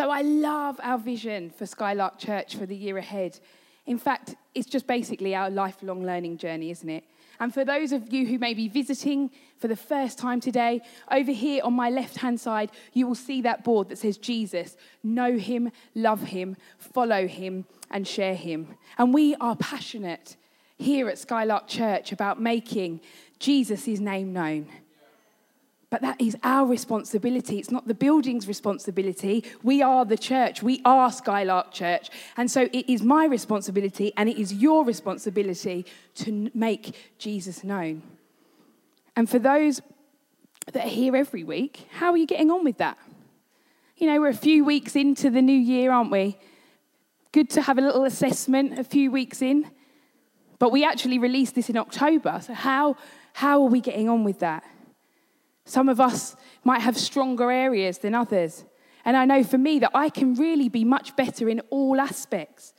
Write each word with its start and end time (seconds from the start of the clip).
So 0.00 0.08
I 0.08 0.22
love 0.22 0.80
our 0.82 0.96
vision 0.96 1.50
for 1.50 1.66
Skylark 1.66 2.18
Church 2.18 2.56
for 2.56 2.64
the 2.64 2.74
year 2.74 2.96
ahead. 2.96 3.38
In 3.84 3.98
fact, 3.98 4.34
it's 4.54 4.66
just 4.66 4.86
basically 4.86 5.34
our 5.34 5.50
lifelong 5.50 6.06
learning 6.06 6.38
journey, 6.38 6.70
isn't 6.70 6.88
it? 6.88 7.04
And 7.38 7.52
for 7.52 7.66
those 7.66 7.92
of 7.92 8.10
you 8.10 8.26
who 8.26 8.38
may 8.38 8.54
be 8.54 8.66
visiting 8.66 9.30
for 9.58 9.68
the 9.68 9.76
first 9.76 10.16
time 10.16 10.40
today, 10.40 10.80
over 11.10 11.32
here 11.32 11.60
on 11.64 11.74
my 11.74 11.90
left 11.90 12.16
hand 12.16 12.40
side, 12.40 12.70
you 12.94 13.06
will 13.06 13.14
see 13.14 13.42
that 13.42 13.62
board 13.62 13.90
that 13.90 13.98
says 13.98 14.16
Jesus. 14.16 14.74
Know 15.02 15.36
him, 15.36 15.70
love 15.94 16.22
him, 16.22 16.56
follow 16.78 17.26
him, 17.26 17.66
and 17.90 18.08
share 18.08 18.34
him. 18.34 18.68
And 18.96 19.12
we 19.12 19.34
are 19.34 19.54
passionate 19.54 20.36
here 20.78 21.10
at 21.10 21.18
Skylark 21.18 21.68
Church 21.68 22.10
about 22.10 22.40
making 22.40 23.02
Jesus' 23.38 23.86
name 23.86 24.32
known. 24.32 24.66
But 25.90 26.02
that 26.02 26.20
is 26.20 26.36
our 26.44 26.66
responsibility. 26.66 27.58
It's 27.58 27.72
not 27.72 27.88
the 27.88 27.94
building's 27.94 28.46
responsibility. 28.46 29.44
We 29.64 29.82
are 29.82 30.04
the 30.04 30.16
church. 30.16 30.62
We 30.62 30.80
are 30.84 31.10
Skylark 31.10 31.72
Church. 31.72 32.10
And 32.36 32.48
so 32.48 32.68
it 32.72 32.88
is 32.88 33.02
my 33.02 33.26
responsibility 33.26 34.12
and 34.16 34.28
it 34.28 34.38
is 34.38 34.54
your 34.54 34.84
responsibility 34.84 35.84
to 36.16 36.50
make 36.54 36.94
Jesus 37.18 37.64
known. 37.64 38.02
And 39.16 39.28
for 39.28 39.40
those 39.40 39.82
that 40.72 40.86
are 40.86 40.88
here 40.88 41.16
every 41.16 41.42
week, 41.42 41.88
how 41.90 42.12
are 42.12 42.16
you 42.16 42.26
getting 42.26 42.52
on 42.52 42.62
with 42.62 42.78
that? 42.78 42.96
You 43.96 44.06
know, 44.06 44.20
we're 44.20 44.28
a 44.28 44.34
few 44.34 44.64
weeks 44.64 44.94
into 44.94 45.28
the 45.28 45.42
new 45.42 45.52
year, 45.52 45.90
aren't 45.90 46.12
we? 46.12 46.38
Good 47.32 47.50
to 47.50 47.62
have 47.62 47.78
a 47.78 47.80
little 47.80 48.04
assessment 48.04 48.78
a 48.78 48.84
few 48.84 49.10
weeks 49.10 49.42
in. 49.42 49.68
But 50.60 50.70
we 50.70 50.84
actually 50.84 51.18
released 51.18 51.56
this 51.56 51.68
in 51.68 51.76
October. 51.76 52.40
So, 52.42 52.54
how, 52.54 52.96
how 53.32 53.62
are 53.62 53.68
we 53.68 53.80
getting 53.80 54.08
on 54.08 54.24
with 54.24 54.38
that? 54.38 54.62
Some 55.70 55.88
of 55.88 56.00
us 56.00 56.34
might 56.64 56.80
have 56.80 56.96
stronger 56.96 57.48
areas 57.48 57.98
than 57.98 58.12
others. 58.12 58.64
And 59.04 59.16
I 59.16 59.24
know 59.24 59.44
for 59.44 59.56
me 59.56 59.78
that 59.78 59.92
I 59.94 60.08
can 60.08 60.34
really 60.34 60.68
be 60.68 60.84
much 60.84 61.14
better 61.14 61.48
in 61.48 61.60
all 61.70 62.00
aspects. 62.00 62.74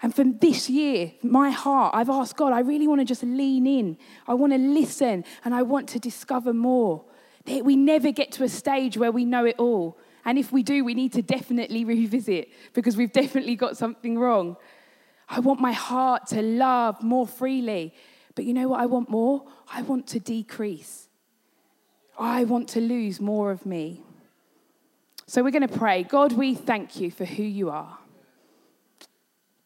And 0.00 0.14
from 0.14 0.38
this 0.38 0.70
year, 0.70 1.12
my 1.22 1.50
heart, 1.50 1.94
I've 1.94 2.08
asked 2.08 2.38
God, 2.38 2.54
I 2.54 2.60
really 2.60 2.88
want 2.88 3.02
to 3.02 3.04
just 3.04 3.22
lean 3.22 3.66
in. 3.66 3.98
I 4.26 4.32
want 4.32 4.54
to 4.54 4.58
listen 4.58 5.26
and 5.44 5.54
I 5.54 5.60
want 5.60 5.90
to 5.90 5.98
discover 5.98 6.54
more. 6.54 7.04
We 7.46 7.76
never 7.76 8.12
get 8.12 8.32
to 8.32 8.44
a 8.44 8.48
stage 8.48 8.96
where 8.96 9.12
we 9.12 9.26
know 9.26 9.44
it 9.44 9.56
all. 9.58 9.98
And 10.24 10.38
if 10.38 10.52
we 10.52 10.62
do, 10.62 10.86
we 10.86 10.94
need 10.94 11.12
to 11.12 11.22
definitely 11.22 11.84
revisit 11.94 12.48
because 12.72 12.96
we've 12.96 13.12
definitely 13.12 13.56
got 13.56 13.76
something 13.76 14.18
wrong. 14.18 14.56
I 15.28 15.40
want 15.40 15.60
my 15.60 15.72
heart 15.72 16.28
to 16.28 16.40
love 16.40 17.02
more 17.02 17.26
freely. 17.26 17.92
But 18.34 18.46
you 18.46 18.54
know 18.54 18.68
what 18.68 18.80
I 18.80 18.86
want 18.86 19.10
more? 19.10 19.44
I 19.70 19.82
want 19.82 20.06
to 20.08 20.18
decrease. 20.18 21.10
I 22.22 22.44
want 22.44 22.68
to 22.68 22.80
lose 22.80 23.20
more 23.20 23.50
of 23.50 23.66
me. 23.66 24.00
So 25.26 25.42
we're 25.42 25.50
going 25.50 25.66
to 25.66 25.78
pray. 25.78 26.04
God, 26.04 26.32
we 26.32 26.54
thank 26.54 27.00
you 27.00 27.10
for 27.10 27.24
who 27.24 27.42
you 27.42 27.68
are. 27.68 27.98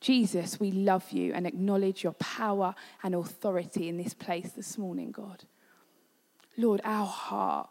Jesus, 0.01 0.59
we 0.59 0.71
love 0.71 1.11
you 1.11 1.35
and 1.35 1.47
acknowledge 1.47 2.03
your 2.03 2.15
power 2.15 2.75
and 3.03 3.15
authority 3.15 3.91
in 3.91 3.99
this 3.99 4.15
place 4.15 4.53
this 4.53 4.79
morning, 4.79 5.13
God. 5.13 5.45
Lord, 6.57 6.81
our 6.83 7.07
heart 7.07 7.69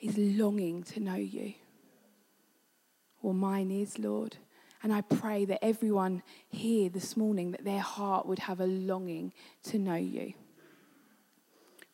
is 0.00 0.18
longing 0.18 0.82
to 0.84 0.98
know 0.98 1.14
you. 1.14 1.54
Well, 3.22 3.34
mine 3.34 3.70
is, 3.70 4.00
Lord. 4.00 4.36
And 4.82 4.92
I 4.92 5.02
pray 5.02 5.44
that 5.44 5.64
everyone 5.64 6.24
here 6.48 6.88
this 6.88 7.16
morning, 7.16 7.52
that 7.52 7.64
their 7.64 7.78
heart 7.78 8.26
would 8.26 8.40
have 8.40 8.58
a 8.58 8.66
longing 8.66 9.32
to 9.64 9.78
know 9.78 9.94
you. 9.94 10.34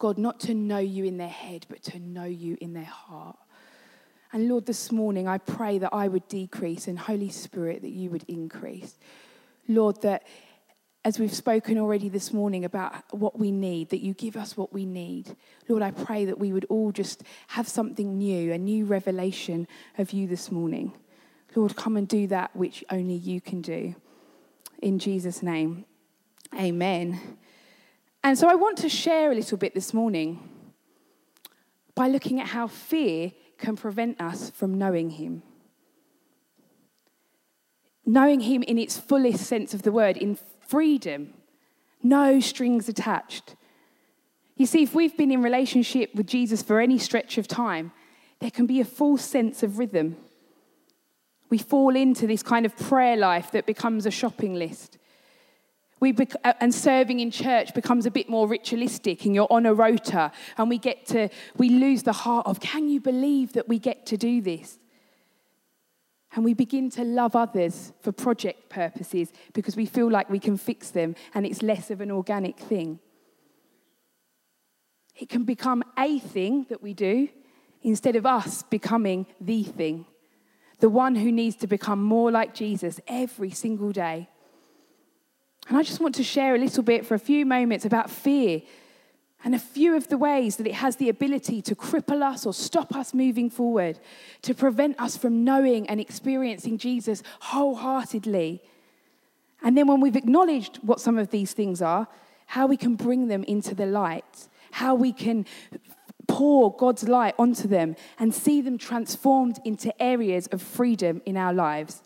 God, 0.05 0.19
not 0.19 0.39
to 0.41 0.53
know 0.53 0.77
you 0.77 1.07
in 1.07 1.17
their 1.17 1.27
head, 1.27 1.65
but 1.71 1.83
to 1.85 1.99
know 1.99 2.27
you 2.27 2.59
in 2.61 2.75
their 2.75 2.85
heart. 2.85 3.39
And 4.35 4.51
Lord, 4.51 4.67
this 4.67 4.93
morning 4.93 5.27
I 5.27 5.39
pray 5.39 5.79
that 5.79 5.95
I 5.95 6.09
would 6.09 6.29
decrease 6.29 6.89
and 6.89 6.99
Holy 6.99 7.31
Spirit 7.31 7.81
that 7.81 7.93
you 7.93 8.11
would 8.11 8.25
increase. 8.29 8.99
Lord, 9.67 10.03
that 10.03 10.27
as 11.07 11.19
we've 11.19 11.33
spoken 11.33 11.79
already 11.79 12.11
this 12.11 12.35
morning 12.35 12.67
about 12.67 13.15
what 13.15 13.39
we 13.39 13.51
need, 13.51 13.89
that 13.89 14.03
you 14.03 14.13
give 14.13 14.37
us 14.37 14.59
what 14.59 14.75
we 14.75 14.85
need. 14.85 15.35
Lord, 15.71 15.83
I 15.83 15.91
pray 15.91 16.27
that 16.27 16.39
we 16.39 16.53
would 16.53 16.67
all 16.69 16.93
just 16.93 17.23
have 17.47 17.67
something 17.67 18.19
new, 18.19 18.53
a 18.53 18.59
new 18.59 18.85
revelation 18.85 19.67
of 19.97 20.13
you 20.13 20.27
this 20.27 20.53
morning. 20.53 20.93
Lord, 21.55 21.77
come 21.77 21.97
and 21.97 22.07
do 22.07 22.27
that 22.27 22.55
which 22.55 22.85
only 22.91 23.15
you 23.15 23.41
can 23.41 23.63
do. 23.63 23.95
In 24.83 24.99
Jesus' 24.99 25.43
name, 25.43 25.87
amen. 26.55 27.39
And 28.25 28.39
so 28.39 28.49
I 28.49 28.55
want 28.55 28.79
to 28.79 28.89
share 28.89 29.31
a 29.31 29.35
little 29.35 29.59
bit 29.59 29.75
this 29.75 29.93
morning 29.93 30.49
by 31.95 32.09
looking 32.09 32.41
at 32.41 32.49
how 32.49 32.67
fear 32.67 33.33
can 33.59 33.77
prevent 33.77 34.19
us 34.19 34.49
from 34.49 34.79
knowing 34.79 35.11
Him. 35.11 35.43
Knowing 38.07 38.41
Him 38.41 38.63
in 38.63 38.79
its 38.79 38.97
fullest 38.97 39.45
sense 39.45 39.75
of 39.75 39.83
the 39.83 39.93
word, 39.93 40.17
in 40.17 40.39
freedom, 40.67 41.35
no 42.03 42.41
strings 42.41 42.89
attached. 42.89 43.57
You 44.57 44.65
see, 44.65 44.83
if 44.83 44.95
we've 44.95 45.17
been 45.17 45.31
in 45.31 45.43
relationship 45.43 46.15
with 46.15 46.27
Jesus 46.27 46.63
for 46.63 46.81
any 46.81 46.97
stretch 46.97 47.37
of 47.37 47.47
time, 47.47 47.93
there 48.41 48.51
can 48.51 48.65
be 48.65 48.81
a 48.81 48.87
false 48.87 49.23
sense 49.23 49.63
of 49.63 49.79
rhythm. 49.79 50.17
We 51.51 51.59
fall 51.59 51.95
into 51.95 52.27
this 52.27 52.43
kind 52.43 52.65
of 52.65 52.75
prayer 52.75 53.19
life 53.19 53.51
that 53.51 53.67
becomes 53.67 54.07
a 54.07 54.11
shopping 54.11 54.55
list. 54.55 54.97
We 56.05 56.13
bec- 56.13 56.37
uh, 56.45 56.53
and 56.61 56.75
serving 56.75 57.21
in 57.21 57.31
church 57.31 57.73
becomes 57.73 58.05
a 58.05 58.11
bit 58.11 58.29
more 58.29 58.47
ritualistic 58.47 59.25
and 59.25 59.35
you're 59.35 59.51
on 59.51 59.65
a 59.65 59.73
rota 59.73 60.33
and 60.59 60.69
we 60.69 60.77
get 60.77 61.07
to 61.07 61.31
we 61.57 61.71
lose 61.71 62.03
the 62.03 62.13
heart 62.13 62.47
of 62.47 62.61
can 62.61 62.91
you 62.91 63.01
believe 63.01 63.55
that 63.55 63.71
we 63.71 63.79
get 63.79 64.05
to 64.09 64.19
do 64.19 64.43
this? 64.43 64.79
And 66.35 66.45
we 66.45 66.53
begin 66.53 66.91
to 66.91 67.05
love 67.05 67.35
others 67.35 67.95
for 68.03 68.13
project 68.13 68.69
purposes 68.69 69.33
because 69.55 69.77
we 69.77 69.87
feel 69.87 70.11
like 70.11 70.29
we 70.29 70.39
can 70.39 70.59
fix 70.59 70.91
them 70.91 71.15
and 71.33 71.47
it's 71.47 71.63
less 71.63 71.91
of 71.91 72.03
an 72.03 72.11
organic 72.11 72.59
thing. 72.59 72.99
It 75.17 75.31
can 75.31 75.45
become 75.45 75.83
a 75.99 76.19
thing 76.19 76.67
that 76.69 76.83
we 76.83 76.93
do 76.93 77.31
instead 77.81 78.15
of 78.15 78.27
us 78.27 78.63
becoming 78.63 79.25
the 79.41 79.63
thing. 79.63 80.05
The 80.81 80.91
one 80.91 81.15
who 81.15 81.33
needs 81.33 81.57
to 81.57 81.67
become 81.67 82.03
more 82.03 82.31
like 82.31 82.53
Jesus 82.53 83.01
every 83.09 83.53
single 83.53 83.91
day 83.91 84.29
and 85.69 85.77
I 85.79 85.83
just 85.83 86.01
want 86.01 86.15
to 86.17 86.23
share 86.23 86.55
a 86.55 86.59
little 86.59 86.83
bit 86.83 87.07
for 87.07 87.15
a 87.15 87.19
few 87.19 87.47
moments 87.47 87.85
about 87.85 88.11
fear 88.11 88.63
and 89.45 89.55
a 89.55 89.59
few 89.59 89.95
of 89.95 90.09
the 90.09 90.17
ways 90.17 90.57
that 90.57 90.67
it 90.67 90.75
has 90.75 90.97
the 90.97 91.09
ability 91.11 91.61
to 91.63 91.75
cripple 91.75 92.23
us 92.23 92.47
or 92.47 92.55
stop 92.55 92.95
us 92.95 93.13
moving 93.13 93.51
forward, 93.51 93.99
to 94.43 94.55
prevent 94.55 94.99
us 94.99 95.17
from 95.17 95.45
knowing 95.45 95.87
and 95.89 96.01
experiencing 96.01 96.79
Jesus 96.79 97.23
wholeheartedly. 97.41 98.63
And 99.63 99.77
then 99.77 99.87
when 99.87 100.01
we've 100.01 100.17
acknowledged 100.17 100.79
what 100.83 101.01
some 101.01 101.19
of 101.19 101.31
these 101.31 101.53
things 101.53 101.83
are, 101.83 102.09
how 102.47 102.67
we 102.67 102.77
can 102.77 102.95
bring 102.95 103.29
them 103.29 103.45
into 103.45 103.75
the 103.75 103.87
light, 103.87 104.49
how 104.71 104.95
we 104.95 105.13
can 105.13 105.47
pour 106.27 106.75
God's 106.75 107.07
light 107.07 107.35
onto 107.39 107.69
them 107.69 107.97
and 108.19 108.35
see 108.35 108.63
them 108.63 108.79
transformed 108.79 109.59
into 109.65 110.03
areas 110.03 110.47
of 110.49 110.63
freedom 110.63 111.21
in 111.27 111.37
our 111.37 111.53
lives. 111.53 112.03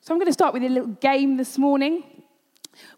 So 0.00 0.12
I'm 0.12 0.18
going 0.18 0.26
to 0.26 0.32
start 0.32 0.52
with 0.52 0.64
a 0.64 0.68
little 0.68 0.88
game 0.88 1.36
this 1.36 1.58
morning. 1.58 2.19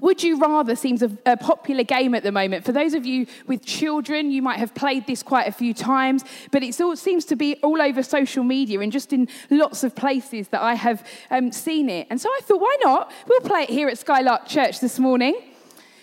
Would 0.01 0.23
You 0.23 0.39
Rather 0.39 0.77
seems 0.77 1.03
a, 1.03 1.11
a, 1.27 1.37
popular 1.37 1.85
game 1.85 2.15
at 2.15 2.23
the 2.23 2.33
moment. 2.33 2.65
For 2.65 2.73
those 2.73 2.95
of 2.95 3.07
you 3.07 3.27
with 3.47 3.65
children, 3.65 4.31
you 4.31 4.43
might 4.43 4.59
have 4.59 4.75
played 4.75 5.07
this 5.07 5.23
quite 5.23 5.49
a 5.49 5.53
few 5.53 5.75
times, 5.75 6.25
but 6.51 6.63
it 6.63 6.81
all, 6.81 6.97
seems 6.97 7.25
to 7.27 7.37
be 7.37 7.57
all 7.63 7.81
over 7.81 8.03
social 8.03 8.45
media 8.45 8.81
and 8.81 8.93
just 8.93 9.13
in 9.13 9.29
lots 9.51 9.85
of 9.85 9.95
places 9.95 10.49
that 10.49 10.63
I 10.63 10.75
have 10.75 11.07
um, 11.31 11.53
seen 11.53 11.89
it. 11.89 12.07
And 12.11 12.21
so 12.21 12.29
I 12.29 12.41
thought, 12.43 12.61
why 12.61 12.77
not? 12.83 13.13
We'll 13.29 13.41
play 13.41 13.63
it 13.63 13.71
here 13.71 13.89
at 13.89 13.99
Skylark 13.99 14.47
Church 14.47 14.81
this 14.81 14.99
morning. 14.99 15.35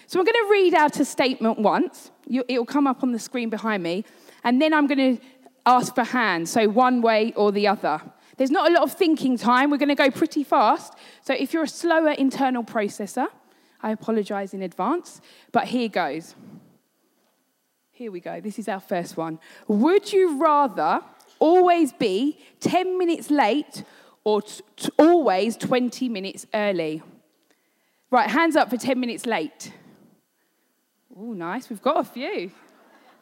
So 0.07 0.19
I'm 0.19 0.25
going 0.25 0.33
to 0.33 0.51
read 0.51 0.73
out 0.73 0.99
a 0.99 1.05
statement 1.05 1.59
once. 1.59 2.11
It'll 2.27 2.65
come 2.65 2.87
up 2.87 3.03
on 3.03 3.11
the 3.11 3.19
screen 3.19 3.49
behind 3.49 3.83
me. 3.83 4.05
And 4.43 4.61
then 4.61 4.73
I'm 4.73 4.87
going 4.87 5.17
to 5.17 5.23
ask 5.65 5.93
for 5.93 6.03
hands, 6.03 6.49
so 6.49 6.67
one 6.67 7.01
way 7.01 7.33
or 7.35 7.51
the 7.51 7.67
other. 7.67 8.01
There's 8.37 8.51
not 8.51 8.71
a 8.71 8.73
lot 8.73 8.83
of 8.83 8.93
thinking 8.93 9.37
time. 9.37 9.69
We're 9.69 9.77
going 9.77 9.89
to 9.89 9.95
go 9.95 10.09
pretty 10.09 10.43
fast. 10.43 10.93
So 11.21 11.33
if 11.33 11.53
you're 11.53 11.63
a 11.63 11.67
slower 11.67 12.11
internal 12.11 12.63
processor, 12.63 13.27
I 13.81 13.91
apologize 13.91 14.53
in 14.53 14.61
advance, 14.61 15.21
but 15.51 15.65
here 15.67 15.89
goes. 15.89 16.35
Here 17.91 18.11
we 18.11 18.19
go. 18.19 18.39
This 18.39 18.59
is 18.59 18.67
our 18.67 18.79
first 18.79 19.17
one. 19.17 19.39
Would 19.67 20.13
you 20.13 20.41
rather 20.41 21.01
always 21.39 21.93
be 21.93 22.39
10 22.59 22.97
minutes 22.97 23.29
late 23.29 23.83
or 24.23 24.41
t- 24.41 24.61
t- 24.75 24.89
always 24.97 25.57
20 25.57 26.09
minutes 26.09 26.45
early? 26.53 27.01
Right, 28.11 28.29
hands 28.29 28.55
up 28.55 28.69
for 28.69 28.77
10 28.77 28.99
minutes 28.99 29.25
late. 29.25 29.73
Oh, 31.15 31.33
nice. 31.33 31.69
We've 31.69 31.81
got 31.81 31.99
a 31.99 32.03
few. 32.03 32.51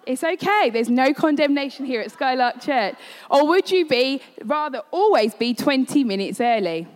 It's 0.05 0.23
okay. 0.23 0.69
There's 0.69 0.89
no 0.89 1.13
condemnation 1.13 1.85
here 1.85 1.99
at 1.99 2.11
Skylark 2.11 2.61
Church. 2.61 2.95
Or 3.29 3.47
would 3.47 3.69
you 3.69 3.85
be 3.87 4.21
rather 4.43 4.81
always 4.91 5.33
be 5.33 5.53
20 5.53 6.03
minutes 6.03 6.39
early? 6.39 6.87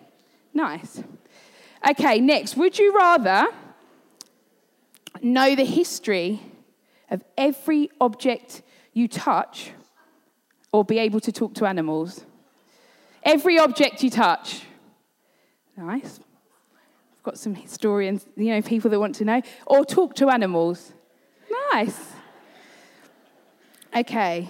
Nice. 0.53 1.03
Okay, 1.89 2.19
next. 2.19 2.55
Would 2.57 2.77
you 2.77 2.95
rather 2.95 3.47
know 5.21 5.55
the 5.55 5.65
history 5.65 6.41
of 7.09 7.23
every 7.37 7.89
object 7.99 8.61
you 8.93 9.07
touch 9.07 9.71
or 10.71 10.85
be 10.85 10.99
able 10.99 11.19
to 11.21 11.31
talk 11.31 11.55
to 11.55 11.65
animals? 11.65 12.25
Every 13.23 13.57
object 13.57 14.03
you 14.03 14.09
touch. 14.09 14.63
Nice. 15.75 16.19
I've 17.17 17.23
got 17.23 17.37
some 17.37 17.55
historians, 17.55 18.25
you 18.35 18.53
know, 18.53 18.61
people 18.61 18.89
that 18.91 18.99
want 18.99 19.15
to 19.15 19.25
know. 19.25 19.41
Or 19.65 19.83
talk 19.83 20.15
to 20.15 20.29
animals. 20.29 20.93
Nice. 21.73 22.13
Okay. 23.95 24.49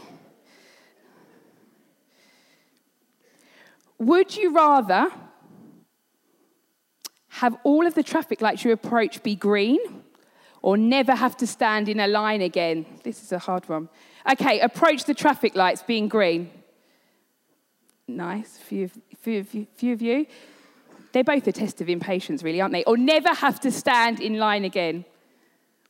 Would 3.98 4.36
you 4.36 4.54
rather 4.54 5.12
have 7.42 7.58
all 7.64 7.88
of 7.88 7.96
the 7.96 8.04
traffic 8.04 8.40
lights 8.40 8.64
you 8.64 8.72
approach 8.72 9.24
be 9.24 9.36
green 9.36 9.80
or 10.62 10.78
never 10.78 11.16
have 11.16 11.36
to 11.36 11.48
stand 11.48 11.90
in 11.90 12.00
a 12.00 12.06
line 12.06 12.40
again? 12.40 12.86
This 13.04 13.24
is 13.24 13.32
a 13.32 13.40
hard 13.40 13.68
one. 13.68 13.90
Okay, 14.32 14.60
approach 14.60 15.06
the 15.06 15.16
traffic 15.16 15.56
lights 15.56 15.82
being 15.82 16.08
green. 16.08 16.52
Nice, 18.08 18.58
few, 18.58 18.92
few, 19.20 19.44
few, 19.44 19.66
few 19.74 19.94
of 19.94 20.04
you. 20.04 20.28
They're 21.14 21.24
both 21.24 21.48
a 21.48 21.52
test 21.52 21.82
of 21.82 21.90
impatience, 21.90 22.44
really, 22.44 22.62
aren't 22.62 22.74
they? 22.74 22.84
Or 22.84 22.96
never 22.96 23.30
have 23.30 23.60
to 23.62 23.72
stand 23.72 24.20
in 24.20 24.38
line 24.38 24.64
again. 24.64 25.04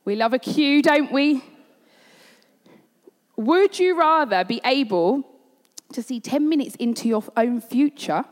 We 0.06 0.16
love 0.16 0.32
a 0.32 0.38
queue, 0.38 0.80
don't 0.80 1.12
we? 1.12 1.44
Would 3.36 3.78
you 3.78 3.98
rather 3.98 4.42
be 4.42 4.62
able 4.64 5.22
to 5.92 6.02
see 6.02 6.18
10 6.18 6.48
minutes 6.48 6.76
into 6.76 7.08
your 7.08 7.24
own 7.36 7.60
future 7.60 8.24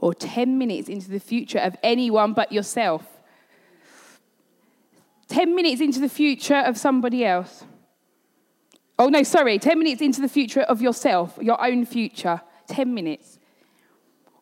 or 0.00 0.14
10 0.14 0.58
minutes 0.58 0.88
into 0.88 1.10
the 1.10 1.20
future 1.20 1.58
of 1.58 1.76
anyone 1.82 2.32
but 2.32 2.52
yourself? 2.52 3.04
10 5.28 5.54
minutes 5.54 5.80
into 5.80 6.00
the 6.00 6.08
future 6.08 6.56
of 6.56 6.78
somebody 6.78 7.24
else. 7.24 7.64
Oh, 8.98 9.08
no, 9.08 9.22
sorry, 9.22 9.58
10 9.58 9.78
minutes 9.78 10.00
into 10.00 10.20
the 10.20 10.28
future 10.28 10.62
of 10.62 10.82
yourself, 10.82 11.38
your 11.40 11.62
own 11.64 11.84
future. 11.84 12.40
10 12.66 12.92
minutes. 12.92 13.38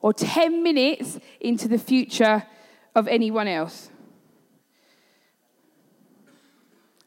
Or 0.00 0.12
10 0.12 0.62
minutes 0.62 1.18
into 1.40 1.68
the 1.68 1.78
future 1.78 2.44
of 2.94 3.08
anyone 3.08 3.48
else. 3.48 3.90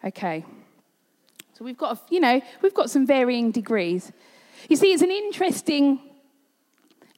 Okay. 0.03 0.45
So 1.53 1.65
we've 1.65 1.77
got, 1.77 2.01
you 2.09 2.19
know, 2.19 2.41
we've 2.61 2.73
got 2.73 2.89
some 2.89 3.05
varying 3.05 3.51
degrees. 3.51 4.11
You 4.69 4.75
see, 4.75 4.93
it's 4.93 5.01
an 5.01 5.11
interesting 5.11 5.99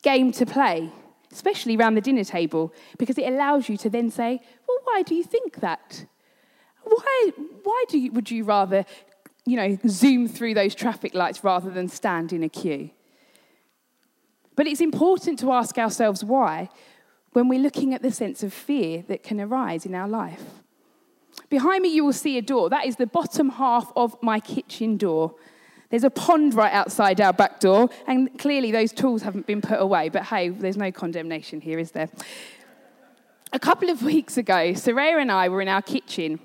game 0.01 0.31
to 0.33 0.45
play, 0.45 0.91
especially 1.31 1.75
around 1.75 1.95
the 1.95 2.01
dinner 2.01 2.23
table, 2.23 2.73
because 2.97 3.17
it 3.17 3.27
allows 3.27 3.69
you 3.69 3.77
to 3.77 3.89
then 3.89 4.09
say, 4.09 4.39
well, 4.67 4.77
why 4.83 5.01
do 5.01 5.15
you 5.15 5.23
think 5.23 5.59
that? 5.59 6.05
Why, 6.83 7.31
why 7.63 7.85
do 7.89 7.97
you, 7.97 8.11
would 8.11 8.29
you 8.31 8.43
rather, 8.43 8.85
you 9.45 9.55
know, 9.55 9.77
zoom 9.87 10.27
through 10.27 10.53
those 10.53 10.75
traffic 10.75 11.13
lights 11.13 11.43
rather 11.43 11.69
than 11.69 11.87
stand 11.87 12.33
in 12.33 12.43
a 12.43 12.49
queue? 12.49 12.89
But 14.55 14.67
it's 14.67 14.81
important 14.81 15.39
to 15.39 15.51
ask 15.51 15.77
ourselves 15.77 16.23
why 16.23 16.69
when 17.33 17.47
we're 17.47 17.59
looking 17.59 17.93
at 17.93 18.01
the 18.01 18.11
sense 18.11 18.43
of 18.43 18.53
fear 18.53 19.03
that 19.07 19.23
can 19.23 19.39
arise 19.39 19.85
in 19.85 19.95
our 19.95 20.07
life. 20.07 20.43
Behind 21.49 21.81
me, 21.81 21.89
you 21.89 22.03
will 22.03 22.13
see 22.13 22.37
a 22.37 22.41
door. 22.41 22.69
That 22.69 22.85
is 22.85 22.97
the 22.97 23.07
bottom 23.07 23.49
half 23.51 23.91
of 23.95 24.21
my 24.21 24.39
kitchen 24.39 24.97
door. 24.97 25.35
There's 25.91 26.05
a 26.05 26.09
pond 26.09 26.53
right 26.53 26.71
outside 26.71 27.19
our 27.19 27.33
back 27.33 27.59
door, 27.59 27.89
and 28.07 28.39
clearly 28.39 28.71
those 28.71 28.93
tools 28.93 29.21
haven't 29.21 29.45
been 29.45 29.61
put 29.61 29.79
away, 29.79 30.07
but 30.07 30.23
hey, 30.23 30.49
there's 30.49 30.77
no 30.77 30.91
condemnation 30.91 31.59
here, 31.59 31.77
is 31.77 31.91
there? 31.91 32.09
A 33.51 33.59
couple 33.59 33.89
of 33.89 34.01
weeks 34.13 34.37
ago, 34.37 34.71
Soraya 34.71 35.21
and 35.21 35.31
I 35.31 35.49
were 35.49 35.61
in 35.61 35.67
our 35.67 35.81
kitchen, 35.81 36.39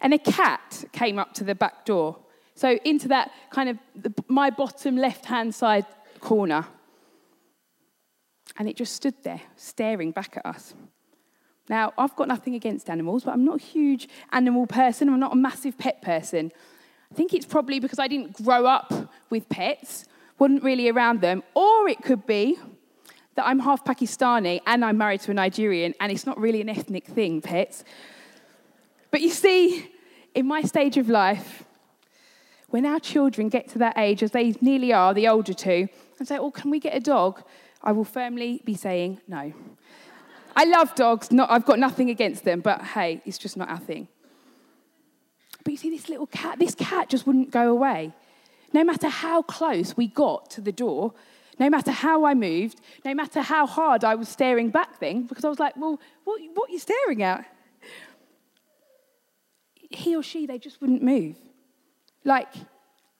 and 0.00 0.12
a 0.12 0.18
cat 0.18 0.84
came 0.92 1.18
up 1.18 1.32
to 1.34 1.44
the 1.44 1.54
back 1.54 1.86
door. 1.86 2.18
So, 2.56 2.78
into 2.84 3.06
that 3.08 3.30
kind 3.50 3.68
of 3.68 3.78
the, 3.94 4.12
my 4.26 4.50
bottom 4.50 4.96
left 4.96 5.26
hand 5.26 5.54
side 5.54 5.86
corner. 6.20 6.66
And 8.58 8.68
it 8.68 8.76
just 8.76 8.94
stood 8.94 9.14
there, 9.22 9.42
staring 9.54 10.10
back 10.10 10.36
at 10.36 10.44
us. 10.44 10.74
Now, 11.68 11.92
I've 11.96 12.16
got 12.16 12.26
nothing 12.26 12.56
against 12.56 12.90
animals, 12.90 13.22
but 13.22 13.32
I'm 13.32 13.44
not 13.44 13.60
a 13.60 13.62
huge 13.62 14.08
animal 14.32 14.66
person. 14.66 15.08
I'm 15.08 15.20
not 15.20 15.34
a 15.34 15.36
massive 15.36 15.78
pet 15.78 16.02
person. 16.02 16.50
I 17.10 17.14
think 17.14 17.34
it's 17.34 17.46
probably 17.46 17.80
because 17.80 17.98
I 17.98 18.08
didn't 18.08 18.42
grow 18.42 18.66
up 18.66 18.92
with 19.30 19.48
pets, 19.48 20.04
wasn't 20.38 20.62
really 20.62 20.88
around 20.88 21.20
them, 21.20 21.42
or 21.54 21.88
it 21.88 22.02
could 22.02 22.26
be 22.26 22.58
that 23.34 23.46
I'm 23.46 23.60
half 23.60 23.84
Pakistani 23.84 24.60
and 24.66 24.84
I'm 24.84 24.98
married 24.98 25.20
to 25.22 25.30
a 25.30 25.34
Nigerian, 25.34 25.94
and 26.00 26.12
it's 26.12 26.26
not 26.26 26.38
really 26.38 26.60
an 26.60 26.68
ethnic 26.68 27.06
thing, 27.06 27.40
pets. 27.40 27.84
But 29.10 29.20
you 29.20 29.30
see, 29.30 29.90
in 30.34 30.46
my 30.46 30.62
stage 30.62 30.96
of 30.96 31.08
life, 31.08 31.64
when 32.68 32.84
our 32.84 33.00
children 33.00 33.48
get 33.48 33.68
to 33.70 33.78
that 33.78 33.96
age, 33.96 34.22
as 34.22 34.32
they 34.32 34.54
nearly 34.60 34.92
are, 34.92 35.14
the 35.14 35.28
older 35.28 35.54
two, 35.54 35.88
and 36.18 36.28
say, 36.28 36.36
Oh, 36.36 36.50
can 36.50 36.70
we 36.70 36.80
get 36.80 36.94
a 36.94 37.00
dog? 37.00 37.42
I 37.82 37.92
will 37.92 38.04
firmly 38.04 38.60
be 38.64 38.74
saying 38.74 39.20
no. 39.28 39.52
I 40.56 40.64
love 40.64 40.94
dogs, 40.96 41.30
not, 41.30 41.50
I've 41.50 41.64
got 41.64 41.78
nothing 41.78 42.10
against 42.10 42.44
them, 42.44 42.60
but 42.60 42.82
hey, 42.82 43.22
it's 43.24 43.38
just 43.38 43.56
not 43.56 43.68
our 43.68 43.78
thing. 43.78 44.08
But 45.68 45.72
you 45.72 45.76
see, 45.76 45.90
this 45.90 46.08
little 46.08 46.28
cat, 46.28 46.58
this 46.58 46.74
cat 46.74 47.10
just 47.10 47.26
wouldn't 47.26 47.50
go 47.50 47.70
away. 47.70 48.14
No 48.72 48.82
matter 48.84 49.10
how 49.10 49.42
close 49.42 49.98
we 49.98 50.06
got 50.06 50.48
to 50.52 50.62
the 50.62 50.72
door, 50.72 51.12
no 51.58 51.68
matter 51.68 51.90
how 51.90 52.24
I 52.24 52.32
moved, 52.32 52.80
no 53.04 53.12
matter 53.12 53.42
how 53.42 53.66
hard 53.66 54.02
I 54.02 54.14
was 54.14 54.30
staring 54.30 54.70
back 54.70 54.98
then, 54.98 55.24
because 55.24 55.44
I 55.44 55.50
was 55.50 55.58
like, 55.58 55.76
well, 55.76 56.00
what, 56.24 56.40
what 56.54 56.70
are 56.70 56.72
you 56.72 56.78
staring 56.78 57.22
at? 57.22 57.44
He 59.74 60.16
or 60.16 60.22
she, 60.22 60.46
they 60.46 60.58
just 60.58 60.80
wouldn't 60.80 61.02
move. 61.02 61.36
Like, 62.24 62.48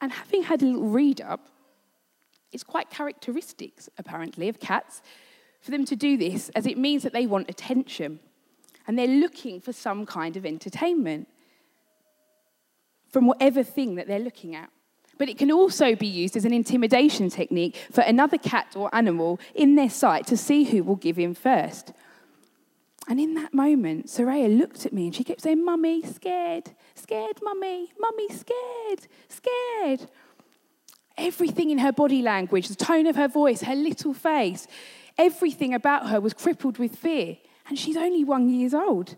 and 0.01 0.11
having 0.11 0.45
had 0.45 0.63
a 0.63 0.65
little 0.65 0.89
read 0.89 1.21
up, 1.21 1.49
it's 2.51 2.65
quite 2.65 2.89
characteristics, 2.89 3.91
apparently, 3.99 4.49
of 4.49 4.59
cats 4.59 5.03
for 5.61 5.71
them 5.71 5.85
to 5.85 5.95
do 5.95 6.17
this, 6.17 6.49
as 6.55 6.65
it 6.65 6.79
means 6.79 7.03
that 7.03 7.13
they 7.13 7.27
want 7.27 7.51
attention 7.51 8.21
and 8.87 8.99
they're 8.99 9.07
looking 9.07 9.61
for 9.61 9.75
some 9.75 10.07
kind 10.07 10.35
of 10.39 10.47
entertainment 10.47 11.29
from 13.09 13.27
whatever 13.27 13.63
thing 13.63 13.95
that 13.97 14.07
they're 14.07 14.19
looking 14.19 14.55
at. 14.55 14.71
But 15.19 15.29
it 15.29 15.37
can 15.37 15.51
also 15.51 15.97
be 15.97 16.07
used 16.07 16.37
as 16.37 16.45
an 16.45 16.53
intimidation 16.53 17.29
technique 17.29 17.77
for 17.91 18.03
another 18.03 18.39
cat 18.39 18.75
or 18.77 18.95
animal 18.95 19.41
in 19.55 19.75
their 19.75 19.91
sight 19.91 20.27
to 20.29 20.37
see 20.37 20.65
who 20.65 20.85
will 20.85 20.97
give 20.97 21.19
in 21.19 21.35
first. 21.35 21.93
And 23.09 23.19
in 23.19 23.35
that 23.35 23.55
moment, 23.55 24.07
Soraya 24.07 24.55
looked 24.57 24.87
at 24.87 24.93
me 24.93 25.07
and 25.07 25.15
she 25.15 25.25
kept 25.25 25.41
saying, 25.41 25.65
Mummy, 25.65 26.03
scared, 26.03 26.71
scared, 26.95 27.41
Mummy, 27.43 27.91
Mummy, 27.99 28.29
scared, 28.29 29.09
scared. 29.29 30.09
Everything 31.17 31.71
in 31.71 31.79
her 31.79 31.91
body 31.91 32.23
language, 32.23 32.69
the 32.69 32.77
tone 32.77 33.07
of 33.07 33.17
her 33.17 33.27
voice, 33.27 33.63
her 33.63 33.75
little 33.75 34.15
face, 34.15 34.69
everything 35.17 35.75
about 35.75 36.11
her 36.11 36.21
was 36.21 36.35
crippled 36.35 36.79
with 36.79 36.97
fear. 36.97 37.39
And 37.67 37.79
she's 37.79 37.97
only 37.97 38.25
one 38.25 38.51
years 38.51 38.75
old. 38.75 39.17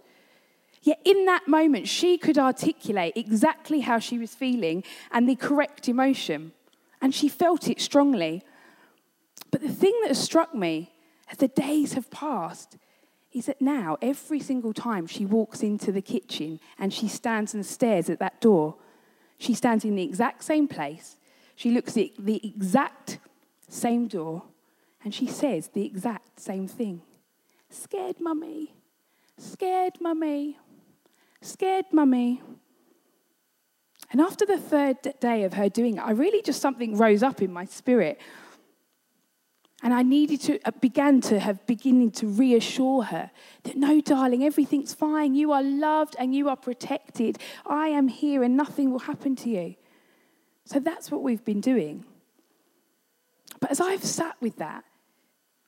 Yet 0.82 1.00
in 1.04 1.26
that 1.26 1.46
moment, 1.46 1.88
she 1.88 2.16
could 2.16 2.38
articulate 2.38 3.12
exactly 3.16 3.80
how 3.80 3.98
she 3.98 4.18
was 4.18 4.34
feeling 4.34 4.82
and 5.10 5.28
the 5.28 5.36
correct 5.36 5.88
emotion. 5.88 6.52
And 7.02 7.14
she 7.14 7.28
felt 7.28 7.68
it 7.68 7.80
strongly. 7.80 8.42
But 9.50 9.62
the 9.62 9.68
thing 9.68 9.98
that 10.02 10.08
has 10.08 10.22
struck 10.22 10.54
me 10.54 10.92
as 11.30 11.38
the 11.38 11.48
days 11.48 11.92
have 11.94 12.10
passed 12.10 12.78
is 13.32 13.46
that 13.46 13.60
now, 13.60 13.96
every 14.02 14.40
single 14.40 14.72
time 14.72 15.06
she 15.06 15.24
walks 15.24 15.62
into 15.62 15.92
the 15.92 16.02
kitchen 16.02 16.60
and 16.78 16.92
she 16.92 17.08
stands 17.08 17.54
and 17.54 17.64
stares 17.64 18.10
at 18.10 18.18
that 18.18 18.40
door, 18.40 18.76
she 19.38 19.54
stands 19.54 19.84
in 19.84 19.94
the 19.94 20.02
exact 20.02 20.42
same 20.42 20.66
place 20.66 21.16
she 21.60 21.70
looks 21.70 21.94
at 21.98 22.08
the 22.18 22.40
exact 22.42 23.18
same 23.68 24.08
door 24.08 24.44
and 25.04 25.14
she 25.14 25.26
says 25.26 25.68
the 25.68 25.84
exact 25.84 26.40
same 26.40 26.66
thing 26.66 27.02
Scared, 27.68 28.16
mummy. 28.18 28.74
Scared, 29.36 30.00
mummy. 30.00 30.58
Scared, 31.42 31.86
mummy. 31.92 32.42
And 34.10 34.20
after 34.20 34.44
the 34.44 34.58
third 34.58 34.96
day 35.20 35.44
of 35.44 35.54
her 35.54 35.68
doing 35.68 35.96
it, 35.96 36.00
I 36.00 36.10
really 36.10 36.42
just 36.42 36.60
something 36.60 36.96
rose 36.96 37.22
up 37.22 37.40
in 37.40 37.52
my 37.52 37.64
spirit. 37.64 38.20
And 39.82 39.94
I 39.94 40.02
needed 40.02 40.40
to, 40.42 40.60
uh, 40.66 40.72
began 40.72 41.22
to 41.22 41.38
have 41.38 41.66
beginning 41.66 42.10
to 42.12 42.26
reassure 42.26 43.04
her 43.04 43.30
that 43.62 43.76
no, 43.76 44.00
darling, 44.00 44.44
everything's 44.44 44.92
fine. 44.92 45.34
You 45.34 45.52
are 45.52 45.62
loved 45.62 46.16
and 46.18 46.34
you 46.34 46.50
are 46.50 46.56
protected. 46.56 47.38
I 47.64 47.88
am 47.88 48.08
here 48.08 48.42
and 48.42 48.56
nothing 48.56 48.90
will 48.90 48.98
happen 48.98 49.36
to 49.36 49.48
you. 49.48 49.76
So 50.66 50.80
that's 50.80 51.10
what 51.10 51.22
we've 51.22 51.44
been 51.44 51.62
doing. 51.62 52.04
But 53.60 53.70
as 53.70 53.80
I've 53.80 54.04
sat 54.04 54.36
with 54.40 54.56
that, 54.56 54.84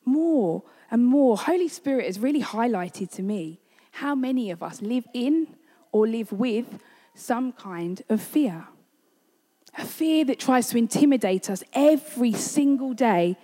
more 0.05 0.65
and 0.91 1.07
more, 1.07 1.39
Holy 1.39 1.69
Spirit 1.69 2.07
has 2.07 2.19
really 2.19 2.43
highlighted 2.43 3.11
to 3.13 3.23
me 3.23 3.61
how 3.93 4.15
many 4.15 4.51
of 4.51 4.63
us 4.63 4.83
live 4.83 5.07
in 5.15 5.57
or 5.93 6.09
live 6.09 6.33
with 6.33 6.81
some 7.15 7.53
kind 7.53 8.03
of 8.09 8.21
fear. 8.21 8.67
A 9.79 9.85
fear 9.85 10.25
that 10.25 10.41
tries 10.41 10.69
to 10.71 10.79
intimidate 10.79 11.49
us 11.49 11.63
every 11.73 12.33
single 12.33 12.93
day. 12.93 13.37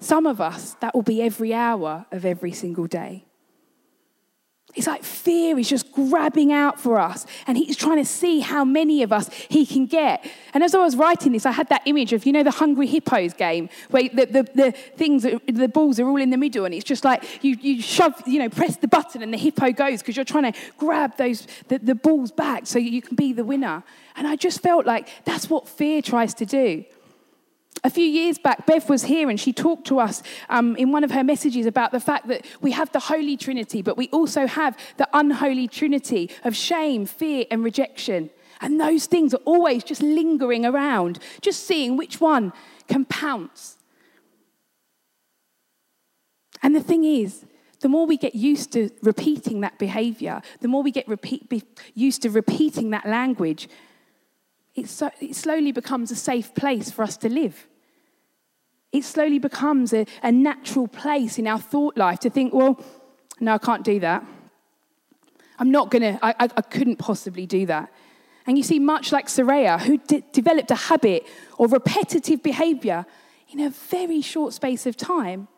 Some 0.00 0.26
of 0.26 0.40
us, 0.40 0.74
that 0.80 0.94
will 0.94 1.02
be 1.02 1.22
every 1.22 1.52
hour 1.52 2.06
of 2.10 2.24
every 2.24 2.52
single 2.52 2.86
day. 2.86 3.25
It's 4.76 4.86
like 4.86 5.02
fear 5.02 5.58
is 5.58 5.68
just 5.68 5.90
grabbing 5.90 6.52
out 6.52 6.78
for 6.78 7.00
us, 7.00 7.26
and 7.46 7.56
he's 7.56 7.76
trying 7.76 7.96
to 7.96 8.04
see 8.04 8.40
how 8.40 8.64
many 8.64 9.02
of 9.02 9.12
us 9.12 9.30
he 9.48 9.64
can 9.64 9.86
get. 9.86 10.24
And 10.52 10.62
as 10.62 10.74
I 10.74 10.78
was 10.78 10.96
writing 10.96 11.32
this, 11.32 11.46
I 11.46 11.52
had 11.52 11.68
that 11.70 11.82
image 11.86 12.12
of, 12.12 12.26
you 12.26 12.32
know, 12.32 12.42
the 12.42 12.50
Hungry 12.50 12.86
Hippos 12.86 13.32
game, 13.32 13.70
where 13.90 14.08
the, 14.12 14.26
the, 14.26 14.42
the 14.54 14.72
things, 14.72 15.22
the 15.22 15.70
balls 15.72 15.98
are 15.98 16.06
all 16.06 16.20
in 16.20 16.30
the 16.30 16.36
middle, 16.36 16.66
and 16.66 16.74
it's 16.74 16.84
just 16.84 17.04
like 17.04 17.42
you, 17.42 17.56
you 17.60 17.80
shove, 17.80 18.22
you 18.26 18.38
know, 18.38 18.50
press 18.50 18.76
the 18.76 18.88
button, 18.88 19.22
and 19.22 19.32
the 19.32 19.38
hippo 19.38 19.72
goes 19.72 20.02
because 20.02 20.14
you're 20.16 20.24
trying 20.24 20.52
to 20.52 20.58
grab 20.76 21.16
those, 21.16 21.46
the, 21.68 21.78
the 21.78 21.94
balls 21.94 22.30
back 22.30 22.66
so 22.66 22.78
you 22.78 23.00
can 23.00 23.16
be 23.16 23.32
the 23.32 23.44
winner. 23.44 23.82
And 24.14 24.28
I 24.28 24.36
just 24.36 24.60
felt 24.62 24.84
like 24.86 25.08
that's 25.24 25.48
what 25.48 25.68
fear 25.68 26.02
tries 26.02 26.34
to 26.34 26.46
do. 26.46 26.84
A 27.84 27.90
few 27.90 28.04
years 28.04 28.38
back, 28.38 28.66
Bev 28.66 28.88
was 28.88 29.04
here 29.04 29.28
and 29.28 29.38
she 29.38 29.52
talked 29.52 29.86
to 29.88 30.00
us 30.00 30.22
um, 30.48 30.76
in 30.76 30.92
one 30.92 31.04
of 31.04 31.10
her 31.10 31.22
messages 31.22 31.66
about 31.66 31.92
the 31.92 32.00
fact 32.00 32.26
that 32.28 32.44
we 32.60 32.72
have 32.72 32.90
the 32.92 33.00
Holy 33.00 33.36
Trinity, 33.36 33.82
but 33.82 33.96
we 33.96 34.08
also 34.08 34.46
have 34.46 34.76
the 34.96 35.08
unholy 35.12 35.68
Trinity 35.68 36.30
of 36.44 36.56
shame, 36.56 37.06
fear, 37.06 37.44
and 37.50 37.62
rejection. 37.62 38.30
And 38.60 38.80
those 38.80 39.06
things 39.06 39.34
are 39.34 39.42
always 39.44 39.84
just 39.84 40.02
lingering 40.02 40.64
around, 40.64 41.18
just 41.42 41.64
seeing 41.66 41.96
which 41.96 42.20
one 42.20 42.52
can 42.88 43.04
pounce. 43.04 43.76
And 46.62 46.74
the 46.74 46.80
thing 46.80 47.04
is, 47.04 47.44
the 47.80 47.88
more 47.88 48.06
we 48.06 48.16
get 48.16 48.34
used 48.34 48.72
to 48.72 48.90
repeating 49.02 49.60
that 49.60 49.78
behavior, 49.78 50.40
the 50.60 50.68
more 50.68 50.82
we 50.82 50.90
get 50.90 51.06
repeat, 51.06 51.62
used 51.94 52.22
to 52.22 52.30
repeating 52.30 52.90
that 52.90 53.06
language, 53.06 53.68
it, 54.76 54.88
so, 54.88 55.10
it 55.20 55.34
slowly 55.34 55.72
becomes 55.72 56.10
a 56.10 56.16
safe 56.16 56.54
place 56.54 56.90
for 56.90 57.02
us 57.02 57.16
to 57.18 57.28
live. 57.28 57.66
It 58.92 59.04
slowly 59.04 59.38
becomes 59.38 59.92
a, 59.92 60.06
a 60.22 60.30
natural 60.30 60.86
place 60.86 61.38
in 61.38 61.46
our 61.46 61.58
thought 61.58 61.96
life 61.96 62.20
to 62.20 62.30
think, 62.30 62.52
well, 62.54 62.82
no, 63.40 63.54
I 63.54 63.58
can't 63.58 63.84
do 63.84 63.98
that. 64.00 64.24
I'm 65.58 65.70
not 65.70 65.90
going 65.90 66.02
to, 66.02 66.24
I, 66.24 66.34
I, 66.38 66.60
couldn't 66.60 66.96
possibly 66.96 67.46
do 67.46 67.64
that. 67.66 67.90
And 68.46 68.58
you 68.58 68.62
see, 68.62 68.78
much 68.78 69.10
like 69.10 69.26
Soraya, 69.26 69.80
who 69.80 69.96
de- 69.96 70.22
developed 70.32 70.70
a 70.70 70.74
habit 70.76 71.26
or 71.56 71.66
repetitive 71.66 72.42
behavior 72.42 73.06
in 73.50 73.60
a 73.60 73.70
very 73.70 74.20
short 74.20 74.52
space 74.52 74.84
of 74.84 74.96
time, 74.96 75.48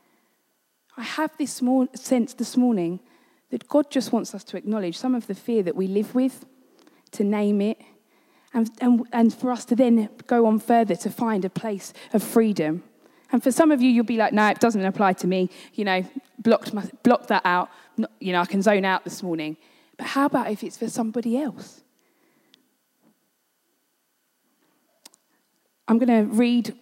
I 0.97 1.03
have 1.03 1.37
this 1.37 1.53
small 1.53 1.89
sense 1.95 2.35
this 2.35 2.57
morning 2.57 3.01
that 3.51 3.69
God 3.69 3.91
just 3.91 4.13
wants 4.13 4.35
us 4.35 4.45
to 4.45 4.57
acknowledge 4.57 4.97
some 4.97 5.15
of 5.15 5.27
the 5.27 5.35
fear 5.35 5.65
that 5.65 5.75
we 5.75 5.89
live 5.89 6.15
with, 6.15 6.45
to 7.13 7.25
name 7.25 7.61
it, 7.61 7.79
and, 8.55 8.71
and, 8.81 9.07
and 9.13 9.35
for 9.35 9.51
us 9.51 9.65
to 9.67 9.77
then 9.77 10.09
go 10.27 10.47
on 10.47 10.59
further 10.59 10.97
to 10.97 11.11
find 11.11 11.45
a 11.45 11.51
place 11.51 11.93
of 12.13 12.23
freedom. 12.23 12.83
And 13.31 13.43
for 13.43 13.53
some 13.53 13.71
of 13.71 13.83
you, 13.83 13.91
you'll 13.91 14.05
be 14.05 14.17
like, 14.17 14.33
no, 14.33 14.49
it 14.49 14.59
doesn't 14.59 14.85
apply 14.85 15.13
to 15.15 15.27
me. 15.27 15.51
You 15.75 15.85
know, 15.85 16.05
blocked, 16.39 16.73
my, 16.73 16.89
blocked 17.03 17.29
that 17.29 17.43
out. 17.45 17.69
You 18.21 18.33
know, 18.33 18.41
I 18.41 18.47
can 18.47 18.63
zone 18.63 18.85
out 18.85 19.05
this 19.05 19.23
morning. 19.23 19.57
But 19.97 20.09
how 20.09 20.27
about 20.27 20.51
if 20.51 20.65
it's 20.65 20.79
for 20.79 20.89
somebody 20.89 21.37
else? 21.37 21.83
I'm 25.87 25.99
going 25.99 26.27
to 26.27 26.33
read 26.33 26.75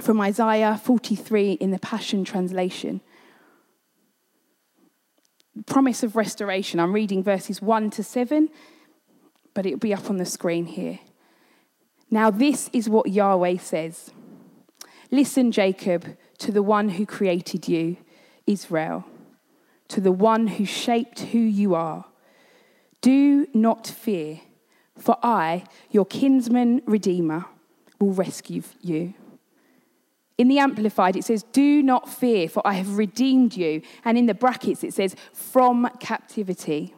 from 0.00 0.20
Isaiah 0.20 0.80
43 0.82 1.52
in 1.52 1.70
the 1.70 1.78
Passion 1.78 2.24
Translation. 2.24 3.00
Promise 5.66 6.02
of 6.02 6.16
restoration. 6.16 6.80
I'm 6.80 6.92
reading 6.92 7.22
verses 7.22 7.62
1 7.62 7.90
to 7.90 8.02
7 8.02 8.48
but 9.54 9.66
it'll 9.66 9.78
be 9.78 9.94
up 9.94 10.08
on 10.10 10.16
the 10.16 10.24
screen 10.24 10.66
here. 10.66 10.98
Now, 12.10 12.30
this 12.30 12.68
is 12.72 12.88
what 12.88 13.10
Yahweh 13.10 13.58
says 13.58 14.10
Listen, 15.10 15.52
Jacob, 15.52 16.16
to 16.38 16.50
the 16.50 16.62
one 16.62 16.90
who 16.90 17.06
created 17.06 17.68
you, 17.68 17.98
Israel, 18.46 19.04
to 19.88 20.00
the 20.00 20.12
one 20.12 20.46
who 20.46 20.64
shaped 20.64 21.20
who 21.20 21.38
you 21.38 21.74
are. 21.74 22.06
Do 23.02 23.46
not 23.52 23.86
fear, 23.86 24.40
for 24.96 25.18
I, 25.22 25.64
your 25.90 26.06
kinsman 26.06 26.82
redeemer, 26.86 27.44
will 27.98 28.12
rescue 28.12 28.62
you. 28.80 29.14
In 30.38 30.48
the 30.48 30.58
Amplified, 30.58 31.14
it 31.14 31.24
says, 31.24 31.44
Do 31.52 31.82
not 31.82 32.08
fear, 32.08 32.48
for 32.48 32.66
I 32.66 32.74
have 32.74 32.96
redeemed 32.96 33.54
you. 33.54 33.82
And 34.04 34.16
in 34.16 34.26
the 34.26 34.34
brackets, 34.34 34.82
it 34.82 34.94
says, 34.94 35.14
From 35.32 35.88
captivity. 36.00 36.94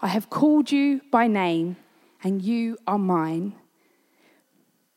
I 0.00 0.08
have 0.08 0.28
called 0.28 0.70
you 0.70 1.00
by 1.10 1.26
name, 1.26 1.76
and 2.22 2.42
you 2.42 2.76
are 2.86 2.98
mine. 2.98 3.54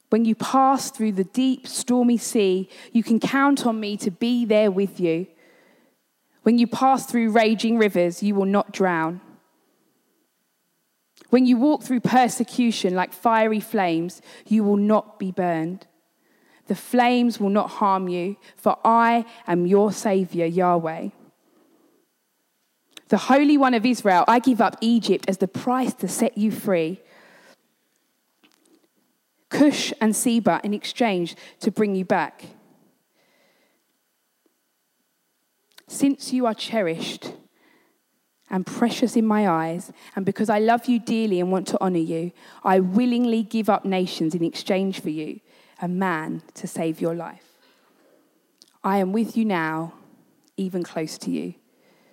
When 0.10 0.26
you 0.26 0.36
pass 0.36 0.92
through 0.92 1.14
the 1.14 1.24
deep, 1.24 1.68
stormy 1.68 2.18
sea, 2.18 2.68
you 2.92 3.04
can 3.04 3.20
count 3.20 3.66
on 3.66 3.80
me 3.80 3.96
to 3.98 4.12
be 4.12 4.44
there 4.44 4.72
with 4.72 5.00
you. 5.00 5.28
When 6.44 6.58
you 6.58 6.68
pass 6.68 7.06
through 7.06 7.32
raging 7.32 7.78
rivers, 7.78 8.24
you 8.24 8.36
will 8.36 8.46
not 8.46 8.74
drown. 8.74 9.22
When 11.30 11.46
you 11.46 11.58
walk 11.58 11.84
through 11.84 12.00
persecution 12.00 12.96
like 12.96 13.14
fiery 13.14 13.60
flames, 13.60 14.22
you 14.48 14.64
will 14.64 14.78
not 14.78 15.20
be 15.20 15.32
burned. 15.32 15.86
The 16.66 16.76
flames 16.76 17.40
will 17.40 17.50
not 17.50 17.70
harm 17.70 18.10
you, 18.10 18.38
for 18.56 18.78
I 18.84 19.26
am 19.48 19.68
your 19.68 19.92
Savior, 19.92 20.46
Yahweh 20.46 21.10
the 23.10 23.18
Holy 23.18 23.58
One 23.58 23.74
of 23.74 23.86
Israel, 23.86 24.24
I 24.28 24.40
give 24.40 24.62
up 24.62 24.78
Egypt 24.82 25.26
as 25.28 25.40
the 25.40 25.48
price 25.48 25.94
to 25.96 26.08
set 26.08 26.38
you 26.38 26.52
free. 26.52 27.02
Cush 29.50 29.92
and 30.00 30.16
Seba 30.16 30.62
in 30.64 30.74
exchange 30.74 31.36
to 31.60 31.72
bring 31.72 31.96
you 31.96 32.06
back. 32.06 32.46
Since 35.88 36.32
you 36.34 36.46
are 36.46 36.54
cherished 36.54 37.34
and 38.48 38.66
precious 38.66 39.16
in 39.16 39.26
my 39.26 39.50
eyes, 39.50 39.92
and 40.16 40.24
because 40.24 40.50
I 40.50 40.60
love 40.60 40.86
you 40.86 41.00
dearly 41.00 41.40
and 41.40 41.52
want 41.52 41.68
to 41.70 41.82
honor 41.82 41.98
you, 41.98 42.32
I 42.64 42.80
willingly 42.80 43.42
give 43.42 43.70
up 43.70 43.86
nations 43.86 44.36
in 44.36 44.44
exchange 44.44 45.02
for 45.02 45.10
you, 45.10 45.40
a 45.82 45.88
man 45.88 46.44
to 46.54 46.68
save 46.68 47.02
your 47.02 47.16
life. 47.16 47.46
I 48.84 49.00
am 49.00 49.14
with 49.14 49.36
you 49.36 49.46
now, 49.46 49.94
even 50.58 50.84
close 50.84 51.18
to 51.20 51.32
you. 51.32 51.56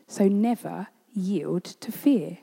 So 0.06 0.28
never 0.28 0.88
yield 1.12 1.64
to 1.64 1.92
fear. 1.92 2.38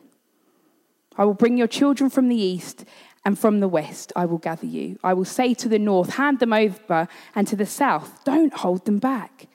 I 1.17 1.25
will 1.25 1.33
bring 1.33 1.57
your 1.57 1.67
children 1.67 2.09
from 2.09 2.27
the 2.27 2.35
east, 2.35 2.85
and 3.25 3.39
from 3.39 3.59
the 3.59 3.67
west 3.67 4.11
I 4.15 4.25
will 4.25 4.37
gather 4.37 4.65
you. 4.65 4.99
I 5.03 5.13
will 5.13 5.25
say 5.25 5.53
to 5.55 5.69
the 5.69 5.79
north, 5.79 6.15
Hand 6.15 6.39
them 6.39 6.53
over, 6.53 7.07
and 7.35 7.47
to 7.47 7.55
the 7.55 7.65
south, 7.65 8.23
Don't 8.25 8.53
hold 8.53 8.85
them 8.85 8.99
back. 8.99 9.47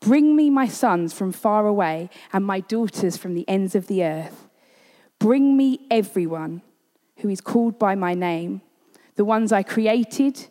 Bring 0.00 0.34
me 0.34 0.50
my 0.50 0.66
sons 0.66 1.12
from 1.12 1.32
far 1.32 1.66
away, 1.66 2.10
and 2.32 2.44
my 2.44 2.60
daughters 2.60 3.16
from 3.16 3.34
the 3.34 3.48
ends 3.48 3.74
of 3.74 3.86
the 3.86 4.04
earth. 4.04 4.48
Bring 5.18 5.56
me 5.56 5.86
everyone 5.90 6.62
who 7.18 7.28
is 7.28 7.40
called 7.40 7.78
by 7.78 7.94
my 7.94 8.14
name, 8.14 8.62
the 9.16 9.24
ones 9.24 9.52
I 9.52 9.62
created 9.62 10.46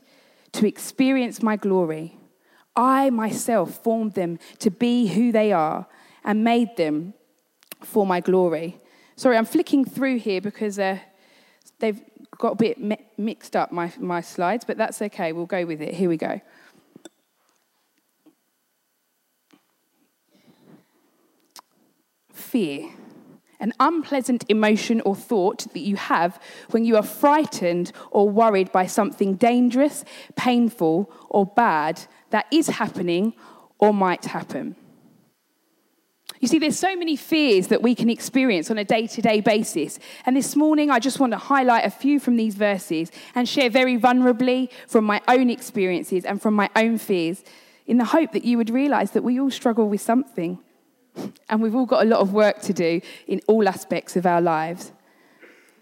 to 0.53 0.67
experience 0.67 1.41
my 1.41 1.55
glory. 1.55 2.17
I 2.75 3.09
myself 3.09 3.83
formed 3.83 4.13
them 4.13 4.39
to 4.59 4.71
be 4.71 5.07
who 5.07 5.31
they 5.31 5.51
are 5.51 5.87
and 6.23 6.43
made 6.43 6.75
them 6.77 7.13
for 7.81 8.05
my 8.05 8.19
glory. 8.19 8.79
Sorry, 9.15 9.37
I'm 9.37 9.45
flicking 9.45 9.85
through 9.85 10.19
here 10.19 10.41
because 10.41 10.79
uh, 10.79 10.99
they've 11.79 12.01
got 12.37 12.53
a 12.53 12.55
bit 12.55 12.79
mi- 12.79 13.05
mixed 13.17 13.55
up, 13.55 13.71
my, 13.71 13.91
my 13.99 14.21
slides, 14.21 14.65
but 14.65 14.77
that's 14.77 15.01
okay. 15.01 15.31
We'll 15.33 15.45
go 15.45 15.65
with 15.65 15.81
it. 15.81 15.93
Here 15.93 16.09
we 16.09 16.17
go. 16.17 16.41
Fear. 22.31 22.89
An 23.59 23.73
unpleasant 23.77 24.45
emotion 24.47 25.01
or 25.01 25.17
thought 25.17 25.73
that 25.73 25.81
you 25.81 25.97
have 25.97 26.41
when 26.71 26.85
you 26.85 26.95
are 26.95 27.03
frightened 27.03 27.91
or 28.09 28.29
worried 28.29 28.71
by 28.71 28.85
something 28.85 29.35
dangerous, 29.35 30.05
painful, 30.37 31.11
or 31.29 31.45
bad 31.45 32.05
that 32.29 32.45
is 32.51 32.67
happening 32.67 33.33
or 33.77 33.93
might 33.93 34.23
happen. 34.25 34.77
You 36.39 36.47
see, 36.47 36.57
there's 36.57 36.79
so 36.79 36.95
many 36.95 37.15
fears 37.17 37.67
that 37.67 37.81
we 37.81 37.93
can 37.93 38.09
experience 38.09 38.71
on 38.71 38.77
a 38.77 38.85
day 38.85 39.07
to 39.07 39.21
day 39.21 39.41
basis. 39.41 39.99
And 40.25 40.37
this 40.37 40.55
morning, 40.55 40.89
I 40.89 40.99
just 40.99 41.19
want 41.19 41.33
to 41.33 41.37
highlight 41.37 41.85
a 41.85 41.89
few 41.89 42.19
from 42.19 42.37
these 42.37 42.55
verses 42.55 43.11
and 43.35 43.47
share 43.47 43.69
very 43.69 43.97
vulnerably 43.97 44.69
from 44.87 45.03
my 45.03 45.21
own 45.27 45.49
experiences 45.49 46.23
and 46.23 46.41
from 46.41 46.53
my 46.53 46.69
own 46.75 46.97
fears 46.97 47.43
in 47.87 47.97
the 47.97 48.05
hope 48.05 48.31
that 48.31 48.45
you 48.45 48.57
would 48.57 48.69
realize 48.69 49.11
that 49.11 49.23
we 49.23 49.39
all 49.39 49.51
struggle 49.51 49.89
with 49.89 50.01
something. 50.01 50.59
And 51.49 51.61
we've 51.61 51.75
all 51.75 51.87
got 51.87 52.05
a 52.05 52.07
lot 52.07 52.19
of 52.19 52.31
work 52.31 52.61
to 52.61 52.73
do 52.73 53.01
in 53.27 53.41
all 53.47 53.67
aspects 53.67 54.15
of 54.15 54.25
our 54.25 54.39
lives. 54.39 54.93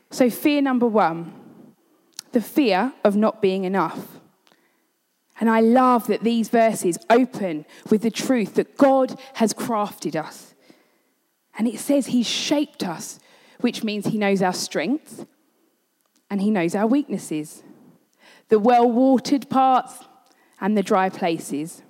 So, 0.10 0.30
fear 0.30 0.62
number 0.62 0.88
one 0.88 1.34
the 2.32 2.42
fear 2.42 2.94
of 3.04 3.16
not 3.16 3.42
being 3.42 3.66
enough. 3.66 4.17
And 5.40 5.50
I 5.50 5.60
love 5.60 6.08
that 6.08 6.24
these 6.24 6.50
verses 6.50 6.98
open 7.10 7.66
with 7.90 8.02
the 8.02 8.12
truth 8.12 8.56
that 8.56 8.78
God 8.78 9.20
has 9.36 9.54
crafted 9.54 10.16
us. 10.16 10.56
And 11.58 11.68
it 11.68 11.80
says 11.80 12.08
He's 12.08 12.28
shaped 12.28 12.84
us, 12.84 13.20
which 13.62 13.84
means 13.84 14.08
He 14.08 14.18
knows 14.18 14.42
our 14.42 14.54
strengths 14.54 15.26
and 16.30 16.42
He 16.42 16.52
knows 16.52 16.76
our 16.76 16.88
weaknesses, 16.88 17.64
the 18.50 18.60
well 18.60 18.90
watered 18.90 19.50
parts 19.50 20.06
and 20.60 20.78
the 20.78 20.84
dry 20.84 21.10
places. 21.10 21.84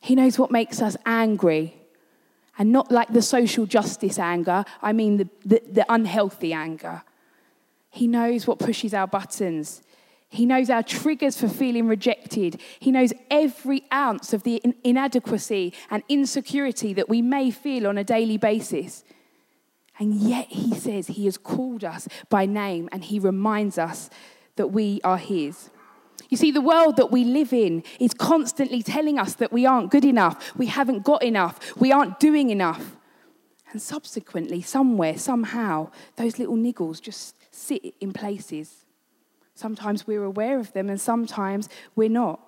He 0.00 0.16
knows 0.16 0.38
what 0.38 0.50
makes 0.50 0.82
us 0.82 0.96
angry 1.06 1.76
And 2.58 2.70
not 2.70 2.90
like 2.92 3.08
the 3.08 3.22
social 3.22 3.66
justice 3.66 4.18
anger, 4.18 4.64
I 4.82 4.92
mean 4.92 5.16
the, 5.16 5.28
the, 5.44 5.62
the 5.70 5.86
unhealthy 5.92 6.52
anger. 6.52 7.02
He 7.90 8.06
knows 8.06 8.46
what 8.46 8.58
pushes 8.58 8.94
our 8.94 9.06
buttons. 9.06 9.82
He 10.32 10.46
knows 10.46 10.70
our 10.70 10.82
triggers 10.82 11.38
for 11.38 11.46
feeling 11.46 11.86
rejected. 11.86 12.58
He 12.80 12.90
knows 12.90 13.12
every 13.30 13.84
ounce 13.92 14.32
of 14.32 14.44
the 14.44 14.62
inadequacy 14.82 15.74
and 15.90 16.02
insecurity 16.08 16.94
that 16.94 17.10
we 17.10 17.20
may 17.20 17.50
feel 17.50 17.86
on 17.86 17.98
a 17.98 18.04
daily 18.04 18.38
basis. 18.38 19.04
And 19.98 20.14
yet, 20.14 20.46
He 20.48 20.74
says 20.74 21.08
He 21.08 21.26
has 21.26 21.36
called 21.36 21.84
us 21.84 22.08
by 22.30 22.46
name 22.46 22.88
and 22.92 23.04
He 23.04 23.18
reminds 23.18 23.76
us 23.76 24.08
that 24.56 24.68
we 24.68 25.02
are 25.04 25.18
His. 25.18 25.68
You 26.30 26.38
see, 26.38 26.50
the 26.50 26.62
world 26.62 26.96
that 26.96 27.10
we 27.10 27.24
live 27.24 27.52
in 27.52 27.84
is 28.00 28.14
constantly 28.14 28.82
telling 28.82 29.18
us 29.18 29.34
that 29.34 29.52
we 29.52 29.66
aren't 29.66 29.90
good 29.90 30.06
enough, 30.06 30.56
we 30.56 30.64
haven't 30.64 31.04
got 31.04 31.22
enough, 31.22 31.76
we 31.76 31.92
aren't 31.92 32.18
doing 32.18 32.48
enough. 32.48 32.96
And 33.70 33.82
subsequently, 33.82 34.62
somewhere, 34.62 35.18
somehow, 35.18 35.90
those 36.16 36.38
little 36.38 36.56
niggles 36.56 37.02
just 37.02 37.36
sit 37.50 37.94
in 38.00 38.14
places 38.14 38.81
Sometimes 39.54 40.06
we're 40.06 40.24
aware 40.24 40.58
of 40.58 40.72
them 40.72 40.88
and 40.88 41.00
sometimes 41.00 41.68
we're 41.94 42.08
not. 42.08 42.40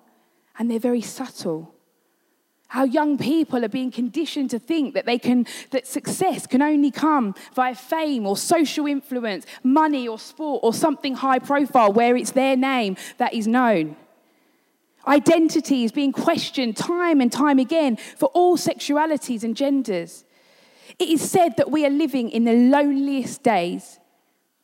And 0.57 0.69
they're 0.69 0.79
very 0.79 1.01
subtle. 1.01 1.73
How 2.67 2.83
young 2.83 3.17
people 3.17 3.63
are 3.63 3.69
being 3.69 3.91
conditioned 3.91 4.49
to 4.49 4.59
think 4.59 4.95
that 4.95 5.05
they 5.05 5.19
can 5.19 5.45
that 5.69 5.85
success 5.85 6.47
can 6.47 6.61
only 6.61 6.91
come 6.91 7.35
via 7.53 7.75
fame 7.75 8.25
or 8.25 8.35
social 8.35 8.87
influence, 8.87 9.45
money 9.63 10.07
or 10.07 10.17
sport 10.17 10.61
or 10.63 10.73
something 10.73 11.15
high 11.15 11.39
profile 11.39 11.93
where 11.93 12.17
it's 12.17 12.31
their 12.31 12.57
name 12.57 12.97
that 13.17 13.33
is 13.33 13.47
known. 13.47 13.95
Identity 15.07 15.83
is 15.83 15.91
being 15.91 16.11
questioned 16.11 16.75
time 16.75 17.21
and 17.21 17.31
time 17.31 17.59
again 17.59 17.97
for 18.17 18.27
all 18.33 18.57
sexualities 18.57 19.43
and 19.43 19.55
genders. 19.55 20.25
It 20.97 21.09
is 21.09 21.29
said 21.29 21.57
that 21.57 21.69
we 21.69 21.85
are 21.85 21.89
living 21.91 22.29
in 22.29 22.45
the 22.45 22.53
loneliest 22.53 23.43
days, 23.43 23.99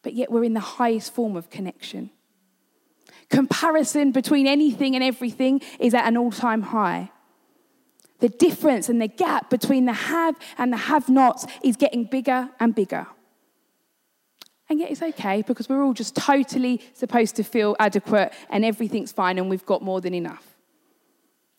but 0.01 0.13
yet 0.13 0.31
we're 0.31 0.43
in 0.43 0.53
the 0.53 0.59
highest 0.59 1.13
form 1.13 1.35
of 1.35 1.49
connection. 1.49 2.09
Comparison 3.31 4.11
between 4.11 4.45
anything 4.45 4.93
and 4.93 5.03
everything 5.03 5.61
is 5.79 5.93
at 5.93 6.05
an 6.05 6.17
all 6.17 6.31
time 6.31 6.61
high. 6.61 7.09
The 8.19 8.29
difference 8.29 8.87
and 8.89 9.01
the 9.01 9.07
gap 9.07 9.49
between 9.49 9.85
the 9.85 9.93
have 9.93 10.35
and 10.57 10.71
the 10.71 10.77
have 10.77 11.09
nots 11.09 11.47
is 11.63 11.75
getting 11.75 12.03
bigger 12.03 12.49
and 12.59 12.75
bigger. 12.75 13.07
And 14.69 14.79
yet 14.79 14.91
it's 14.91 15.01
okay 15.01 15.41
because 15.41 15.67
we're 15.67 15.83
all 15.83 15.93
just 15.93 16.15
totally 16.15 16.81
supposed 16.93 17.35
to 17.37 17.43
feel 17.43 17.75
adequate 17.79 18.31
and 18.49 18.63
everything's 18.63 19.11
fine 19.11 19.37
and 19.37 19.49
we've 19.49 19.65
got 19.65 19.81
more 19.81 20.01
than 20.01 20.13
enough. 20.13 20.45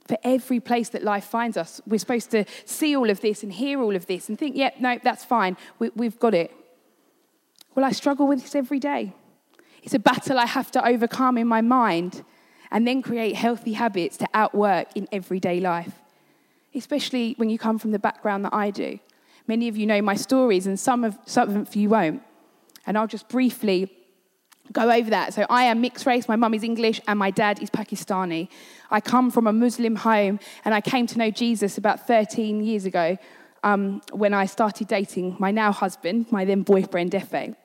For 0.07 0.17
every 0.23 0.61
place 0.61 0.91
that 0.91 1.03
life 1.03 1.25
finds 1.25 1.57
us, 1.57 1.81
we're 1.87 1.99
supposed 1.99 2.31
to 2.31 2.45
see 2.65 2.97
all 2.97 3.11
of 3.11 3.21
this 3.21 3.43
and 3.43 3.53
hear 3.53 3.81
all 3.81 3.97
of 3.97 4.07
this 4.07 4.29
and 4.29 4.39
think, 4.39 4.57
yep, 4.57 4.75
yeah, 4.77 4.95
no, 4.95 5.01
that's 5.03 5.25
fine, 5.25 5.57
we, 5.79 5.91
we've 5.95 6.19
got 6.19 6.35
it. 6.35 6.53
Well, 7.75 7.85
I 7.85 7.93
struggle 7.93 8.27
with 8.27 8.43
this 8.43 8.55
every 8.55 8.79
day. 8.79 9.15
It's 9.83 9.95
a 9.95 9.99
battle 9.99 10.39
I 10.39 10.47
have 10.47 10.71
to 10.73 10.87
overcome 10.87 11.37
in 11.37 11.47
my 11.47 11.61
mind 11.61 12.25
and 12.71 12.87
then 12.87 13.03
create 13.03 13.35
healthy 13.35 13.75
habits 13.75 14.17
to 14.19 14.29
outwork 14.33 14.89
in 14.97 15.09
everyday 15.13 15.61
life, 15.61 15.93
especially 16.75 17.35
when 17.37 17.51
you 17.51 17.59
come 17.59 17.79
from 17.79 17.91
the 17.91 17.99
background 17.99 18.45
that 18.45 18.55
I 18.55 18.71
do. 18.71 18.99
Many 19.47 19.69
of 19.69 19.77
you 19.77 19.87
know 19.87 20.01
my 20.01 20.15
stories, 20.15 20.67
and 20.67 20.79
some 20.79 21.05
of, 21.05 21.19
some 21.27 21.57
of 21.57 21.75
you 21.75 21.89
won't. 21.89 22.23
And 22.87 22.97
I'll 22.97 23.09
just 23.09 23.29
briefly 23.29 23.93
go 24.73 24.91
over 24.91 25.11
that. 25.11 25.35
So, 25.35 25.45
I 25.51 25.65
am 25.65 25.81
mixed 25.81 26.07
race. 26.07 26.29
My 26.29 26.37
mum 26.37 26.55
is 26.55 26.63
English 26.63 27.01
and 27.09 27.19
my 27.19 27.31
dad 27.31 27.61
is 27.61 27.69
Pakistani. 27.69 28.49
I 28.91 29.01
come 29.01 29.31
from 29.31 29.47
a 29.47 29.53
Muslim 29.53 29.97
home, 29.97 30.39
and 30.65 30.75
I 30.75 30.81
came 30.81 31.07
to 31.09 31.19
know 31.19 31.31
Jesus 31.31 31.77
about 31.77 32.07
13 32.07 32.63
years 32.63 32.85
ago 32.85 33.19
um, 33.65 34.01
when 34.13 34.33
I 34.33 34.47
started 34.47 34.87
dating 34.89 35.37
my 35.39 35.51
now 35.51 35.73
husband, 35.73 36.31
my 36.31 36.45
then 36.45 36.63
boyfriend, 36.63 37.13
Efe. 37.13 37.57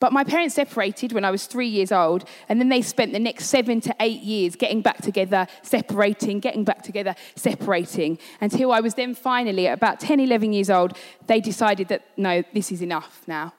But 0.00 0.12
my 0.12 0.22
parents 0.22 0.54
separated 0.54 1.12
when 1.12 1.24
I 1.24 1.30
was 1.30 1.46
three 1.46 1.66
years 1.66 1.90
old, 1.90 2.24
and 2.48 2.60
then 2.60 2.68
they 2.68 2.82
spent 2.82 3.12
the 3.12 3.18
next 3.18 3.46
seven 3.46 3.80
to 3.80 3.94
eight 3.98 4.22
years 4.22 4.54
getting 4.54 4.80
back 4.80 4.98
together, 4.98 5.48
separating, 5.62 6.38
getting 6.38 6.62
back 6.62 6.82
together, 6.82 7.16
separating, 7.34 8.18
until 8.40 8.70
I 8.70 8.80
was 8.80 8.94
then 8.94 9.14
finally, 9.14 9.66
at 9.66 9.74
about 9.74 9.98
10, 9.98 10.20
11 10.20 10.52
years 10.52 10.70
old, 10.70 10.96
they 11.26 11.40
decided 11.40 11.88
that 11.88 12.04
no, 12.16 12.44
this 12.54 12.70
is 12.70 12.80
enough 12.80 13.22
now. 13.26 13.54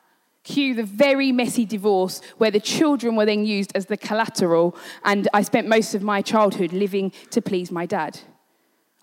Cue 0.45 0.73
the 0.73 0.84
very 0.84 1.34
messy 1.34 1.65
divorce 1.65 2.21
where 2.38 2.52
the 2.52 2.62
children 2.62 3.17
were 3.17 3.25
then 3.25 3.45
used 3.45 3.73
as 3.75 3.88
the 3.88 3.97
collateral, 3.97 4.78
and 5.04 5.28
I 5.34 5.41
spent 5.41 5.67
most 5.67 5.93
of 5.93 6.02
my 6.02 6.21
childhood 6.21 6.71
living 6.71 7.12
to 7.32 7.41
please 7.41 7.69
my 7.69 7.86
dad. 7.86 8.21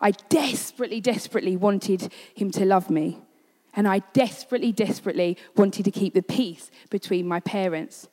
I 0.00 0.12
desperately, 0.12 1.02
desperately 1.02 1.56
wanted 1.56 2.12
him 2.34 2.50
to 2.52 2.64
love 2.64 2.88
me. 2.88 3.20
And 3.76 3.86
I 3.86 4.00
desperately, 4.14 4.72
desperately 4.72 5.36
wanted 5.54 5.84
to 5.84 5.90
keep 5.90 6.14
the 6.14 6.22
peace 6.22 6.70
between 6.90 7.28
my 7.28 7.40
parents. 7.40 8.08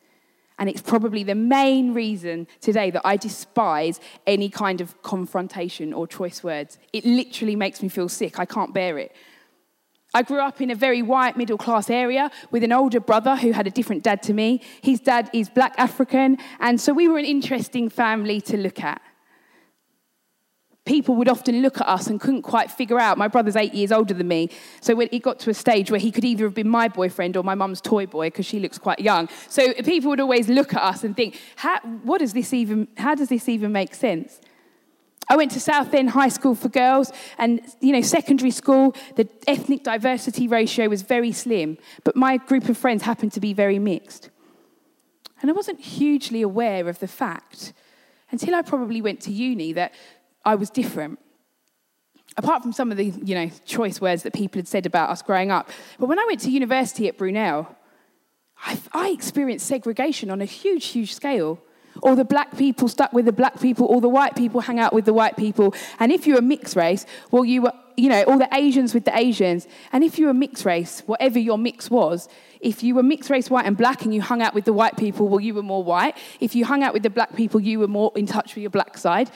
And 0.60 0.70
it's 0.70 0.82
probably 0.82 1.24
the 1.24 1.36
main 1.36 1.94
reason 1.94 2.48
today 2.62 2.92
that 2.92 3.02
I 3.04 3.18
despise 3.18 4.00
any 4.28 4.50
kind 4.50 4.82
of 4.82 5.02
confrontation 5.02 5.94
or 5.94 6.06
choice 6.06 6.44
words. 6.44 6.78
It 6.92 7.06
literally 7.06 7.56
makes 7.56 7.82
me 7.82 7.90
feel 7.90 8.10
sick. 8.10 8.40
I 8.40 8.46
can't 8.46 8.74
bear 8.74 9.00
it. 9.00 9.16
I 10.14 10.22
grew 10.22 10.40
up 10.40 10.62
in 10.62 10.70
a 10.70 10.76
very 10.76 11.02
white 11.02 11.38
middle 11.38 11.58
class 11.58 11.90
area 11.90 12.30
with 12.52 12.64
an 12.64 12.72
older 12.72 13.00
brother 13.00 13.36
who 13.36 13.52
had 13.52 13.66
a 13.66 13.72
different 13.72 14.04
dad 14.04 14.22
to 14.24 14.34
me. 14.34 14.62
His 14.82 15.00
dad 15.00 15.30
is 15.34 15.50
black 15.50 15.74
African, 15.80 16.38
and 16.60 16.80
so 16.80 16.94
we 16.94 17.08
were 17.08 17.18
an 17.18 17.26
interesting 17.26 17.90
family 17.90 18.40
to 18.42 18.58
look 18.58 18.80
at 18.84 19.02
people 20.86 21.16
would 21.16 21.30
often 21.30 21.62
look 21.62 21.80
at 21.80 21.88
us 21.88 22.08
and 22.08 22.20
couldn't 22.20 22.42
quite 22.42 22.70
figure 22.70 23.00
out. 23.00 23.18
My 23.18 23.28
brother's 23.28 23.56
eight 23.56 23.74
years 23.74 23.92
older 23.92 24.14
than 24.14 24.28
me, 24.28 24.50
so 24.82 24.96
when 24.96 25.08
he 25.12 25.20
got 25.20 25.40
to 25.40 25.50
a 25.50 25.54
stage 25.54 25.90
where 25.90 26.00
he 26.00 26.12
could 26.12 26.26
either 26.26 26.44
have 26.46 26.54
been 26.54 26.70
my 26.70 26.88
boyfriend 26.88 27.38
or 27.38 27.44
my 27.44 27.56
mum's 27.56 27.80
toy 27.80 28.06
boy 28.06 28.28
because 28.28 28.46
she 28.46 28.60
looks 28.60 28.78
quite 28.78 29.00
young. 29.00 29.30
So 29.48 29.74
people 29.74 30.10
would 30.10 30.20
always 30.20 30.50
look 30.50 30.74
at 30.74 30.82
us 30.82 31.04
and 31.04 31.16
think, 31.16 31.40
how, 31.56 31.80
"What 32.04 32.20
does 32.20 32.34
this 32.34 32.54
even? 32.54 32.88
How 32.98 33.16
does 33.16 33.30
this 33.30 33.48
even 33.48 33.72
make 33.72 33.96
sense?" 33.96 34.42
I 35.30 35.38
went 35.38 35.52
to 35.52 35.60
Southend 35.60 36.10
High 36.10 36.28
School 36.28 36.54
for 36.54 36.68
girls, 36.68 37.14
and 37.38 37.62
you 37.80 37.94
know, 37.94 38.02
secondary 38.02 38.52
school, 38.52 38.94
the 39.16 39.30
ethnic 39.48 39.84
diversity 39.84 40.50
ratio 40.50 40.90
was 40.90 41.02
very 41.02 41.32
slim, 41.32 41.78
but 42.04 42.18
my 42.18 42.38
group 42.38 42.68
of 42.68 42.78
friends 42.78 43.04
happened 43.04 43.32
to 43.34 43.40
be 43.40 43.54
very 43.54 43.80
mixed. 43.80 44.30
And 45.42 45.50
I 45.50 45.54
wasn't 45.54 45.80
hugely 45.80 46.42
aware 46.42 46.88
of 46.90 47.00
the 47.00 47.08
fact 47.08 47.74
until 48.32 48.56
I 48.56 48.62
probably 48.62 49.02
went 49.02 49.22
to 49.22 49.32
uni 49.32 49.74
that 49.74 49.94
I 50.46 50.56
was 50.56 50.70
different. 50.70 51.20
Apart 52.36 52.64
from 52.64 52.74
some 52.74 52.92
of 52.92 52.98
the 52.98 53.06
you 53.06 53.36
know, 53.36 53.52
choice 53.66 54.02
words 54.02 54.24
that 54.24 54.34
people 54.34 54.58
had 54.58 54.68
said 54.68 54.86
about 54.86 55.10
us 55.10 55.22
growing 55.22 55.52
up. 55.52 55.70
But 56.00 56.08
when 56.08 56.20
I 56.20 56.26
went 56.26 56.40
to 56.42 56.50
university 56.50 57.08
at 57.08 57.18
Brunel, 57.18 57.76
I, 58.66 58.80
I 58.92 59.10
experienced 59.10 59.68
segregation 59.68 60.30
on 60.32 60.42
a 60.42 60.46
huge, 60.46 60.88
huge 60.88 61.14
scale. 61.14 61.60
All 62.02 62.16
the 62.16 62.26
black 62.26 62.58
people 62.58 62.88
stuck 62.88 63.14
with 63.14 63.26
the 63.26 63.32
black 63.32 63.60
people, 63.60 63.86
all 63.86 64.02
the 64.02 64.10
white 64.10 64.36
people 64.36 64.62
hang 64.62 64.80
out 64.80 64.94
with 64.94 65.06
the 65.06 65.14
white 65.14 65.38
people. 65.38 65.76
And 66.00 66.12
if 66.12 66.26
you 66.26 66.34
were 66.36 66.42
mixed 66.42 66.76
race, 66.76 67.06
well, 67.30 67.46
you 67.46 67.62
were, 67.64 67.74
you 67.96 68.10
know, 68.10 68.24
all 68.24 68.40
the 68.40 68.50
Asians 68.52 68.96
with 68.96 69.06
the 69.06 69.16
Asians. 69.16 69.68
And 69.92 70.04
if 70.04 70.18
you 70.18 70.26
were 70.26 70.34
mixed 70.34 70.66
race, 70.66 71.04
whatever 71.06 71.38
your 71.38 71.60
mix 71.60 71.92
was, 71.92 72.28
if 72.62 72.82
you 72.82 72.96
were 72.96 73.04
mixed 73.04 73.30
race 73.30 73.50
white 73.50 73.68
and 73.68 73.78
black 73.78 74.04
and 74.04 74.14
you 74.14 74.22
hung 74.22 74.42
out 74.42 74.56
with 74.56 74.66
the 74.66 74.74
white 74.74 74.98
people, 74.98 75.28
well, 75.28 75.40
you 75.40 75.54
were 75.54 75.62
more 75.62 75.84
white. 75.84 76.18
If 76.40 76.56
you 76.56 76.66
hung 76.66 76.82
out 76.82 76.94
with 76.94 77.04
the 77.04 77.12
black 77.12 77.36
people, 77.36 77.60
you 77.60 77.80
were 77.80 77.88
more 77.88 78.12
in 78.16 78.26
touch 78.26 78.56
with 78.56 78.64
your 78.64 78.72
black 78.72 78.98
side. 78.98 79.30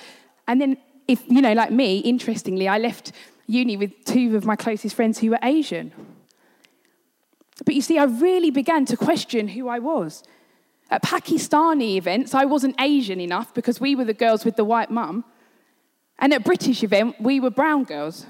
And 0.48 0.60
then 0.60 0.78
if, 1.08 1.24
you 1.28 1.42
know, 1.42 1.54
like 1.54 1.72
me, 1.72 2.00
interestingly, 2.00 2.68
I 2.68 2.78
left 2.78 3.12
uni 3.48 3.78
with 3.78 3.92
two 4.06 4.36
of 4.36 4.46
my 4.46 4.56
closest 4.56 4.96
friends 4.96 5.20
who 5.20 5.32
were 5.32 5.40
Asian. 5.42 5.94
But 7.66 7.76
you 7.76 7.82
see, 7.82 7.98
I 7.98 8.04
really 8.04 8.52
began 8.52 8.86
to 8.86 8.98
question 8.98 9.48
who 9.48 9.68
I 9.68 9.80
was. 9.80 10.24
At 10.90 11.04
Pakistani 11.04 11.96
events, 11.96 12.34
I 12.34 12.46
wasn't 12.46 12.80
Asian 12.80 13.20
enough 13.20 13.54
because 13.54 13.80
we 13.80 13.96
were 13.96 14.06
the 14.06 14.14
girls 14.14 14.46
with 14.46 14.56
the 14.56 14.64
white 14.64 14.92
mum. 14.92 15.26
And 16.20 16.34
at 16.34 16.44
British 16.44 16.84
event, 16.84 17.16
we 17.20 17.40
were 17.40 17.50
brown 17.50 17.84
girls. 17.84 18.26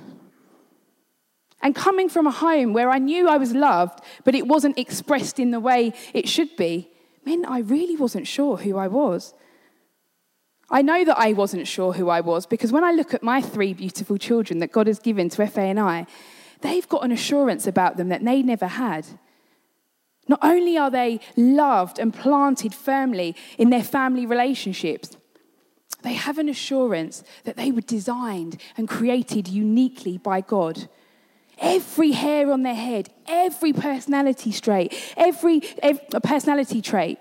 And 1.62 1.76
coming 1.76 2.10
from 2.10 2.28
a 2.28 2.32
home 2.32 2.74
where 2.74 2.90
I 2.90 3.00
knew 3.00 3.28
I 3.28 3.38
was 3.38 3.54
loved, 3.54 4.00
but 4.24 4.36
it 4.36 4.48
wasn't 4.48 4.78
expressed 4.78 5.40
in 5.40 5.52
the 5.52 5.60
way 5.60 5.94
it 6.14 6.28
should 6.28 6.56
be, 6.56 6.90
meant 7.26 7.46
I 7.48 7.60
really 7.60 7.96
wasn't 7.96 8.28
sure 8.28 8.58
who 8.58 8.78
I 8.78 8.88
was. 8.88 9.34
I 10.70 10.82
know 10.82 11.06
that 11.06 11.18
I 11.18 11.34
wasn't 11.34 11.68
sure 11.68 11.94
who 11.94 12.10
I 12.10 12.22
was 12.22 12.46
because 12.46 12.72
when 12.72 12.84
I 12.84 12.92
look 12.92 13.14
at 13.14 13.24
my 13.24 13.42
three 13.42 13.74
beautiful 13.74 14.18
children 14.18 14.60
that 14.60 14.72
God 14.72 14.88
has 14.88 15.00
given 15.00 15.30
to 15.30 15.42
Efe 15.44 15.58
and 15.58 15.80
I, 15.80 16.06
they've 16.62 16.88
got 16.90 17.06
an 17.06 17.12
assurance 17.12 17.68
about 17.68 17.96
them 17.96 18.10
that 18.10 18.24
they 18.24 18.42
never 18.42 18.68
had. 18.68 19.06
Not 20.28 20.40
only 20.42 20.78
are 20.78 20.92
they 20.92 21.22
loved 21.38 22.00
and 22.00 22.14
planted 22.14 22.74
firmly 22.74 23.34
in 23.58 23.70
their 23.70 23.84
family 23.84 24.26
relationships, 24.26 25.16
they 26.04 26.14
have 26.14 26.38
an 26.38 26.50
assurance 26.50 27.24
that 27.46 27.56
they 27.56 27.72
were 27.72 27.82
designed 27.82 28.60
and 28.76 28.90
created 28.90 29.48
uniquely 29.48 30.18
by 30.18 30.42
God. 30.42 30.90
Every 31.60 32.12
hair 32.12 32.52
on 32.52 32.64
their 32.64 32.76
head, 32.76 33.10
every 33.26 33.72
personality 33.72 34.52
trait, 34.52 34.94
every, 35.16 35.62
every 35.82 36.20
personality 36.22 36.82
trait, 36.82 37.20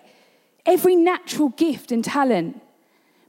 every 0.67 0.97
natural 0.97 1.51
gift 1.51 1.93
and 1.93 2.05
talent 2.05 2.61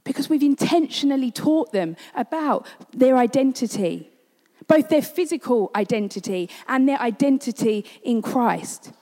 because 0.08 0.30
we've 0.30 0.42
intentionally 0.42 1.30
taught 1.30 1.70
them 1.70 1.94
about 2.14 2.66
their 2.94 3.18
identity. 3.18 4.10
both 4.66 4.88
their 4.90 5.02
physical 5.02 5.70
identity 5.74 6.48
and 6.66 6.88
their 6.88 7.00
identity 7.00 7.84
in 8.02 8.20
Christ. 8.22 8.92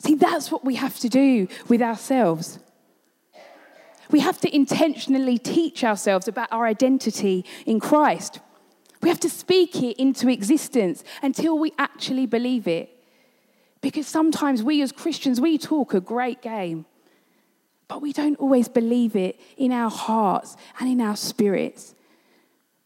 See, 0.00 0.16
that's 0.16 0.50
what 0.50 0.64
we 0.64 0.74
have 0.74 0.98
to 0.98 1.08
do 1.08 1.48
with 1.68 1.80
ourselves. 1.80 2.58
We 4.10 4.20
have 4.20 4.40
to 4.40 4.54
intentionally 4.54 5.38
teach 5.38 5.84
ourselves 5.84 6.26
about 6.28 6.48
our 6.50 6.66
identity 6.66 7.44
in 7.66 7.78
Christ. 7.80 8.40
We 9.00 9.08
have 9.08 9.20
to 9.20 9.30
speak 9.30 9.76
it 9.82 9.96
into 10.00 10.28
existence 10.28 11.04
until 11.22 11.58
we 11.58 11.72
actually 11.78 12.26
believe 12.26 12.66
it. 12.66 12.90
Because 13.80 14.06
sometimes 14.06 14.62
we 14.62 14.82
as 14.82 14.92
Christians, 14.92 15.40
we 15.40 15.56
talk 15.56 15.94
a 15.94 16.00
great 16.00 16.42
game, 16.42 16.84
but 17.88 18.00
we 18.00 18.12
don't 18.12 18.38
always 18.38 18.68
believe 18.68 19.16
it 19.16 19.40
in 19.56 19.72
our 19.72 19.90
hearts 19.90 20.56
and 20.80 20.88
in 20.88 21.00
our 21.00 21.16
spirits. 21.16 21.94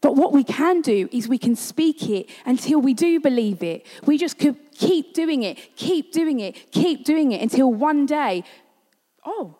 But 0.01 0.15
what 0.15 0.31
we 0.31 0.43
can 0.43 0.81
do 0.81 1.09
is 1.11 1.27
we 1.27 1.37
can 1.37 1.55
speak 1.55 2.09
it 2.09 2.29
until 2.45 2.79
we 2.79 2.93
do 2.93 3.19
believe 3.19 3.63
it. 3.63 3.85
We 4.05 4.17
just 4.17 4.37
could 4.37 4.55
keep 4.71 5.13
doing 5.13 5.43
it, 5.43 5.75
keep 5.75 6.11
doing 6.11 6.39
it, 6.39 6.71
keep 6.71 7.03
doing 7.03 7.31
it 7.31 7.41
until 7.41 7.73
one 7.73 8.05
day, 8.05 8.43
oh, 9.25 9.57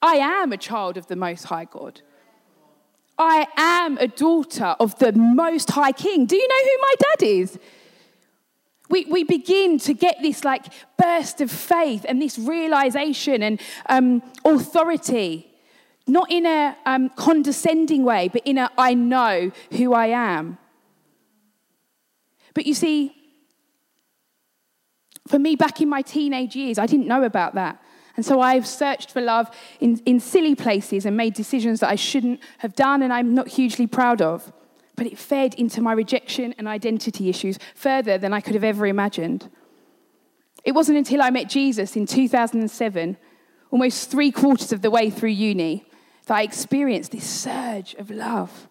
I 0.00 0.14
am 0.16 0.52
a 0.52 0.56
child 0.56 0.96
of 0.96 1.06
the 1.08 1.16
Most 1.16 1.44
High 1.44 1.66
God. 1.66 2.00
I 3.18 3.46
am 3.58 3.98
a 3.98 4.08
daughter 4.08 4.76
of 4.80 4.98
the 4.98 5.12
Most 5.12 5.70
High 5.70 5.92
King. 5.92 6.24
Do 6.24 6.36
you 6.36 6.48
know 6.48 6.64
who 6.64 6.78
my 6.80 6.94
dad 6.98 7.26
is? 7.26 7.58
We, 8.90 9.06
we 9.06 9.24
begin 9.24 9.78
to 9.78 9.94
get 9.94 10.16
this 10.20 10.44
like 10.44 10.66
burst 10.98 11.40
of 11.40 11.50
faith 11.50 12.04
and 12.06 12.20
this 12.20 12.38
realization 12.38 13.42
and 13.42 13.60
um, 13.88 14.22
authority 14.44 15.46
not 16.06 16.30
in 16.30 16.44
a 16.44 16.76
um, 16.86 17.08
condescending 17.10 18.04
way, 18.04 18.28
but 18.28 18.42
in 18.44 18.58
a 18.58 18.70
I 18.76 18.94
know 18.94 19.52
who 19.72 19.94
I 19.94 20.06
am. 20.08 20.58
But 22.52 22.66
you 22.66 22.74
see, 22.74 23.14
for 25.28 25.38
me, 25.38 25.54
back 25.54 25.80
in 25.80 25.88
my 25.88 26.02
teenage 26.02 26.56
years, 26.56 26.78
I 26.78 26.86
didn't 26.86 27.06
know 27.06 27.22
about 27.22 27.54
that. 27.54 27.80
And 28.16 28.26
so 28.26 28.40
I've 28.40 28.66
searched 28.66 29.12
for 29.12 29.20
love 29.20 29.48
in, 29.78 30.02
in 30.04 30.18
silly 30.18 30.54
places 30.54 31.06
and 31.06 31.16
made 31.16 31.34
decisions 31.34 31.80
that 31.80 31.90
I 31.90 31.94
shouldn't 31.94 32.40
have 32.58 32.74
done 32.74 33.02
and 33.02 33.12
I'm 33.12 33.34
not 33.34 33.48
hugely 33.48 33.86
proud 33.86 34.20
of. 34.20 34.52
But 35.00 35.06
it 35.06 35.16
fed 35.16 35.54
into 35.54 35.80
my 35.80 35.94
rejection 35.94 36.54
and 36.58 36.68
identity 36.68 37.30
issues 37.30 37.58
further 37.74 38.18
than 38.18 38.34
I 38.34 38.42
could 38.42 38.52
have 38.52 38.62
ever 38.62 38.86
imagined. 38.86 39.48
It 40.62 40.72
wasn't 40.72 40.98
until 40.98 41.22
I 41.22 41.30
met 41.30 41.48
Jesus 41.48 41.96
in 41.96 42.04
2007, 42.04 43.16
almost 43.70 44.10
three 44.10 44.30
quarters 44.30 44.72
of 44.72 44.82
the 44.82 44.90
way 44.90 45.08
through 45.08 45.30
uni, 45.30 45.86
that 46.26 46.34
I 46.34 46.42
experienced 46.42 47.12
this 47.12 47.24
surge 47.24 47.94
of 47.94 48.10
love. 48.10 48.68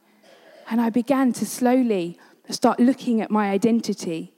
And 0.70 0.80
I 0.80 0.92
began 0.92 1.34
to 1.34 1.48
slowly 1.48 2.20
start 2.52 2.80
looking 2.80 3.22
at 3.22 3.32
my 3.32 3.50
identity. 3.50 4.36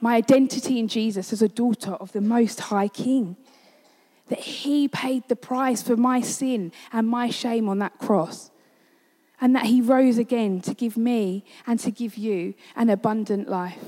My 0.00 0.16
identity 0.16 0.80
in 0.80 0.88
Jesus 0.88 1.32
as 1.32 1.42
a 1.42 1.48
daughter 1.48 1.92
of 1.92 2.10
the 2.10 2.20
Most 2.20 2.58
High 2.58 2.88
King. 2.88 3.36
That 4.30 4.40
He 4.40 4.88
paid 4.88 5.28
the 5.28 5.36
price 5.36 5.80
for 5.80 5.96
my 5.96 6.20
sin 6.20 6.72
and 6.92 7.06
my 7.06 7.30
shame 7.30 7.68
on 7.68 7.78
that 7.78 8.00
cross. 8.00 8.50
And 9.42 9.54
that 9.54 9.66
He 9.66 9.82
rose 9.82 10.16
again 10.16 10.62
to 10.62 10.72
give 10.72 10.96
me 10.96 11.44
and 11.66 11.78
to 11.80 11.90
give 11.90 12.16
you 12.16 12.54
an 12.76 12.88
abundant 12.88 13.48
life. 13.48 13.84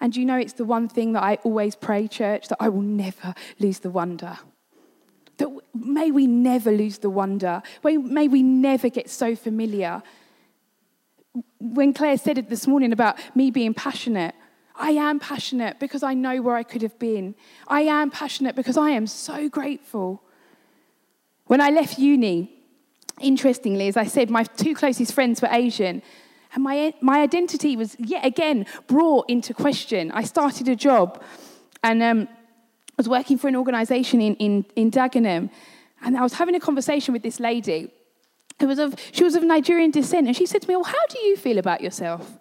And 0.00 0.16
you 0.16 0.24
know, 0.24 0.36
it's 0.36 0.54
the 0.54 0.64
one 0.64 0.88
thing 0.88 1.12
that 1.12 1.22
I 1.22 1.36
always 1.44 1.76
pray, 1.76 2.08
church, 2.08 2.48
that 2.48 2.58
I 2.58 2.68
will 2.68 2.82
never 2.82 3.34
lose 3.60 3.78
the 3.78 3.90
wonder 3.90 4.38
that 5.38 5.48
may 5.74 6.10
we 6.10 6.26
never 6.26 6.70
lose 6.70 6.98
the 6.98 7.10
wonder. 7.10 7.62
May 7.82 8.28
we 8.28 8.42
never 8.42 8.88
get 8.88 9.08
so 9.08 9.34
familiar. 9.34 10.02
When 11.60 11.92
Claire 11.94 12.18
said 12.18 12.38
it 12.38 12.50
this 12.50 12.66
morning 12.66 12.92
about 12.92 13.16
me 13.34 13.50
being 13.50 13.72
passionate, 13.72 14.34
I 14.76 14.90
am 14.90 15.18
passionate 15.18 15.80
because 15.80 16.02
I 16.02 16.14
know 16.14 16.42
where 16.42 16.56
I 16.56 16.62
could 16.62 16.82
have 16.82 16.98
been. 16.98 17.34
I 17.66 17.82
am 17.82 18.10
passionate 18.10 18.54
because 18.54 18.76
I 18.76 18.90
am 18.90 19.06
so 19.06 19.48
grateful. 19.48 20.22
When 21.46 21.60
I 21.60 21.70
left 21.70 21.98
uni, 21.98 22.52
interestingly, 23.20 23.88
as 23.88 23.96
I 23.96 24.04
said, 24.04 24.30
my 24.30 24.44
two 24.44 24.74
closest 24.74 25.12
friends 25.12 25.42
were 25.42 25.48
Asian. 25.50 26.02
And 26.54 26.64
my, 26.64 26.94
my 27.00 27.20
identity 27.20 27.76
was 27.76 27.96
yet 27.98 28.24
again 28.24 28.66
brought 28.86 29.28
into 29.28 29.52
question. 29.52 30.10
I 30.12 30.24
started 30.24 30.68
a 30.68 30.76
job 30.76 31.22
and 31.82 32.02
um, 32.02 32.28
I 32.30 32.94
was 32.96 33.08
working 33.08 33.38
for 33.38 33.48
an 33.48 33.56
organization 33.56 34.20
in, 34.20 34.34
in, 34.36 34.64
in 34.74 34.90
Dagenham, 34.90 35.50
and 36.02 36.16
I 36.16 36.22
was 36.22 36.32
having 36.34 36.56
a 36.56 36.60
conversation 36.60 37.12
with 37.12 37.22
this 37.22 37.38
lady 37.38 37.92
who 38.58 38.66
was 38.66 38.80
of, 38.80 38.96
she 39.12 39.22
was 39.22 39.36
of 39.36 39.44
Nigerian 39.44 39.92
descent, 39.92 40.26
and 40.26 40.36
she 40.36 40.46
said 40.46 40.62
to 40.62 40.68
me, 40.68 40.74
Well, 40.74 40.84
how 40.84 41.06
do 41.08 41.18
you 41.20 41.36
feel 41.36 41.58
about 41.58 41.80
yourself? 41.80 42.38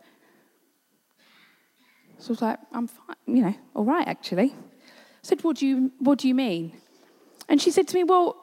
So 2.17 2.29
I 2.29 2.31
was 2.31 2.41
like, 2.41 2.59
I'm 2.73 2.87
fine, 2.87 3.15
you 3.27 3.43
know, 3.43 3.55
all 3.75 3.85
right, 3.85 4.07
actually. 4.07 4.55
I 4.55 5.21
said, 5.21 5.43
what 5.43 5.57
do, 5.57 5.67
you, 5.67 5.91
what 5.99 6.17
do 6.17 6.27
you 6.27 6.33
mean? 6.33 6.73
And 7.47 7.61
she 7.61 7.69
said 7.69 7.87
to 7.89 7.95
me, 7.95 8.03
Well, 8.03 8.35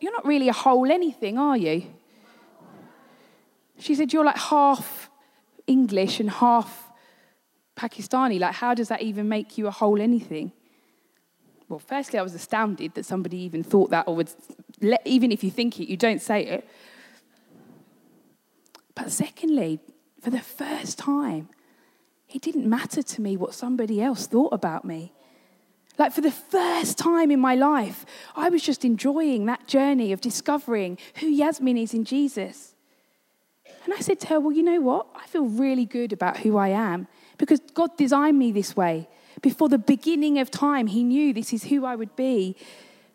you're 0.00 0.12
not 0.12 0.26
really 0.26 0.48
a 0.48 0.52
whole 0.52 0.90
anything, 0.90 1.38
are 1.38 1.56
you? 1.56 1.84
She 3.78 3.94
said, 3.94 4.12
You're 4.12 4.24
like 4.24 4.38
half 4.38 5.10
English 5.66 6.20
and 6.20 6.30
half 6.30 6.90
Pakistani. 7.76 8.38
Like, 8.40 8.54
how 8.54 8.74
does 8.74 8.88
that 8.88 9.02
even 9.02 9.28
make 9.28 9.56
you 9.56 9.66
a 9.66 9.70
whole 9.70 10.00
anything? 10.00 10.52
well, 11.70 11.78
firstly, 11.78 12.18
I 12.18 12.22
was 12.22 12.34
astounded 12.34 12.94
that 12.94 13.06
somebody 13.06 13.38
even 13.38 13.62
thought 13.62 13.90
that, 13.90 14.08
or 14.08 14.16
would, 14.16 14.30
even 15.04 15.30
if 15.30 15.44
you 15.44 15.52
think 15.52 15.78
it, 15.78 15.88
you 15.88 15.96
don't 15.96 16.20
say 16.20 16.44
it. 16.44 16.68
But 18.96 19.12
secondly, 19.12 19.78
for 20.20 20.30
the 20.30 20.40
first 20.40 20.98
time, 20.98 21.48
it 22.28 22.42
didn't 22.42 22.68
matter 22.68 23.04
to 23.04 23.22
me 23.22 23.36
what 23.36 23.54
somebody 23.54 24.02
else 24.02 24.26
thought 24.26 24.52
about 24.52 24.84
me. 24.84 25.12
Like, 25.96 26.12
for 26.12 26.22
the 26.22 26.32
first 26.32 26.98
time 26.98 27.30
in 27.30 27.38
my 27.38 27.54
life, 27.54 28.04
I 28.40 28.48
was 28.48 28.62
just 28.62 28.84
enjoying 28.84 29.46
that 29.46 29.66
journey 29.68 30.12
of 30.12 30.20
discovering 30.20 30.98
who 31.16 31.26
Yasmin 31.26 31.76
is 31.76 31.92
in 31.92 32.04
Jesus. 32.04 32.74
And 33.84 33.92
I 33.92 34.00
said 34.00 34.18
to 34.20 34.26
her, 34.28 34.40
Well, 34.40 34.52
you 34.52 34.62
know 34.62 34.80
what? 34.80 35.06
I 35.14 35.26
feel 35.26 35.44
really 35.44 35.84
good 35.84 36.12
about 36.12 36.38
who 36.38 36.56
I 36.56 36.68
am 36.68 37.06
because 37.38 37.60
God 37.74 37.96
designed 37.96 38.38
me 38.38 38.52
this 38.52 38.76
way. 38.76 39.08
Before 39.42 39.68
the 39.68 39.78
beginning 39.78 40.38
of 40.38 40.50
time, 40.50 40.86
he 40.86 41.04
knew 41.04 41.32
this 41.32 41.52
is 41.52 41.64
who 41.64 41.84
I 41.84 41.96
would 41.96 42.16
be. 42.16 42.56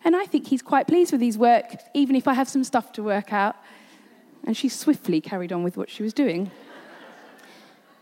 And 0.04 0.16
I 0.16 0.26
think 0.26 0.48
he's 0.48 0.62
quite 0.62 0.88
pleased 0.88 1.12
with 1.12 1.22
his 1.22 1.38
work, 1.38 1.66
even 1.94 2.16
if 2.16 2.28
I 2.28 2.34
have 2.34 2.48
some 2.48 2.64
stuff 2.64 2.92
to 2.94 3.04
work 3.04 3.34
out. 3.34 3.56
And 4.44 4.56
she 4.56 4.70
swiftly 4.70 5.22
carried 5.22 5.52
on 5.52 5.64
with 5.64 5.78
what 5.78 5.90
she 5.90 6.04
was 6.04 6.14
doing. 6.14 6.52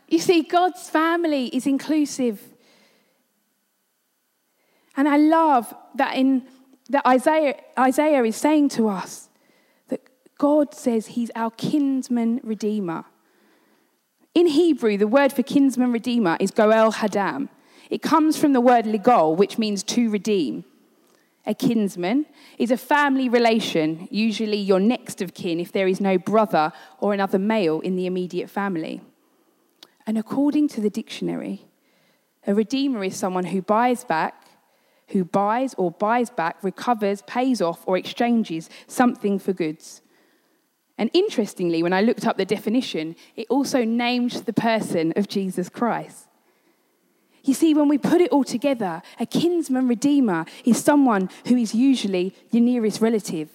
you 0.10 0.20
see, 0.20 0.42
God's 0.44 0.90
family 0.90 1.48
is 1.48 1.66
inclusive. 1.66 2.42
And 4.98 5.08
I 5.08 5.18
love 5.18 5.74
that 5.96 6.16
in 6.18 6.44
that 6.90 7.06
Isaiah, 7.08 7.56
Isaiah 7.78 8.24
is 8.24 8.36
saying 8.36 8.70
to 8.70 8.88
us 8.88 9.30
that 9.88 10.02
God 10.38 10.74
says 10.74 11.08
he's 11.08 11.32
our 11.36 11.52
kinsman 11.52 12.42
redeemer. 12.44 13.06
In 14.36 14.48
Hebrew, 14.48 14.98
the 14.98 15.08
word 15.08 15.32
for 15.32 15.44
kinsman 15.44 15.92
redeemer 15.92 16.38
is 16.40 16.52
goel 16.52 16.92
hadam. 16.92 17.50
It 17.90 18.02
comes 18.02 18.38
from 18.38 18.54
the 18.54 18.62
word 18.62 18.86
ligol, 18.86 19.38
which 19.38 19.58
means 19.58 19.84
to 19.84 20.10
redeem. 20.10 20.66
A 21.46 21.54
kinsman 21.54 22.26
is 22.58 22.72
a 22.72 22.78
family 22.78 23.28
relation, 23.28 24.08
usually 24.10 24.58
your 24.58 24.80
next 24.80 25.22
of 25.22 25.34
kin 25.34 25.60
if 25.60 25.72
there 25.72 25.88
is 25.88 26.00
no 26.00 26.18
brother 26.18 26.72
or 27.00 27.14
another 27.14 27.38
male 27.38 27.82
in 27.82 27.96
the 27.96 28.06
immediate 28.06 28.50
family. 28.50 29.02
And 30.08 30.18
according 30.18 30.70
to 30.70 30.82
the 30.82 30.90
dictionary, 30.90 31.66
a 32.48 32.54
redeemer 32.54 33.04
is 33.04 33.16
someone 33.16 33.46
who 33.46 33.62
buys 33.62 34.04
back, 34.04 34.43
who 35.10 35.24
buys 35.24 35.74
or 35.76 35.92
buys 35.92 36.30
back, 36.30 36.64
recovers, 36.64 37.22
pays 37.24 37.62
off, 37.62 37.84
or 37.88 37.98
exchanges 37.98 38.70
something 38.88 39.40
for 39.40 39.54
goods. 39.54 40.02
And 40.98 41.10
interestingly, 41.14 41.82
when 41.82 41.94
I 41.94 42.02
looked 42.02 42.26
up 42.26 42.38
the 42.38 42.46
definition, 42.46 43.16
it 43.36 43.48
also 43.50 43.84
named 43.84 44.32
the 44.32 44.54
person 44.54 45.14
of 45.16 45.28
Jesus 45.28 45.70
Christ. 45.70 46.28
You 47.44 47.54
see, 47.54 47.74
when 47.74 47.90
we 47.90 47.98
put 47.98 48.22
it 48.22 48.32
all 48.32 48.44
together, 48.44 49.02
a 49.20 49.26
kinsman 49.26 49.88
redeemer 49.88 50.46
is 50.64 50.82
someone 50.82 51.30
who 51.48 51.58
is 51.58 51.76
usually 51.76 52.34
your 52.52 52.64
nearest 52.64 53.02
relative, 53.02 53.50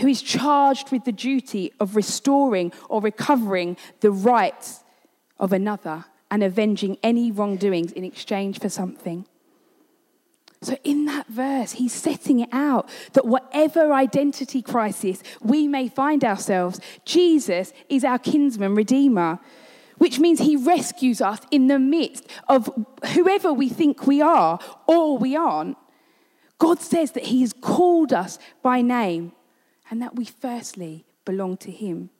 who 0.00 0.08
is 0.08 0.20
charged 0.20 0.90
with 0.90 1.04
the 1.04 1.12
duty 1.12 1.72
of 1.78 1.94
restoring 1.94 2.72
or 2.88 3.00
recovering 3.00 3.76
the 4.00 4.10
rights 4.10 4.82
of 5.38 5.52
another 5.52 6.06
and 6.30 6.42
avenging 6.42 6.98
any 7.02 7.30
wrongdoings 7.30 7.92
in 7.92 8.02
exchange 8.02 8.58
for 8.58 8.68
something. 8.68 9.26
So, 10.62 10.76
in 10.84 11.04
that 11.04 11.26
verse, 11.28 11.72
he's 11.72 11.92
setting 11.92 12.40
it 12.40 12.48
out 12.50 12.88
that 13.12 13.26
whatever 13.26 13.92
identity 13.92 14.62
crisis 14.62 15.22
we 15.42 15.68
may 15.68 15.88
find 15.88 16.24
ourselves, 16.24 16.80
Jesus 17.04 17.72
is 17.88 18.04
our 18.04 18.18
kinsman 18.18 18.74
redeemer 18.74 19.38
which 19.98 20.18
means 20.18 20.40
he 20.40 20.56
rescues 20.56 21.20
us 21.20 21.40
in 21.50 21.68
the 21.68 21.78
midst 21.78 22.26
of 22.48 22.70
whoever 23.14 23.52
we 23.52 23.68
think 23.68 24.06
we 24.06 24.20
are 24.20 24.58
or 24.86 25.18
we 25.18 25.34
aren't. 25.36 25.76
God 26.58 26.80
says 26.80 27.12
that 27.12 27.26
he 27.26 27.42
has 27.42 27.52
called 27.52 28.12
us 28.12 28.38
by 28.62 28.82
name 28.82 29.32
and 29.90 30.00
that 30.02 30.16
we 30.16 30.24
firstly 30.24 31.04
belong 31.24 31.56
to 31.58 31.70
him. 31.70 32.10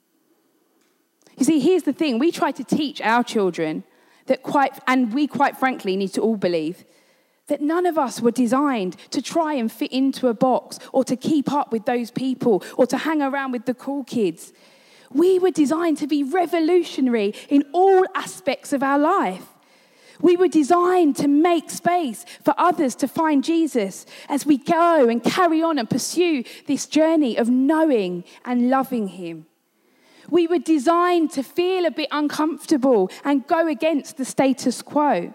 You 1.37 1.45
see, 1.45 1.59
here's 1.59 1.83
the 1.83 1.93
thing 1.93 2.19
we 2.19 2.31
try 2.31 2.51
to 2.51 2.63
teach 2.63 3.01
our 3.01 3.23
children 3.23 3.83
that 4.25 4.43
quite, 4.43 4.77
and 4.87 5.13
we 5.13 5.27
quite 5.27 5.57
frankly 5.57 5.95
need 5.95 6.13
to 6.13 6.21
all 6.21 6.37
believe, 6.37 6.83
that 7.47 7.61
none 7.61 7.85
of 7.85 7.97
us 7.97 8.21
were 8.21 8.31
designed 8.31 8.95
to 9.11 9.21
try 9.21 9.53
and 9.53 9.71
fit 9.71 9.91
into 9.91 10.27
a 10.27 10.33
box 10.33 10.79
or 10.93 11.03
to 11.05 11.15
keep 11.15 11.51
up 11.51 11.71
with 11.71 11.85
those 11.85 12.11
people 12.11 12.63
or 12.77 12.85
to 12.87 12.97
hang 12.97 13.21
around 13.21 13.51
with 13.51 13.65
the 13.65 13.73
cool 13.73 14.03
kids. 14.03 14.53
We 15.11 15.39
were 15.39 15.51
designed 15.51 15.97
to 15.99 16.07
be 16.07 16.23
revolutionary 16.23 17.33
in 17.49 17.63
all 17.71 18.03
aspects 18.13 18.73
of 18.73 18.83
our 18.83 18.99
life. 18.99 19.45
We 20.19 20.35
were 20.35 20.47
designed 20.47 21.15
to 21.17 21.27
make 21.27 21.69
space 21.69 22.25
for 22.43 22.53
others 22.57 22.95
to 22.95 23.07
find 23.07 23.43
Jesus 23.43 24.05
as 24.29 24.45
we 24.45 24.57
go 24.57 25.07
and 25.07 25.23
carry 25.23 25.61
on 25.61 25.77
and 25.77 25.89
pursue 25.89 26.43
this 26.65 26.87
journey 26.87 27.37
of 27.37 27.49
knowing 27.49 28.23
and 28.43 28.69
loving 28.69 29.09
Him. 29.09 29.45
We 30.29 30.47
were 30.47 30.59
designed 30.59 31.31
to 31.31 31.43
feel 31.43 31.85
a 31.85 31.91
bit 31.91 32.09
uncomfortable 32.11 33.09
and 33.23 33.47
go 33.47 33.67
against 33.67 34.17
the 34.17 34.25
status 34.25 34.81
quo. 34.81 35.33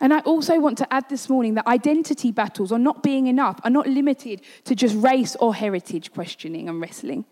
And 0.00 0.12
I 0.12 0.20
also 0.20 0.60
want 0.60 0.78
to 0.78 0.92
add 0.92 1.08
this 1.08 1.28
morning 1.28 1.54
that 1.54 1.66
identity 1.66 2.30
battles 2.30 2.70
or 2.70 2.78
not 2.78 3.02
being 3.02 3.26
enough 3.28 3.58
are 3.64 3.70
not 3.70 3.86
limited 3.86 4.42
to 4.64 4.74
just 4.74 4.94
race 4.96 5.36
or 5.36 5.54
heritage 5.54 6.12
questioning 6.12 6.68
and 6.68 6.80
wrestling. 6.80 7.24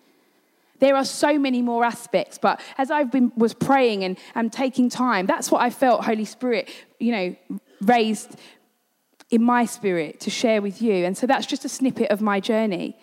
There 0.81 0.97
are 0.97 1.05
so 1.05 1.39
many 1.39 1.63
more 1.63 1.85
aspects, 1.85 2.39
but 2.39 2.61
as 2.79 2.91
I've 2.91 3.11
been 3.11 3.33
was 3.37 3.55
praying 3.55 4.03
and, 4.03 4.19
and 4.35 4.53
taking 4.53 4.89
time, 4.89 5.27
that's 5.27 5.51
what 5.51 5.63
I 5.63 5.71
felt 5.71 6.05
Holy 6.05 6.25
Spirit, 6.25 6.69
you 6.99 7.13
know, 7.13 7.37
raised 7.83 8.37
in 9.31 9.43
my 9.43 9.67
spirit 9.67 10.21
to 10.21 10.31
share 10.31 10.63
with 10.63 10.81
you. 10.83 11.05
And 11.05 11.17
so 11.17 11.27
that's 11.27 11.47
just 11.47 11.65
a 11.65 11.69
snippet 11.69 12.11
of 12.11 12.21
my 12.21 12.41
journey. 12.41 12.97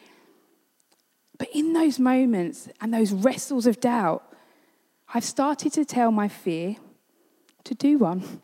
But 1.38 1.50
in 1.54 1.74
those 1.74 1.98
moments 1.98 2.70
and 2.80 2.94
those 2.94 3.12
wrestles 3.12 3.66
of 3.66 3.80
doubt, 3.80 4.24
I've 5.14 5.24
started 5.24 5.74
to 5.74 5.86
tell 5.86 6.12
my 6.12 6.28
fear 6.28 6.76
to 7.64 7.74
do 7.74 7.98
one. 7.98 8.42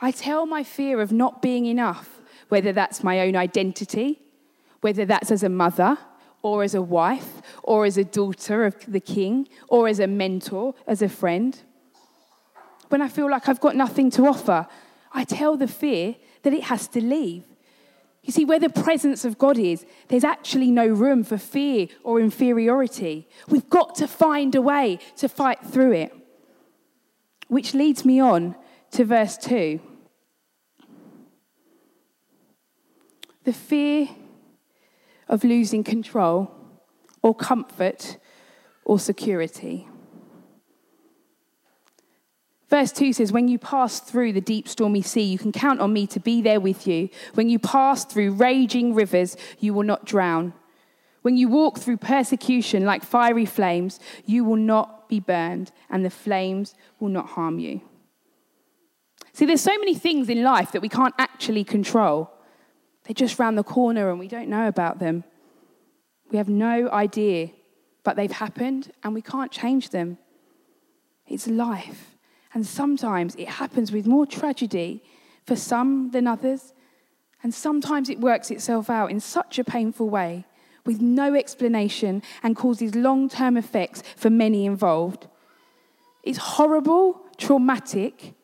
I 0.00 0.10
tell 0.10 0.46
my 0.46 0.62
fear 0.62 1.00
of 1.00 1.10
not 1.10 1.42
being 1.42 1.66
enough, 1.66 2.20
whether 2.48 2.72
that's 2.72 3.02
my 3.02 3.20
own 3.20 3.34
identity, 3.34 4.20
whether 4.80 5.04
that's 5.04 5.30
as 5.30 5.42
a 5.42 5.48
mother, 5.48 5.98
or 6.42 6.62
as 6.62 6.74
a 6.74 6.82
wife, 6.82 7.42
or 7.64 7.84
as 7.84 7.98
a 7.98 8.04
daughter 8.04 8.64
of 8.64 8.76
the 8.86 9.00
king, 9.00 9.48
or 9.68 9.88
as 9.88 9.98
a 9.98 10.06
mentor, 10.06 10.74
as 10.86 11.02
a 11.02 11.08
friend. 11.08 11.60
When 12.88 13.02
I 13.02 13.08
feel 13.08 13.28
like 13.28 13.48
I've 13.48 13.60
got 13.60 13.74
nothing 13.74 14.10
to 14.12 14.26
offer, 14.26 14.68
I 15.12 15.24
tell 15.24 15.56
the 15.56 15.66
fear 15.66 16.14
that 16.42 16.52
it 16.52 16.64
has 16.64 16.86
to 16.88 17.02
leave. 17.02 17.44
You 18.22 18.32
see, 18.32 18.44
where 18.44 18.60
the 18.60 18.70
presence 18.70 19.24
of 19.24 19.38
God 19.38 19.58
is, 19.58 19.84
there's 20.08 20.24
actually 20.24 20.70
no 20.70 20.86
room 20.86 21.24
for 21.24 21.38
fear 21.38 21.88
or 22.04 22.20
inferiority. 22.20 23.26
We've 23.48 23.68
got 23.68 23.94
to 23.96 24.06
find 24.06 24.54
a 24.54 24.62
way 24.62 25.00
to 25.16 25.28
fight 25.28 25.64
through 25.64 25.92
it. 25.92 26.14
Which 27.48 27.74
leads 27.74 28.04
me 28.04 28.20
on 28.20 28.54
to 28.92 29.04
verse 29.04 29.36
2. 29.38 29.80
The 33.48 33.54
fear 33.54 34.10
of 35.26 35.42
losing 35.42 35.82
control 35.82 36.50
or 37.22 37.34
comfort 37.34 38.18
or 38.84 38.98
security. 38.98 39.88
Verse 42.68 42.92
2 42.92 43.14
says, 43.14 43.32
When 43.32 43.48
you 43.48 43.58
pass 43.58 44.00
through 44.00 44.34
the 44.34 44.42
deep, 44.42 44.68
stormy 44.68 45.00
sea, 45.00 45.22
you 45.22 45.38
can 45.38 45.52
count 45.52 45.80
on 45.80 45.94
me 45.94 46.06
to 46.08 46.20
be 46.20 46.42
there 46.42 46.60
with 46.60 46.86
you. 46.86 47.08
When 47.32 47.48
you 47.48 47.58
pass 47.58 48.04
through 48.04 48.32
raging 48.32 48.94
rivers, 48.94 49.34
you 49.58 49.72
will 49.72 49.82
not 49.82 50.04
drown. 50.04 50.52
When 51.22 51.38
you 51.38 51.48
walk 51.48 51.78
through 51.78 51.96
persecution 51.96 52.84
like 52.84 53.02
fiery 53.02 53.46
flames, 53.46 53.98
you 54.26 54.44
will 54.44 54.56
not 54.56 55.08
be 55.08 55.20
burned, 55.20 55.72
and 55.88 56.04
the 56.04 56.10
flames 56.10 56.74
will 57.00 57.08
not 57.08 57.28
harm 57.28 57.58
you. 57.58 57.80
See, 59.32 59.46
there's 59.46 59.62
so 59.62 59.78
many 59.78 59.94
things 59.94 60.28
in 60.28 60.42
life 60.42 60.72
that 60.72 60.82
we 60.82 60.90
can't 60.90 61.14
actually 61.16 61.64
control. 61.64 62.30
They're 63.08 63.14
just 63.14 63.38
round 63.38 63.56
the 63.56 63.64
corner 63.64 64.10
and 64.10 64.18
we 64.18 64.28
don't 64.28 64.50
know 64.50 64.68
about 64.68 64.98
them. 64.98 65.24
We 66.30 66.36
have 66.36 66.50
no 66.50 66.90
idea, 66.90 67.52
but 68.04 68.16
they've 68.16 68.30
happened 68.30 68.92
and 69.02 69.14
we 69.14 69.22
can't 69.22 69.50
change 69.50 69.88
them. 69.88 70.18
It's 71.26 71.46
life. 71.46 72.16
And 72.52 72.66
sometimes 72.66 73.34
it 73.36 73.48
happens 73.48 73.92
with 73.92 74.06
more 74.06 74.26
tragedy 74.26 75.02
for 75.46 75.56
some 75.56 76.10
than 76.10 76.26
others. 76.26 76.74
And 77.42 77.54
sometimes 77.54 78.10
it 78.10 78.20
works 78.20 78.50
itself 78.50 78.90
out 78.90 79.10
in 79.10 79.20
such 79.20 79.58
a 79.58 79.64
painful 79.64 80.10
way 80.10 80.44
with 80.84 81.00
no 81.00 81.34
explanation 81.34 82.22
and 82.42 82.56
causes 82.56 82.94
long 82.94 83.30
term 83.30 83.56
effects 83.56 84.02
for 84.16 84.28
many 84.28 84.66
involved. 84.66 85.28
It's 86.22 86.38
horrible, 86.38 87.22
traumatic, 87.38 88.34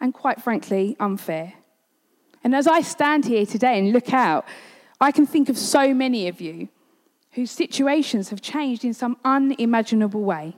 and 0.00 0.14
quite 0.14 0.40
frankly, 0.40 0.96
unfair. 0.98 1.57
And 2.44 2.54
as 2.54 2.66
I 2.66 2.80
stand 2.80 3.24
here 3.24 3.46
today 3.46 3.78
and 3.78 3.92
look 3.92 4.12
out, 4.12 4.46
I 5.00 5.12
can 5.12 5.26
think 5.26 5.48
of 5.48 5.58
so 5.58 5.94
many 5.94 6.28
of 6.28 6.40
you 6.40 6.68
whose 7.32 7.50
situations 7.50 8.30
have 8.30 8.40
changed 8.40 8.84
in 8.84 8.94
some 8.94 9.16
unimaginable 9.24 10.22
way. 10.22 10.56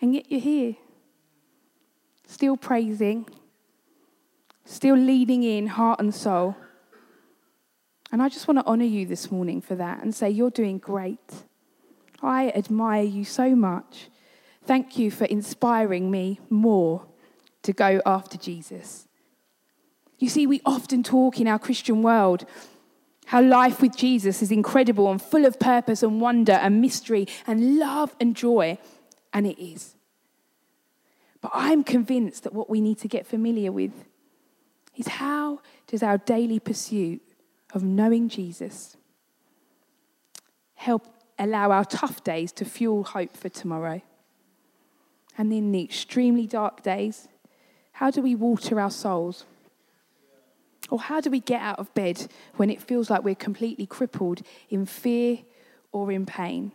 And 0.00 0.14
yet 0.14 0.30
you're 0.30 0.40
here, 0.40 0.76
still 2.26 2.56
praising, 2.56 3.26
still 4.64 4.96
leading 4.96 5.42
in 5.42 5.68
heart 5.68 6.00
and 6.00 6.14
soul. 6.14 6.56
And 8.12 8.22
I 8.22 8.28
just 8.28 8.46
want 8.46 8.58
to 8.58 8.66
honor 8.66 8.84
you 8.84 9.06
this 9.06 9.30
morning 9.30 9.60
for 9.60 9.74
that 9.76 10.02
and 10.02 10.14
say, 10.14 10.28
You're 10.30 10.50
doing 10.50 10.78
great. 10.78 11.44
I 12.22 12.50
admire 12.50 13.02
you 13.02 13.24
so 13.24 13.54
much. 13.54 14.08
Thank 14.64 14.98
you 14.98 15.10
for 15.10 15.24
inspiring 15.26 16.10
me 16.10 16.40
more 16.50 17.06
to 17.62 17.72
go 17.72 18.00
after 18.04 18.36
Jesus. 18.36 19.06
You 20.18 20.28
see, 20.28 20.46
we 20.46 20.60
often 20.64 21.02
talk 21.02 21.40
in 21.40 21.46
our 21.46 21.58
Christian 21.58 22.02
world 22.02 22.46
how 23.26 23.42
life 23.42 23.82
with 23.82 23.96
Jesus 23.96 24.40
is 24.40 24.52
incredible 24.52 25.10
and 25.10 25.20
full 25.20 25.44
of 25.44 25.58
purpose 25.58 26.02
and 26.02 26.20
wonder 26.20 26.52
and 26.52 26.80
mystery 26.80 27.26
and 27.46 27.78
love 27.78 28.14
and 28.20 28.36
joy, 28.36 28.78
and 29.32 29.46
it 29.46 29.60
is. 29.62 29.96
But 31.40 31.50
I'm 31.52 31.84
convinced 31.84 32.44
that 32.44 32.54
what 32.54 32.70
we 32.70 32.80
need 32.80 32.98
to 32.98 33.08
get 33.08 33.26
familiar 33.26 33.72
with 33.72 33.92
is 34.96 35.08
how 35.08 35.60
does 35.86 36.02
our 36.02 36.18
daily 36.18 36.60
pursuit 36.60 37.20
of 37.74 37.82
knowing 37.82 38.28
Jesus 38.28 38.96
help 40.76 41.06
allow 41.38 41.70
our 41.70 41.84
tough 41.84 42.24
days 42.24 42.52
to 42.52 42.64
fuel 42.64 43.04
hope 43.04 43.36
for 43.36 43.48
tomorrow? 43.48 44.02
And 45.36 45.52
in 45.52 45.72
the 45.72 45.82
extremely 45.82 46.46
dark 46.46 46.82
days, 46.82 47.28
how 47.92 48.10
do 48.10 48.22
we 48.22 48.34
water 48.34 48.80
our 48.80 48.90
souls? 48.90 49.44
Or 50.90 51.00
how 51.00 51.20
do 51.20 51.30
we 51.30 51.40
get 51.40 51.60
out 51.60 51.78
of 51.78 51.92
bed 51.94 52.28
when 52.56 52.70
it 52.70 52.80
feels 52.80 53.10
like 53.10 53.24
we're 53.24 53.34
completely 53.34 53.86
crippled 53.86 54.42
in 54.68 54.86
fear 54.86 55.40
or 55.92 56.12
in 56.12 56.26
pain? 56.26 56.72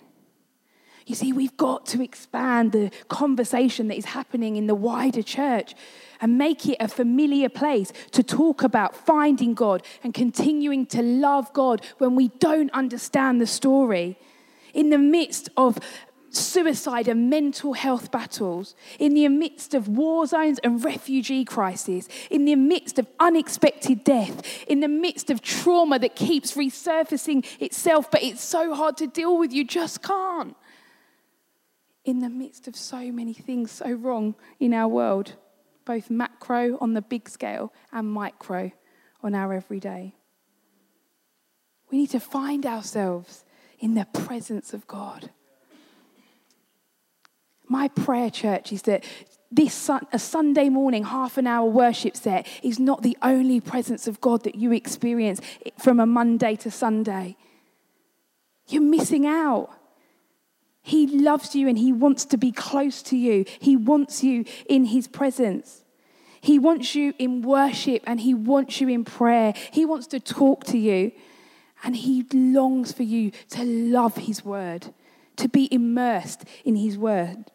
You 1.06 1.16
see, 1.16 1.34
we've 1.34 1.58
got 1.58 1.86
to 1.88 2.04
expand 2.04 2.72
the 2.72 2.92
conversation 3.08 3.88
that 3.88 3.98
is 3.98 4.06
happening 4.06 4.56
in 4.56 4.68
the 4.68 4.76
wider 4.76 5.24
church 5.24 5.74
and 6.22 6.38
make 6.38 6.68
it 6.68 6.78
a 6.80 6.88
familiar 6.88 7.50
place 7.50 7.92
to 8.12 8.22
talk 8.22 8.62
about 8.62 8.96
finding 8.96 9.54
God 9.54 9.84
and 10.04 10.14
continuing 10.14 10.86
to 10.88 11.02
love 11.02 11.52
God 11.54 11.84
when 11.98 12.16
we 12.16 12.28
don't 12.40 12.72
understand 12.72 13.42
the 13.42 13.48
story. 13.48 14.18
In 14.74 14.90
the 14.90 14.98
midst 14.98 15.50
of 15.58 15.80
suicide 16.34 17.08
and 17.08 17.30
mental 17.30 17.74
health 17.74 18.12
battles, 18.12 18.76
in 19.00 19.14
the 19.14 19.28
midst 19.28 19.74
of 19.74 19.88
war 19.88 20.26
zones 20.26 20.60
and 20.60 20.84
refugee 20.84 21.46
crises, 21.46 22.08
in 22.30 22.46
the 22.46 22.56
midst 22.56 23.00
of 23.00 23.08
unexpected 23.20 24.04
death, 24.04 24.64
in 24.68 24.80
the 24.80 24.88
midst 24.88 25.30
of 25.30 25.42
trauma 25.42 26.00
that 26.00 26.16
keeps 26.16 26.56
resurfacing 26.56 27.46
itself, 27.62 28.10
but 28.10 28.24
it's 28.24 28.44
so 28.44 28.74
hard 28.74 28.98
to 28.98 29.08
deal 29.08 29.38
with, 29.38 29.52
you 29.52 29.66
just 29.66 30.02
can't. 30.02 30.56
In 32.04 32.20
the 32.20 32.30
midst 32.30 32.68
of 32.68 32.76
so 32.76 33.12
many 33.12 33.34
things 33.34 33.72
so 33.72 33.92
wrong 33.92 34.36
in 34.60 34.74
our 34.74 34.88
world, 34.88 35.34
both 35.86 36.10
macro 36.10 36.78
on 36.80 36.94
the 36.94 37.02
big 37.02 37.30
scale 37.30 37.74
and 37.92 38.12
micro 38.12 38.72
on 39.22 39.36
our 39.36 39.54
everyday. 39.54 40.16
We 41.92 41.98
need 42.00 42.10
to 42.12 42.20
find 42.20 42.66
ourselves 42.66 43.44
in 43.80 43.96
the 43.96 44.06
presence 44.06 44.74
of 44.74 44.88
God. 44.88 45.32
My 47.72 47.88
prayer, 47.88 48.30
church, 48.30 48.74
is 48.74 48.82
that 48.82 49.06
this 49.50 49.90
a 50.12 50.20
Sunday 50.20 50.68
morning, 50.68 51.06
half 51.06 51.38
an 51.38 51.48
hour 51.48 51.70
worship 51.70 52.18
set 52.18 52.46
is 52.62 52.80
not 52.80 53.02
the 53.02 53.18
only 53.22 53.62
presence 53.62 54.08
of 54.08 54.20
God 54.20 54.44
that 54.44 54.56
you 54.56 54.74
experience 54.74 55.40
from 55.80 56.02
a 56.02 56.06
Monday 56.06 56.58
to 56.58 56.70
Sunday. 56.70 57.38
You're 58.68 58.82
missing 58.82 59.26
out. 59.26 59.70
He 60.82 61.08
loves 61.08 61.56
you 61.56 61.70
and 61.70 61.78
He 61.78 61.94
wants 61.94 62.26
to 62.26 62.38
be 62.38 62.52
close 62.52 63.02
to 63.04 63.16
you. 63.16 63.46
He 63.48 63.78
wants 63.78 64.22
you 64.22 64.44
in 64.68 64.84
His 64.84 65.08
presence. 65.08 65.86
He 66.42 66.60
wants 66.60 66.94
you 66.94 67.14
in 67.18 67.42
worship 67.42 68.04
and 68.06 68.20
He 68.20 68.34
wants 68.34 68.82
you 68.82 68.90
in 68.90 69.06
prayer. 69.06 69.54
He 69.72 69.86
wants 69.86 70.08
to 70.08 70.20
talk 70.20 70.66
to 70.66 70.78
you 70.78 71.14
and 71.86 71.96
He 71.96 72.26
longs 72.34 72.92
for 72.92 73.04
you 73.04 73.32
to 73.52 73.64
love 73.64 74.18
His 74.18 74.44
word 74.44 74.94
to 75.38 75.48
be 75.48 75.74
immersed 75.74 76.44
in 76.66 76.76
His 76.76 76.98
Word. 76.98 77.46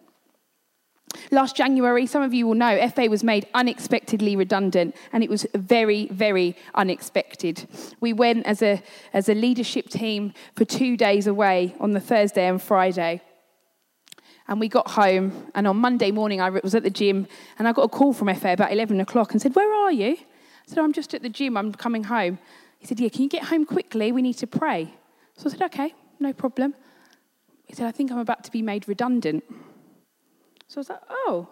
Last 1.30 1.56
January, 1.56 2.06
some 2.06 2.22
of 2.22 2.34
you 2.34 2.46
will 2.46 2.54
know, 2.54 2.76
Efe 2.78 3.08
was 3.08 3.24
made 3.24 3.46
unexpectedly 3.54 4.36
redundant, 4.36 4.94
and 5.12 5.22
it 5.22 5.30
was 5.30 5.46
very, 5.54 6.06
very 6.08 6.56
unexpected. 6.74 7.66
We 8.00 8.12
went 8.12 8.46
as 8.46 8.62
a, 8.62 8.82
as 9.12 9.28
a 9.28 9.34
leadership 9.34 9.88
team 9.88 10.32
for 10.54 10.64
two 10.64 10.96
days 10.96 11.26
away 11.26 11.74
on 11.80 11.92
the 11.92 12.00
Thursday 12.00 12.46
and 12.46 12.60
Friday. 12.60 13.20
And 14.48 14.60
we 14.60 14.68
got 14.68 14.90
home, 14.92 15.50
and 15.54 15.66
on 15.66 15.76
Monday 15.78 16.10
morning, 16.10 16.40
I 16.40 16.50
was 16.50 16.74
at 16.74 16.84
the 16.84 16.90
gym, 16.90 17.26
and 17.58 17.66
I 17.66 17.72
got 17.72 17.82
a 17.82 17.88
call 17.88 18.12
from 18.12 18.28
Efe 18.28 18.52
about 18.52 18.72
11 18.72 19.00
o'clock 19.00 19.32
and 19.32 19.42
said, 19.42 19.54
Where 19.56 19.72
are 19.72 19.92
you? 19.92 20.12
I 20.12 20.66
said, 20.66 20.78
I'm 20.78 20.92
just 20.92 21.14
at 21.14 21.22
the 21.22 21.28
gym, 21.28 21.56
I'm 21.56 21.72
coming 21.72 22.04
home. 22.04 22.38
He 22.78 22.86
said, 22.86 23.00
Yeah, 23.00 23.08
can 23.08 23.22
you 23.22 23.28
get 23.28 23.44
home 23.44 23.64
quickly? 23.64 24.12
We 24.12 24.22
need 24.22 24.38
to 24.38 24.46
pray. 24.46 24.94
So 25.36 25.48
I 25.48 25.52
said, 25.52 25.62
Okay, 25.62 25.94
no 26.20 26.32
problem. 26.32 26.74
He 27.66 27.74
said, 27.74 27.86
I 27.86 27.90
think 27.90 28.12
I'm 28.12 28.18
about 28.18 28.44
to 28.44 28.52
be 28.52 28.62
made 28.62 28.86
redundant. 28.86 29.42
So 30.68 30.78
I 30.78 30.80
was 30.80 30.88
like, 30.90 31.02
oh. 31.10 31.48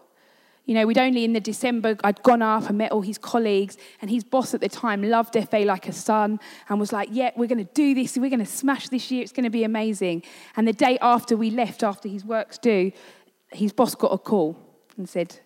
You 0.67 0.73
know, 0.73 0.87
we'd 0.87 0.97
only 0.97 1.25
in 1.25 1.35
the 1.35 1.41
December, 1.41 1.95
I'd 2.03 2.23
gone 2.23 2.41
up 2.41 2.71
and 2.71 2.79
met 2.79 2.91
all 2.91 3.03
his 3.03 3.19
colleagues, 3.19 3.77
and 4.01 4.11
his 4.11 4.25
boss 4.25 4.55
at 4.55 4.63
the 4.63 4.69
time 4.69 5.03
loved 5.03 5.35
Efe 5.35 5.67
like 5.67 5.89
a 5.89 5.93
son 5.93 6.41
and 6.71 6.81
was 6.81 6.91
like, 6.91 7.11
yeah, 7.13 7.33
we're 7.37 7.49
going 7.49 7.65
to 7.65 7.71
do 7.75 7.95
this, 7.95 8.17
we're 8.17 8.31
going 8.31 8.39
to 8.39 8.47
smash 8.47 8.89
this 8.89 9.11
year, 9.11 9.23
it's 9.23 9.33
going 9.33 9.45
to 9.45 9.51
be 9.51 9.65
amazing. 9.65 10.23
And 10.57 10.67
the 10.67 10.73
day 10.73 10.97
after 11.03 11.37
we 11.37 11.51
left, 11.51 11.83
after 11.83 12.09
his 12.09 12.25
work's 12.25 12.57
due, 12.57 12.93
his 13.53 13.75
boss 13.75 13.95
got 13.95 14.09
a 14.09 14.17
call 14.17 14.57
and 14.97 15.07
said, 15.07 15.39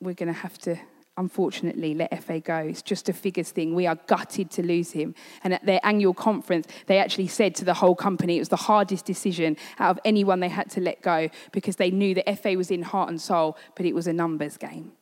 we're 0.00 0.12
going 0.12 0.32
to 0.32 0.38
have 0.38 0.58
to 0.58 0.76
unfortunately, 1.16 1.94
let 1.94 2.10
Efe 2.10 2.42
go. 2.42 2.56
It's 2.56 2.82
just 2.82 3.08
a 3.08 3.12
figures 3.12 3.50
thing. 3.50 3.74
We 3.74 3.86
are 3.86 3.98
gutted 4.06 4.50
to 4.52 4.62
lose 4.62 4.92
him. 4.92 5.14
And 5.42 5.54
at 5.54 5.64
their 5.64 5.80
annual 5.84 6.14
conference, 6.14 6.66
they 6.86 6.98
actually 6.98 7.28
said 7.28 7.54
to 7.56 7.64
the 7.64 7.74
whole 7.74 7.94
company 7.94 8.36
it 8.36 8.40
was 8.40 8.48
the 8.48 8.56
hardest 8.56 9.04
decision 9.04 9.56
out 9.78 9.90
of 9.90 10.00
anyone 10.04 10.40
they 10.40 10.48
had 10.48 10.70
to 10.72 10.80
let 10.80 11.02
go 11.02 11.28
because 11.52 11.76
they 11.76 11.90
knew 11.90 12.14
that 12.14 12.26
Efe 12.26 12.56
was 12.56 12.70
in 12.70 12.82
heart 12.82 13.10
and 13.10 13.20
soul, 13.20 13.56
but 13.76 13.86
it 13.86 13.94
was 13.94 14.06
a 14.06 14.12
numbers 14.12 14.56
game. 14.56 14.92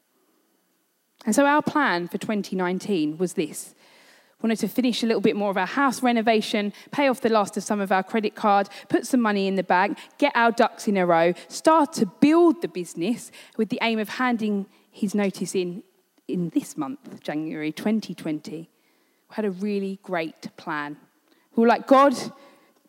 And 1.24 1.34
so 1.34 1.46
our 1.46 1.62
plan 1.62 2.08
for 2.08 2.18
2019 2.18 3.16
was 3.16 3.34
this. 3.34 3.74
Wanted 4.42 4.58
to 4.58 4.68
finish 4.68 5.04
a 5.04 5.06
little 5.06 5.20
bit 5.20 5.36
more 5.36 5.50
of 5.50 5.56
our 5.56 5.66
house 5.66 6.02
renovation, 6.02 6.72
pay 6.90 7.06
off 7.06 7.20
the 7.20 7.28
last 7.28 7.56
of 7.56 7.62
some 7.62 7.80
of 7.80 7.92
our 7.92 8.02
credit 8.02 8.34
card, 8.34 8.68
put 8.88 9.06
some 9.06 9.20
money 9.20 9.46
in 9.46 9.54
the 9.54 9.62
bank, 9.62 9.98
get 10.18 10.32
our 10.34 10.50
ducks 10.50 10.88
in 10.88 10.96
a 10.96 11.06
row, 11.06 11.32
start 11.46 11.92
to 11.92 12.06
build 12.06 12.60
the 12.60 12.66
business 12.66 13.30
with 13.56 13.68
the 13.68 13.78
aim 13.82 14.00
of 14.00 14.08
handing 14.08 14.66
his 14.90 15.14
notice 15.14 15.54
in 15.54 15.84
in 16.32 16.48
this 16.50 16.76
month, 16.76 17.22
January 17.22 17.72
2020, 17.72 18.50
we 18.52 18.68
had 19.30 19.44
a 19.44 19.50
really 19.50 19.98
great 20.02 20.56
plan. 20.56 20.96
We 21.54 21.62
were 21.62 21.68
like, 21.68 21.86
God, 21.86 22.14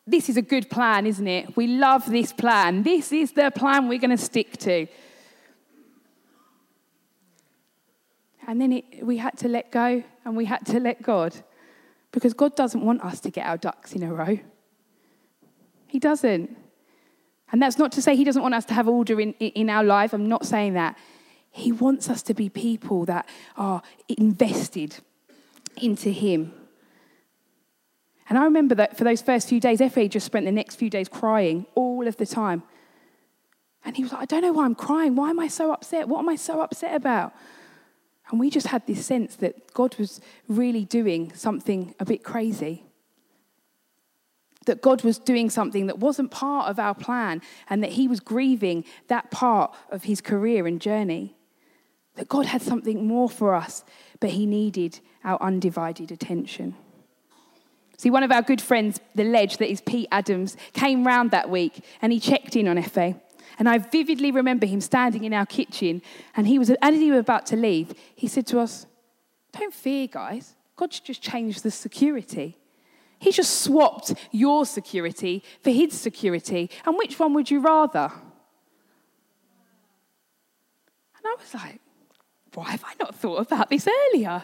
this 0.08 0.29
is 0.29 0.38
a 0.38 0.41
good 0.41 0.69
plan, 0.69 1.06
isn't 1.06 1.27
it? 1.27 1.56
We 1.56 1.67
love 1.67 2.10
this 2.10 2.34
plan. 2.34 2.84
This 2.84 3.12
is 3.12 3.34
the 3.34 3.51
plan 3.51 3.88
we're 3.88 3.99
going 3.99 4.17
to 4.17 4.17
stick 4.17 4.58
to. 4.58 4.88
And 8.47 8.60
then 8.60 8.73
it, 8.73 9.06
we 9.06 9.17
had 9.17 9.38
to 9.39 9.47
let 9.47 9.71
go 9.71 10.03
and 10.25 10.36
we 10.36 10.45
had 10.45 10.65
to 10.67 10.79
let 10.79 11.01
God 11.01 11.36
because 12.12 12.34
God 12.34 12.56
doesn't 12.56 12.84
want 12.84 13.03
us 13.03 13.19
to 13.21 13.29
get 13.29 13.45
our 13.45 13.58
ducks 13.58 13.93
in 13.93 14.03
a 14.03 14.13
row. 14.13 14.39
He 15.88 15.99
doesn't. 15.99 16.58
And 17.51 17.62
that's 17.62 17.77
not 17.77 17.91
to 17.93 18.01
say 18.01 18.15
He 18.15 18.23
doesn't 18.23 18.41
want 18.41 18.56
us 18.56 18.65
to 18.65 18.73
have 18.73 18.88
order 18.88 19.19
in, 19.21 19.34
in 19.34 19.69
our 19.69 19.84
life. 19.84 20.13
I'm 20.13 20.27
not 20.27 20.45
saying 20.45 20.73
that. 20.73 20.97
He 21.55 21.71
wants 21.71 22.09
us 22.09 22.23
to 22.23 22.33
be 22.33 22.49
people 22.49 23.05
that 23.05 23.29
are 23.55 23.83
invested 24.09 24.95
into 25.77 26.09
Him. 26.09 26.51
And 28.27 28.39
I 28.39 28.45
remember 28.45 28.73
that 28.75 28.97
for 28.97 29.03
those 29.03 29.21
first 29.21 29.47
few 29.47 29.59
days, 29.59 29.79
Efe 29.79 30.09
just 30.09 30.25
spent 30.25 30.45
the 30.45 30.51
next 30.51 30.75
few 30.75 30.89
days 30.89 31.07
crying 31.07 31.67
all 31.75 32.07
of 32.07 32.17
the 32.17 32.25
time. 32.25 32.63
And 33.85 33.95
he 33.95 34.01
was 34.01 34.11
like, 34.11 34.23
I 34.23 34.25
don't 34.25 34.41
know 34.41 34.51
why 34.51 34.65
I'm 34.65 34.73
crying. 34.73 35.15
Why 35.15 35.29
am 35.29 35.39
I 35.39 35.47
so 35.47 35.71
upset? 35.71 36.07
What 36.07 36.19
am 36.19 36.29
I 36.29 36.37
so 36.37 36.59
upset 36.61 36.95
about? 36.95 37.33
And 38.31 38.39
we 38.39 38.49
just 38.49 38.67
had 38.67 38.87
this 38.87 39.05
sense 39.05 39.35
that 39.35 39.73
God 39.75 39.95
was 39.99 40.21
really 40.47 40.85
doing 40.85 41.33
something 41.35 41.93
a 41.99 42.05
bit 42.05 42.23
crazy. 42.23 42.83
That 44.65 44.81
God 44.81 45.03
was 45.03 45.19
doing 45.19 45.51
something 45.51 45.85
that 45.85 45.99
wasn't 45.99 46.31
part 46.31 46.67
of 46.67 46.79
our 46.79 46.95
plan 46.95 47.43
and 47.69 47.83
that 47.83 47.91
He 47.91 48.07
was 48.07 48.21
grieving 48.21 48.85
that 49.07 49.29
part 49.29 49.75
of 49.91 50.05
His 50.05 50.19
career 50.19 50.65
and 50.65 50.81
journey. 50.81 51.35
That 52.15 52.30
God 52.30 52.45
had 52.45 52.62
something 52.62 53.08
more 53.08 53.30
for 53.30 53.56
us, 53.56 53.84
but 54.19 54.32
He 54.32 54.45
needed 54.45 54.99
our 55.23 55.41
undivided 55.41 56.12
attention. 56.12 56.76
See, 57.97 58.10
one 58.10 58.23
of 58.23 58.32
our 58.32 58.41
good 58.41 58.62
friends, 58.62 58.99
the 59.15 59.23
ledge 59.23 59.58
that 59.58 59.69
is 59.69 59.80
Pete 59.82 60.10
Adams, 60.12 60.58
came 60.73 61.08
round 61.08 61.32
that 61.32 61.49
week 61.49 61.86
and 62.02 62.12
he 62.12 62.19
checked 62.19 62.56
in 62.56 62.67
on 62.67 62.76
Efe. 62.78 63.19
And 63.60 63.69
I 63.69 63.78
vividly 63.78 64.32
remember 64.32 64.65
him 64.65 64.82
standing 64.82 65.23
in 65.23 65.34
our 65.34 65.45
kitchen 65.45 66.02
and 66.36 66.47
he 66.47 66.60
was, 66.60 66.69
as 66.82 66.95
he 66.95 67.12
was 67.12 67.19
about 67.19 67.45
to 67.47 67.56
leave, 67.56 67.93
he 68.15 68.28
said 68.28 68.47
to 68.47 68.60
us, 68.60 68.88
Don't 69.54 69.73
fear, 69.73 70.08
guys. 70.08 70.56
God's 70.76 70.99
just 70.99 71.21
changed 71.21 71.63
the 71.63 71.71
security. 71.71 72.58
He 73.19 73.32
just 73.32 73.62
swapped 73.62 74.13
your 74.32 74.65
security 74.65 75.43
for 75.62 75.69
his 75.69 75.93
security. 75.93 76.69
And 76.86 76.97
which 76.97 77.19
one 77.19 77.34
would 77.36 77.49
you 77.49 77.62
rather? 77.62 78.12
And 81.15 81.26
I 81.26 81.36
was 81.39 81.54
like, 81.54 81.80
why 82.55 82.71
have 82.71 82.83
I 82.85 82.93
not 82.99 83.15
thought 83.15 83.39
about 83.51 83.69
this 83.69 83.87
earlier? 83.87 84.43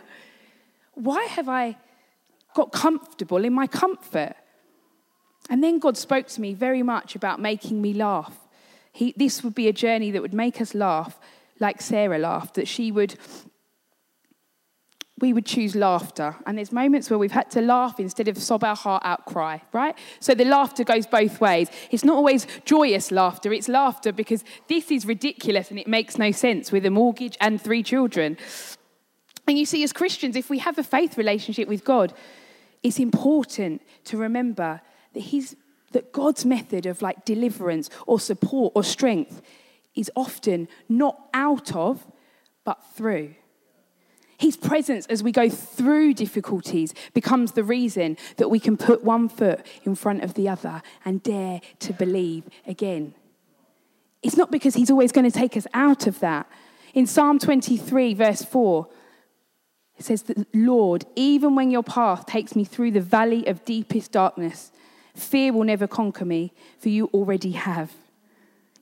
Why 0.93 1.23
have 1.25 1.47
I 1.47 1.77
got 2.53 2.71
comfortable 2.71 3.43
in 3.45 3.53
my 3.53 3.67
comfort? 3.67 4.35
And 5.49 5.63
then 5.63 5.79
God 5.79 5.97
spoke 5.97 6.27
to 6.27 6.41
me 6.41 6.53
very 6.53 6.83
much 6.83 7.15
about 7.15 7.39
making 7.39 7.81
me 7.81 7.93
laugh. 7.93 8.35
He, 8.91 9.13
this 9.17 9.43
would 9.43 9.55
be 9.55 9.67
a 9.67 9.73
journey 9.73 10.11
that 10.11 10.21
would 10.21 10.33
make 10.33 10.61
us 10.61 10.75
laugh 10.75 11.19
like 11.59 11.81
Sarah 11.81 12.17
laughed, 12.17 12.55
that 12.55 12.67
she 12.67 12.91
would 12.91 13.15
we 15.21 15.34
would 15.34 15.45
choose 15.45 15.75
laughter. 15.75 16.36
And 16.45 16.58
there's 16.58 16.71
moments 16.71 17.10
where 17.10 17.19
we've 17.19 17.32
had 17.32 17.49
to 17.51 17.62
laugh 17.62 17.99
instead 17.99 18.27
of 18.27 18.38
sob 18.38 18.63
our 18.63 18.75
heart 18.75 19.03
out 19.05 19.25
cry, 19.25 19.62
right? 19.73 19.97
So 20.19 20.34
the 20.34 20.45
laughter 20.45 20.84
goes 20.84 21.05
both 21.05 21.41
ways. 21.41 21.69
It's 21.91 22.03
not 22.03 22.15
always 22.15 22.47
joyous 22.65 23.12
laughter, 23.12 23.53
it's 23.53 23.69
laughter 23.69 24.12
because 24.12 24.43
this 24.67 24.91
is 24.91 25.05
ridiculous 25.05 25.69
and 25.69 25.79
it 25.79 25.88
makes 25.88 26.17
no 26.17 26.32
sense 26.32 26.71
with 26.71 26.86
a 26.86 26.91
mortgage 26.91 27.38
and 27.39 27.62
three 27.62 27.84
children. 27.84 28.38
And 29.47 29.58
you 29.58 29.65
see, 29.65 29.84
as 29.84 29.93
Christians, 29.93 30.36
if 30.36 30.49
we 30.49 30.60
have 30.60 30.77
a 30.77 30.84
faith 30.84 31.17
relationship 31.17 31.67
with 31.67 31.84
God, 31.84 32.13
it's 32.84 32.99
important 32.99 33.82
to 34.05 34.17
remember 34.17 34.82
that 35.13 35.19
He's 35.21 35.55
that 35.91 36.13
God's 36.13 36.45
method 36.45 36.86
of 36.86 37.01
like 37.01 37.25
deliverance 37.25 37.89
or 38.05 38.19
support 38.19 38.73
or 38.75 38.84
strength 38.84 39.41
is 39.95 40.12
often 40.15 40.67
not 40.88 41.19
out 41.34 41.75
of, 41.75 42.05
but 42.63 42.77
through. 42.93 43.34
His 44.39 44.56
presence 44.56 45.06
as 45.08 45.21
we 45.21 45.34
go 45.34 45.49
through 45.49 46.13
difficulties 46.13 46.93
becomes 47.13 47.52
the 47.52 47.63
reason 47.63 48.15
that 48.38 48.49
we 48.49 48.58
can 48.58 48.78
put 48.78 49.04
one 49.04 49.28
foot 49.28 49.65
in 49.84 49.95
front 49.95 50.23
of 50.23 50.36
the 50.36 50.47
other 50.47 50.82
and 51.04 51.21
dare 51.21 51.60
to 51.80 51.91
believe 51.91 52.45
again. 52.65 53.13
It's 54.23 54.38
not 54.38 54.49
because 54.49 54.75
He's 54.75 54.89
always 54.89 55.12
going 55.12 55.30
to 55.30 55.38
take 55.38 55.58
us 55.58 55.67
out 55.73 56.08
of 56.08 56.21
that. 56.21 56.49
In 56.93 57.06
Psalm 57.06 57.38
23, 57.38 58.13
verse 58.13 58.41
4, 58.41 58.88
it 59.97 60.06
says 60.06 60.23
that, 60.23 60.47
Lord, 60.56 61.06
even 61.17 61.54
when 61.54 61.69
your 61.69 61.84
path 61.84 62.25
takes 62.25 62.56
me 62.56 62.63
through 62.63 62.91
the 62.91 63.02
valley 63.02 63.45
of 63.45 63.65
deepest 63.65 64.13
darkness, 64.13 64.71
fear 65.13 65.52
will 65.52 65.65
never 65.65 65.86
conquer 65.86 66.23
me, 66.23 66.54
for 66.80 66.88
you 66.88 67.10
already 67.13 67.52
have. 67.52 67.91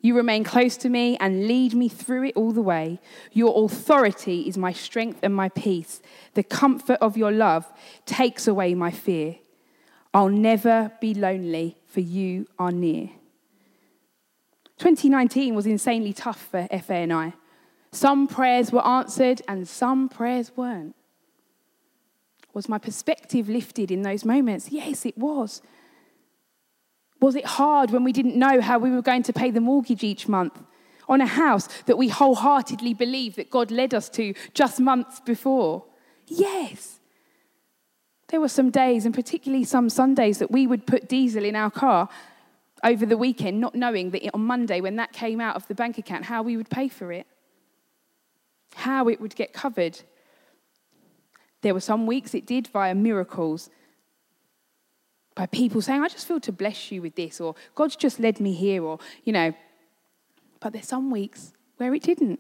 You 0.08 0.16
remain 0.16 0.46
close 0.46 0.78
to 0.78 0.88
me 0.88 1.18
and 1.18 1.48
lead 1.48 1.74
me 1.74 1.90
through 1.90 2.28
it 2.28 2.38
all 2.38 2.54
the 2.54 2.62
way. 2.62 3.02
Your 3.34 3.66
authority 3.66 4.48
is 4.48 4.58
my 4.58 4.72
strength 4.72 5.20
and 5.22 5.36
my 5.36 5.50
peace. 5.50 6.02
The 6.34 6.44
comfort 6.44 6.98
of 7.02 7.18
your 7.18 7.34
love 7.34 7.66
takes 8.06 8.48
away 8.48 8.74
my 8.74 8.90
fear. 8.90 9.36
I'll 10.14 10.30
never 10.30 10.94
be 11.02 11.14
lonely, 11.14 11.76
for 11.88 12.00
you 12.00 12.48
are 12.58 12.72
near. 12.72 13.10
2019 14.78 15.54
was 15.54 15.66
insanely 15.66 16.14
tough 16.14 16.40
for 16.52 16.70
Efe 16.72 16.90
and 16.90 17.12
I. 17.12 17.34
Some 17.92 18.28
prayers 18.28 18.72
were 18.72 18.88
answered 18.88 19.42
and 19.46 19.68
some 19.68 20.08
prayers 20.08 20.54
weren't. 20.56 20.96
Was 22.54 22.70
my 22.70 22.78
perspective 22.78 23.50
lifted 23.50 23.92
in 23.92 24.04
those 24.04 24.24
moments? 24.24 24.72
Yes, 24.72 25.06
it 25.06 25.18
was. 25.18 25.62
Was 27.20 27.36
it 27.36 27.46
hard 27.46 27.92
when 27.92 28.04
we 28.04 28.14
didn't 28.14 28.36
know 28.36 28.62
how 28.62 28.78
we 28.78 28.92
were 28.92 29.02
going 29.02 29.24
to 29.24 29.34
pay 29.34 29.52
the 29.52 29.62
mortgage 29.62 30.04
each 30.04 30.28
month 30.28 30.62
on 31.10 31.22
a 31.22 31.26
house 31.26 31.68
that 31.86 31.98
we 31.98 32.10
wholeheartedly 32.10 32.94
believed 32.94 33.38
that 33.38 33.50
God 33.50 33.72
led 33.72 33.94
us 33.94 34.10
to 34.10 34.34
just 34.54 34.80
months 34.80 35.20
before? 35.22 35.86
Yes. 36.28 37.00
There 38.30 38.42
were 38.42 38.50
some 38.50 38.70
days, 38.70 39.06
and 39.06 39.16
particularly 39.16 39.64
some 39.64 39.90
Sundays, 39.90 40.40
that 40.40 40.52
we 40.52 40.68
would 40.68 40.86
put 40.86 41.08
diesel 41.08 41.46
in 41.46 41.56
our 41.56 41.72
car 41.72 42.10
over 42.84 43.06
the 43.06 43.18
weekend, 43.18 43.60
not 43.60 43.74
knowing 43.74 44.12
that 44.12 44.30
on 44.34 44.42
Monday, 44.42 44.82
when 44.82 44.98
that 44.98 45.14
came 45.14 45.40
out 45.40 45.56
of 45.56 45.68
the 45.68 45.76
bank 45.76 45.98
account, 45.98 46.26
how 46.26 46.44
we 46.44 46.58
would 46.58 46.70
pay 46.70 46.90
for 46.90 47.12
it, 47.12 47.26
how 48.76 49.08
it 49.08 49.22
would 49.22 49.36
get 49.36 49.54
covered. 49.54 50.02
There 51.62 51.74
were 51.74 51.80
some 51.80 52.06
weeks 52.06 52.36
it 52.36 52.46
did 52.46 52.68
via 52.68 52.94
miracles, 52.94 53.70
by 55.38 55.46
people 55.46 55.84
saying, 55.84 56.02
I 56.02 56.08
just 56.08 56.28
feel 56.28 56.40
to 56.40 56.52
bless 56.52 56.92
you 56.92 57.04
with 57.04 57.16
this, 57.16 57.40
or 57.40 57.54
God's 57.76 57.96
just 57.96 58.20
led 58.20 58.40
me 58.40 58.54
here, 58.54 58.84
or, 58.84 58.98
you 59.24 59.32
know. 59.32 59.54
But 60.60 60.74
there's 60.74 60.88
some 60.88 61.12
weeks 61.12 61.54
where 61.78 61.94
it 61.94 62.02
didn't. 62.02 62.40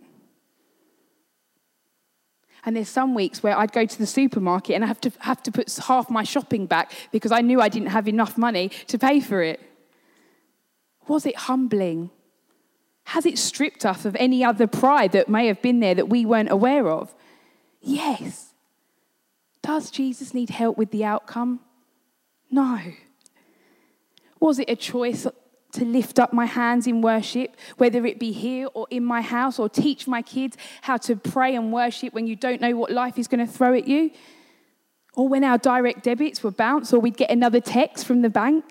And 2.65 2.75
there's 2.75 2.89
some 2.89 3.13
weeks 3.13 3.43
where 3.43 3.55
I'd 3.55 3.71
go 3.71 3.85
to 3.85 3.97
the 3.99 4.07
supermarket 4.07 4.73
and 4.73 4.83
I 4.83 4.87
have 4.87 4.99
to 5.01 5.11
have 5.19 5.43
to 5.43 5.51
put 5.51 5.73
half 5.75 6.09
my 6.09 6.23
shopping 6.23 6.65
back 6.65 6.91
because 7.11 7.31
I 7.31 7.41
knew 7.41 7.61
I 7.61 7.69
didn't 7.69 7.89
have 7.89 8.07
enough 8.07 8.35
money 8.35 8.69
to 8.87 8.97
pay 8.97 9.19
for 9.19 9.43
it. 9.43 9.61
Was 11.07 11.27
it 11.27 11.35
humbling? 11.35 12.09
Has 13.05 13.27
it 13.27 13.37
stripped 13.37 13.85
us 13.85 14.05
of 14.05 14.17
any 14.19 14.43
other 14.43 14.65
pride 14.65 15.11
that 15.11 15.29
may 15.29 15.45
have 15.47 15.61
been 15.61 15.79
there 15.81 15.93
that 15.93 16.09
we 16.09 16.25
weren't 16.25 16.51
aware 16.51 16.89
of? 16.89 17.13
Yes. 17.79 18.53
Does 19.61 19.91
Jesus 19.91 20.33
need 20.33 20.49
help 20.49 20.77
with 20.79 20.89
the 20.89 21.05
outcome? 21.05 21.61
No. 22.49 22.79
Was 24.39 24.59
it 24.59 24.69
a 24.69 24.75
choice 24.75 25.27
to 25.73 25.85
lift 25.85 26.19
up 26.19 26.33
my 26.33 26.45
hands 26.45 26.87
in 26.87 27.01
worship, 27.01 27.55
whether 27.77 28.05
it 28.05 28.19
be 28.19 28.31
here 28.31 28.67
or 28.73 28.87
in 28.89 29.03
my 29.03 29.21
house, 29.21 29.59
or 29.59 29.67
teach 29.67 30.07
my 30.07 30.21
kids 30.21 30.57
how 30.81 30.97
to 30.97 31.15
pray 31.15 31.55
and 31.55 31.73
worship 31.73 32.13
when 32.13 32.27
you 32.27 32.35
don't 32.35 32.61
know 32.61 32.75
what 32.75 32.91
life 32.91 33.17
is 33.17 33.27
going 33.27 33.45
to 33.45 33.51
throw 33.51 33.73
at 33.73 33.87
you? 33.87 34.11
Or 35.15 35.27
when 35.27 35.43
our 35.43 35.57
direct 35.57 36.03
debits 36.03 36.43
were 36.43 36.51
bounced, 36.51 36.93
or 36.93 36.99
we'd 36.99 37.17
get 37.17 37.31
another 37.31 37.59
text 37.59 38.05
from 38.05 38.21
the 38.21 38.29
bank? 38.29 38.63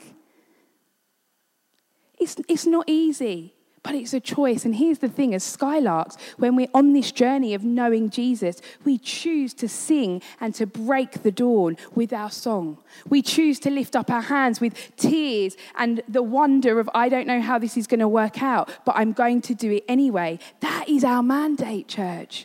It's, 2.19 2.37
it's 2.49 2.67
not 2.67 2.89
easy. 2.89 3.56
But 3.87 3.95
it's 3.95 4.15
a 4.15 4.19
choice. 4.19 4.65
And 4.65 4.75
here's 4.75 4.99
the 4.99 5.09
thing 5.09 5.33
as 5.33 5.45
skylarks, 5.45 6.17
when 6.39 6.57
we're 6.57 6.67
on 6.75 6.93
this 6.93 7.13
journey 7.13 7.55
of 7.55 7.63
knowing 7.63 8.11
Jesus, 8.11 8.61
we 8.85 8.99
choose 8.99 9.55
to 9.55 9.69
sing 9.69 10.23
and 10.41 10.53
to 10.57 10.67
break 10.67 11.23
the 11.23 11.31
dawn 11.31 11.77
with 11.95 12.13
our 12.13 12.33
song. 12.33 12.79
We 13.09 13.23
choose 13.23 13.61
to 13.61 13.71
lift 13.71 13.95
up 13.95 14.11
our 14.11 14.23
hands 14.23 14.61
with 14.61 14.75
tears 14.97 15.57
and 15.79 16.03
the 16.09 16.25
wonder 16.25 16.81
of, 16.81 16.91
I 16.95 17.09
don't 17.09 17.29
know 17.29 17.41
how 17.41 17.61
this 17.61 17.77
is 17.77 17.87
going 17.87 18.01
to 18.01 18.09
work 18.09 18.43
out, 18.43 18.69
but 18.85 18.97
I'm 18.97 19.13
going 19.13 19.41
to 19.43 19.55
do 19.55 19.71
it 19.71 19.85
anyway. 19.87 20.41
That 20.59 20.89
is 20.89 21.05
our 21.05 21.23
mandate, 21.23 21.87
church. 21.87 22.45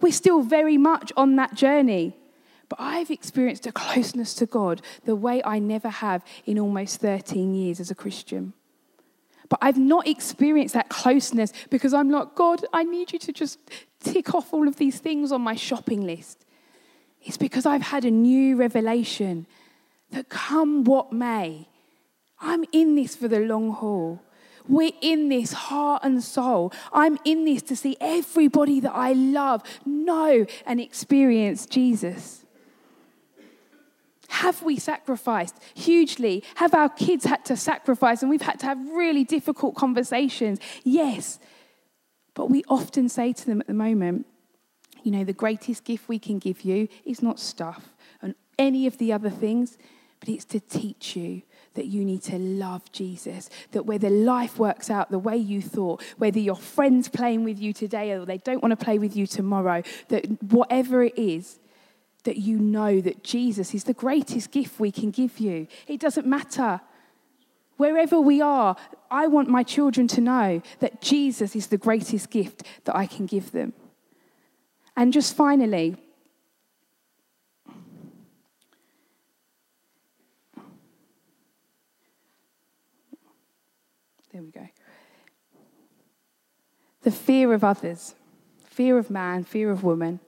We're 0.00 0.10
still 0.10 0.42
very 0.42 0.76
much 0.76 1.12
on 1.16 1.36
that 1.36 1.54
journey. 1.54 2.16
But 2.68 2.80
I've 2.80 3.12
experienced 3.12 3.68
a 3.68 3.72
closeness 3.72 4.34
to 4.34 4.46
God 4.46 4.82
the 5.04 5.14
way 5.14 5.40
I 5.44 5.60
never 5.60 5.88
have 5.88 6.24
in 6.46 6.58
almost 6.58 7.00
13 7.00 7.54
years 7.54 7.78
as 7.78 7.92
a 7.92 7.94
Christian. 7.94 8.54
But 9.52 9.58
I've 9.60 9.76
not 9.76 10.08
experienced 10.08 10.72
that 10.72 10.88
closeness 10.88 11.52
because 11.68 11.92
I'm 11.92 12.10
like, 12.10 12.34
God, 12.34 12.64
I 12.72 12.84
need 12.84 13.12
you 13.12 13.18
to 13.18 13.34
just 13.34 13.58
tick 14.00 14.34
off 14.34 14.54
all 14.54 14.66
of 14.66 14.76
these 14.76 14.98
things 14.98 15.30
on 15.30 15.42
my 15.42 15.54
shopping 15.56 16.06
list. 16.06 16.46
It's 17.20 17.36
because 17.36 17.66
I've 17.66 17.82
had 17.82 18.06
a 18.06 18.10
new 18.10 18.56
revelation 18.56 19.46
that 20.10 20.30
come 20.30 20.84
what 20.84 21.12
may, 21.12 21.68
I'm 22.40 22.64
in 22.72 22.94
this 22.94 23.14
for 23.14 23.28
the 23.28 23.40
long 23.40 23.72
haul. 23.72 24.22
We're 24.66 24.92
in 25.02 25.28
this 25.28 25.52
heart 25.52 26.02
and 26.02 26.24
soul. 26.24 26.72
I'm 26.90 27.18
in 27.26 27.44
this 27.44 27.60
to 27.64 27.76
see 27.76 27.98
everybody 28.00 28.80
that 28.80 28.94
I 28.94 29.12
love 29.12 29.64
know 29.84 30.46
and 30.64 30.80
experience 30.80 31.66
Jesus. 31.66 32.41
Have 34.32 34.62
we 34.62 34.78
sacrificed 34.78 35.56
hugely? 35.74 36.42
Have 36.54 36.72
our 36.72 36.88
kids 36.88 37.26
had 37.26 37.44
to 37.44 37.56
sacrifice 37.56 38.22
and 38.22 38.30
we've 38.30 38.40
had 38.40 38.58
to 38.60 38.66
have 38.66 38.78
really 38.88 39.24
difficult 39.24 39.74
conversations? 39.74 40.58
Yes. 40.84 41.38
But 42.32 42.48
we 42.48 42.64
often 42.66 43.10
say 43.10 43.34
to 43.34 43.46
them 43.46 43.60
at 43.60 43.66
the 43.66 43.74
moment, 43.74 44.26
you 45.02 45.12
know, 45.12 45.22
the 45.22 45.34
greatest 45.34 45.84
gift 45.84 46.08
we 46.08 46.18
can 46.18 46.38
give 46.38 46.62
you 46.62 46.88
is 47.04 47.22
not 47.22 47.38
stuff 47.38 47.94
and 48.22 48.34
any 48.58 48.86
of 48.86 48.96
the 48.96 49.12
other 49.12 49.28
things, 49.28 49.76
but 50.18 50.30
it's 50.30 50.46
to 50.46 50.60
teach 50.60 51.14
you 51.14 51.42
that 51.74 51.86
you 51.86 52.02
need 52.02 52.22
to 52.22 52.38
love 52.38 52.90
Jesus. 52.90 53.50
That 53.72 53.84
whether 53.84 54.08
life 54.08 54.58
works 54.58 54.88
out 54.88 55.10
the 55.10 55.18
way 55.18 55.36
you 55.36 55.60
thought, 55.60 56.02
whether 56.16 56.38
your 56.38 56.56
friends 56.56 57.06
playing 57.08 57.44
with 57.44 57.60
you 57.60 57.74
today 57.74 58.12
or 58.12 58.24
they 58.24 58.38
don't 58.38 58.62
want 58.62 58.72
to 58.78 58.82
play 58.82 58.98
with 58.98 59.14
you 59.14 59.26
tomorrow, 59.26 59.82
that 60.08 60.24
whatever 60.42 61.04
it 61.04 61.18
is, 61.18 61.58
that 62.24 62.36
you 62.36 62.58
know 62.58 63.00
that 63.00 63.24
Jesus 63.24 63.74
is 63.74 63.84
the 63.84 63.94
greatest 63.94 64.50
gift 64.50 64.78
we 64.78 64.90
can 64.90 65.10
give 65.10 65.38
you. 65.38 65.66
It 65.86 66.00
doesn't 66.00 66.26
matter. 66.26 66.80
Wherever 67.76 68.20
we 68.20 68.40
are, 68.40 68.76
I 69.10 69.26
want 69.26 69.48
my 69.48 69.62
children 69.62 70.06
to 70.08 70.20
know 70.20 70.62
that 70.78 71.00
Jesus 71.00 71.56
is 71.56 71.66
the 71.66 71.78
greatest 71.78 72.30
gift 72.30 72.62
that 72.84 72.94
I 72.94 73.06
can 73.06 73.26
give 73.26 73.52
them. 73.52 73.72
And 74.96 75.12
just 75.12 75.34
finally, 75.34 75.96
there 84.32 84.42
we 84.42 84.50
go. 84.50 84.68
The 87.02 87.10
fear 87.10 87.52
of 87.52 87.64
others, 87.64 88.14
fear 88.64 88.96
of 88.96 89.10
man, 89.10 89.44
fear 89.44 89.70
of 89.70 89.82
woman. 89.82 90.20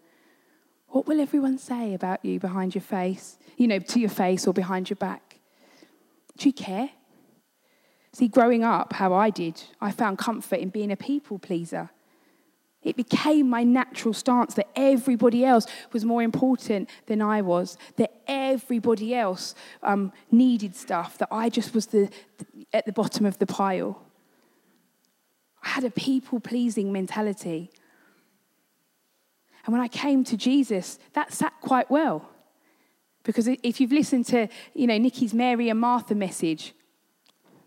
What 0.95 1.09
will 1.09 1.21
everyone 1.21 1.59
say 1.59 1.93
about 1.93 2.25
you 2.25 2.39
behind 2.39 2.77
your 2.77 2.83
face? 2.83 3.37
You 3.57 3.67
know, 3.67 3.81
to 3.81 3.99
your 3.99 4.09
face 4.09 4.47
or 4.47 4.53
behind 4.53 4.89
your 4.89 4.97
back? 4.97 5.41
Do 6.39 6.49
you 6.49 6.53
care? 6.53 6.91
See, 8.13 8.29
growing 8.29 8.63
up, 8.63 8.93
how 8.93 9.13
I 9.13 9.31
did, 9.31 9.61
I 9.81 9.91
found 9.91 10.19
comfort 10.19 10.61
in 10.61 10.69
being 10.69 10.93
a 10.93 10.97
people 10.97 11.41
pleaser. 11.41 11.91
It 12.85 12.95
became 12.95 13.51
my 13.51 13.65
natural 13.65 14.15
stance 14.15 14.55
that 14.55 14.69
everybody 14.77 15.45
else 15.45 15.67
was 15.93 16.05
more 16.05 16.23
important 16.23 16.89
than 17.07 17.21
I 17.21 17.43
was, 17.43 17.77
that 17.97 18.13
everybody 18.29 19.17
else 19.17 19.57
um, 19.83 20.13
needed 20.31 20.77
stuff, 20.77 21.19
that 21.19 21.29
I 21.33 21.49
just 21.49 21.75
was 21.75 21.87
the, 21.87 22.09
at 22.73 22.87
the 22.87 22.93
bottom 22.93 23.27
of 23.27 23.41
the 23.41 23.47
pile. 23.47 24.01
I 25.61 25.71
had 25.71 25.83
a 25.83 25.91
people 25.91 26.39
pleasing 26.39 26.93
mentality. 26.93 27.73
And 29.65 29.73
when 29.73 29.81
I 29.81 29.89
came 29.89 30.25
to 30.25 30.37
Jesus, 30.37 30.99
that 31.15 31.33
sat 31.33 31.55
quite 31.61 31.91
well. 31.91 32.29
Because 33.23 33.49
if 33.49 33.81
you've 33.81 33.93
listened 33.93 34.27
to, 34.27 34.49
you 34.75 34.87
know, 34.87 34.99
Nikki's 34.99 35.33
Mary 35.33 35.71
and 35.71 35.81
Martha 35.81 36.15
message, 36.15 36.75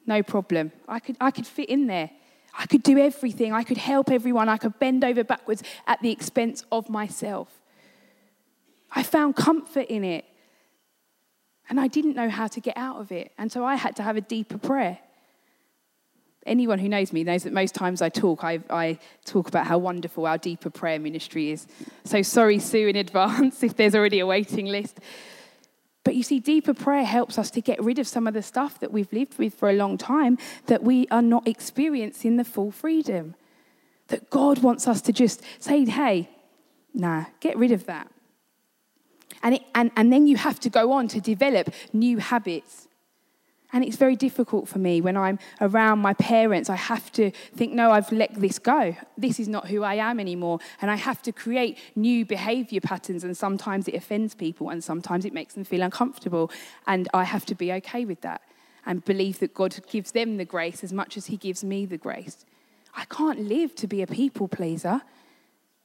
no 0.05 0.21
problem. 0.21 0.71
I 0.87 0.99
could, 0.99 1.17
I 1.19 1.31
could 1.31 1.47
fit 1.47 1.69
in 1.69 1.87
there. 1.87 2.11
I 2.57 2.65
could 2.65 2.83
do 2.83 2.97
everything. 2.97 3.53
I 3.53 3.63
could 3.63 3.77
help 3.77 4.11
everyone. 4.11 4.49
I 4.49 4.57
could 4.57 4.77
bend 4.79 5.03
over 5.03 5.23
backwards 5.23 5.63
at 5.87 6.01
the 6.01 6.11
expense 6.11 6.63
of 6.71 6.89
myself. 6.89 7.61
I 8.91 9.03
found 9.03 9.35
comfort 9.35 9.87
in 9.87 10.03
it. 10.03 10.25
And 11.69 11.79
I 11.79 11.87
didn't 11.87 12.15
know 12.15 12.29
how 12.29 12.47
to 12.47 12.61
get 12.61 12.77
out 12.77 12.97
of 12.97 13.11
it. 13.11 13.33
And 13.37 13.51
so 13.51 13.65
I 13.65 13.75
had 13.75 13.95
to 13.97 14.03
have 14.03 14.15
a 14.15 14.21
deeper 14.21 14.57
prayer 14.57 14.99
anyone 16.47 16.79
who 16.79 16.89
knows 16.89 17.13
me 17.13 17.23
knows 17.23 17.43
that 17.43 17.53
most 17.53 17.75
times 17.75 18.01
I 18.01 18.09
talk, 18.09 18.43
I, 18.43 18.59
I, 18.69 18.99
talk 19.25 19.47
about 19.47 19.67
how 19.67 19.77
wonderful 19.77 20.25
our 20.25 20.37
deeper 20.37 20.69
prayer 20.69 20.99
ministry 20.99 21.51
is. 21.51 21.67
So 22.03 22.21
sorry, 22.21 22.59
Sue, 22.59 22.87
in 22.87 22.95
advance 23.07 23.63
if 23.63 23.75
there's 23.75 23.95
already 23.95 24.19
a 24.19 24.25
waiting 24.25 24.65
list. 24.67 24.99
But 26.03 26.15
you 26.15 26.23
see, 26.23 26.39
deeper 26.39 26.73
prayer 26.73 27.03
helps 27.03 27.37
us 27.37 27.51
to 27.51 27.61
get 27.61 27.83
rid 27.83 27.99
of 27.99 28.07
some 28.07 28.27
of 28.27 28.33
the 28.33 28.41
stuff 28.41 28.79
that 28.79 28.93
we've 28.93 29.11
lived 29.11 29.37
with 29.37 29.53
for 29.53 29.69
a 29.69 29.73
long 29.73 29.97
time 29.97 30.37
that 30.67 30.81
we 30.81 31.05
are 31.11 31.21
not 31.21 31.45
experiencing 31.45 32.37
the 32.37 32.45
full 32.45 32.71
freedom. 32.71 33.35
That 34.07 34.29
God 34.29 34.59
wants 34.59 34.87
us 34.87 35.01
to 35.01 35.11
just 35.11 35.43
say, 35.59 35.83
hey, 35.83 36.29
nah, 36.93 37.25
get 37.41 37.57
rid 37.57 37.73
of 37.73 37.85
that. 37.87 38.09
And, 39.43 39.55
it, 39.55 39.63
and, 39.75 39.91
and 39.97 40.11
then 40.11 40.27
you 40.27 40.37
have 40.37 40.59
to 40.61 40.69
go 40.69 40.93
on 40.93 41.09
to 41.09 41.19
develop 41.19 41.73
new 41.91 42.19
habits 42.19 42.86
and 43.77 43.85
it's 43.85 43.95
very 43.95 44.15
difficult 44.15 44.67
for 44.67 44.79
me 44.79 45.01
when 45.01 45.15
I'm 45.15 45.37
around 45.61 45.99
my 45.99 46.15
parents. 46.15 46.67
I 46.67 46.75
have 46.75 47.11
to 47.11 47.29
think, 47.55 47.73
no, 47.73 47.91
I've 47.91 48.11
let 48.11 48.33
this 48.33 48.57
go. 48.57 48.95
This 49.15 49.39
is 49.39 49.47
not 49.47 49.67
who 49.67 49.83
I 49.83 49.93
am 49.93 50.19
anymore. 50.19 50.57
And 50.81 50.89
I 50.89 50.95
have 50.95 51.21
to 51.21 51.31
create 51.31 51.77
new 51.95 52.25
behavior 52.25 52.81
patterns. 52.81 53.23
And 53.23 53.37
sometimes 53.37 53.87
it 53.87 53.93
offends 53.93 54.33
people, 54.33 54.71
and 54.71 54.83
sometimes 54.83 55.25
it 55.25 55.33
makes 55.33 55.53
them 55.53 55.63
feel 55.63 55.83
uncomfortable. 55.83 56.49
And 56.87 57.07
I 57.13 57.23
have 57.23 57.45
to 57.45 57.53
be 57.53 57.71
okay 57.73 58.03
with 58.03 58.21
that 58.21 58.41
and 58.83 59.05
believe 59.05 59.37
that 59.41 59.53
God 59.53 59.75
gives 59.91 60.11
them 60.11 60.37
the 60.37 60.45
grace 60.45 60.83
as 60.83 60.91
much 60.91 61.15
as 61.15 61.27
He 61.27 61.37
gives 61.37 61.63
me 61.63 61.85
the 61.85 61.99
grace. 61.99 62.45
I 62.95 63.05
can't 63.05 63.41
live 63.41 63.75
to 63.75 63.85
be 63.85 64.01
a 64.01 64.07
people 64.07 64.47
pleaser. 64.47 65.01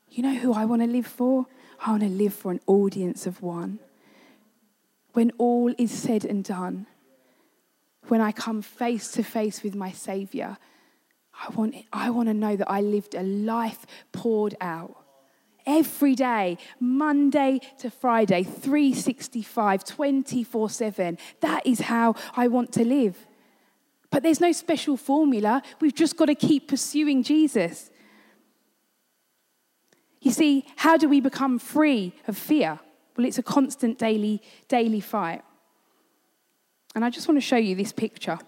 You 0.09 0.23
know 0.23 0.37
who 0.37 0.55
I 0.55 0.65
want 0.65 0.81
to 0.81 0.89
live 0.89 1.07
for? 1.07 1.45
I 1.85 1.91
want 1.91 2.05
to 2.05 2.09
live 2.09 2.33
for 2.33 2.53
an 2.53 2.61
audience 2.67 3.27
of 3.27 3.43
one. 3.43 3.81
When 5.13 5.31
all 5.37 5.75
is 5.77 5.91
said 5.91 6.25
and 6.25 6.43
done, 6.43 6.87
when 8.09 8.21
I 8.21 8.33
come 8.33 8.63
face 8.63 9.11
to 9.13 9.23
face 9.23 9.63
with 9.63 9.75
my 9.75 9.93
Savior, 9.93 10.59
I 11.35 11.51
want, 11.51 11.75
I 11.93 12.11
want 12.11 12.29
to 12.29 12.35
know 12.35 12.57
that 12.57 12.71
I 12.71 12.81
lived 12.81 13.15
a 13.15 13.23
life 13.23 13.87
poured 14.13 14.55
out. 14.61 14.97
Every 15.65 16.17
day, 16.17 16.59
Monday 16.81 17.61
to 17.79 17.91
Friday, 17.91 18.43
365, 18.43 19.85
24 19.85 20.71
7. 20.71 21.19
That 21.41 21.65
is 21.65 21.83
how 21.83 22.17
I 22.35 22.49
want 22.49 22.73
to 22.73 22.85
live. 22.85 23.17
But 24.11 24.23
there's 24.23 24.41
no 24.41 24.53
special 24.53 24.97
formula. 24.97 25.63
We've 25.81 25.95
just 25.95 26.17
got 26.17 26.27
to 26.27 26.35
keep 26.35 26.69
pursuing 26.69 27.23
Jesus. 27.23 27.91
You 30.21 30.33
see, 30.33 30.67
how 30.77 30.97
do 30.97 31.09
we 31.09 31.21
become 31.21 31.59
free 31.59 32.13
of 32.29 32.37
fear? 32.37 32.79
Well, 33.17 33.27
it's 33.27 33.39
a 33.39 33.43
constant 33.43 33.99
daily, 33.99 34.43
daily 34.69 35.01
fight. 35.01 35.43
And 36.95 37.05
I 37.05 37.11
just 37.11 37.29
want 37.29 37.37
to 37.37 37.47
show 37.47 37.57
you 37.57 37.75
this 37.75 37.93
picture. 37.93 38.39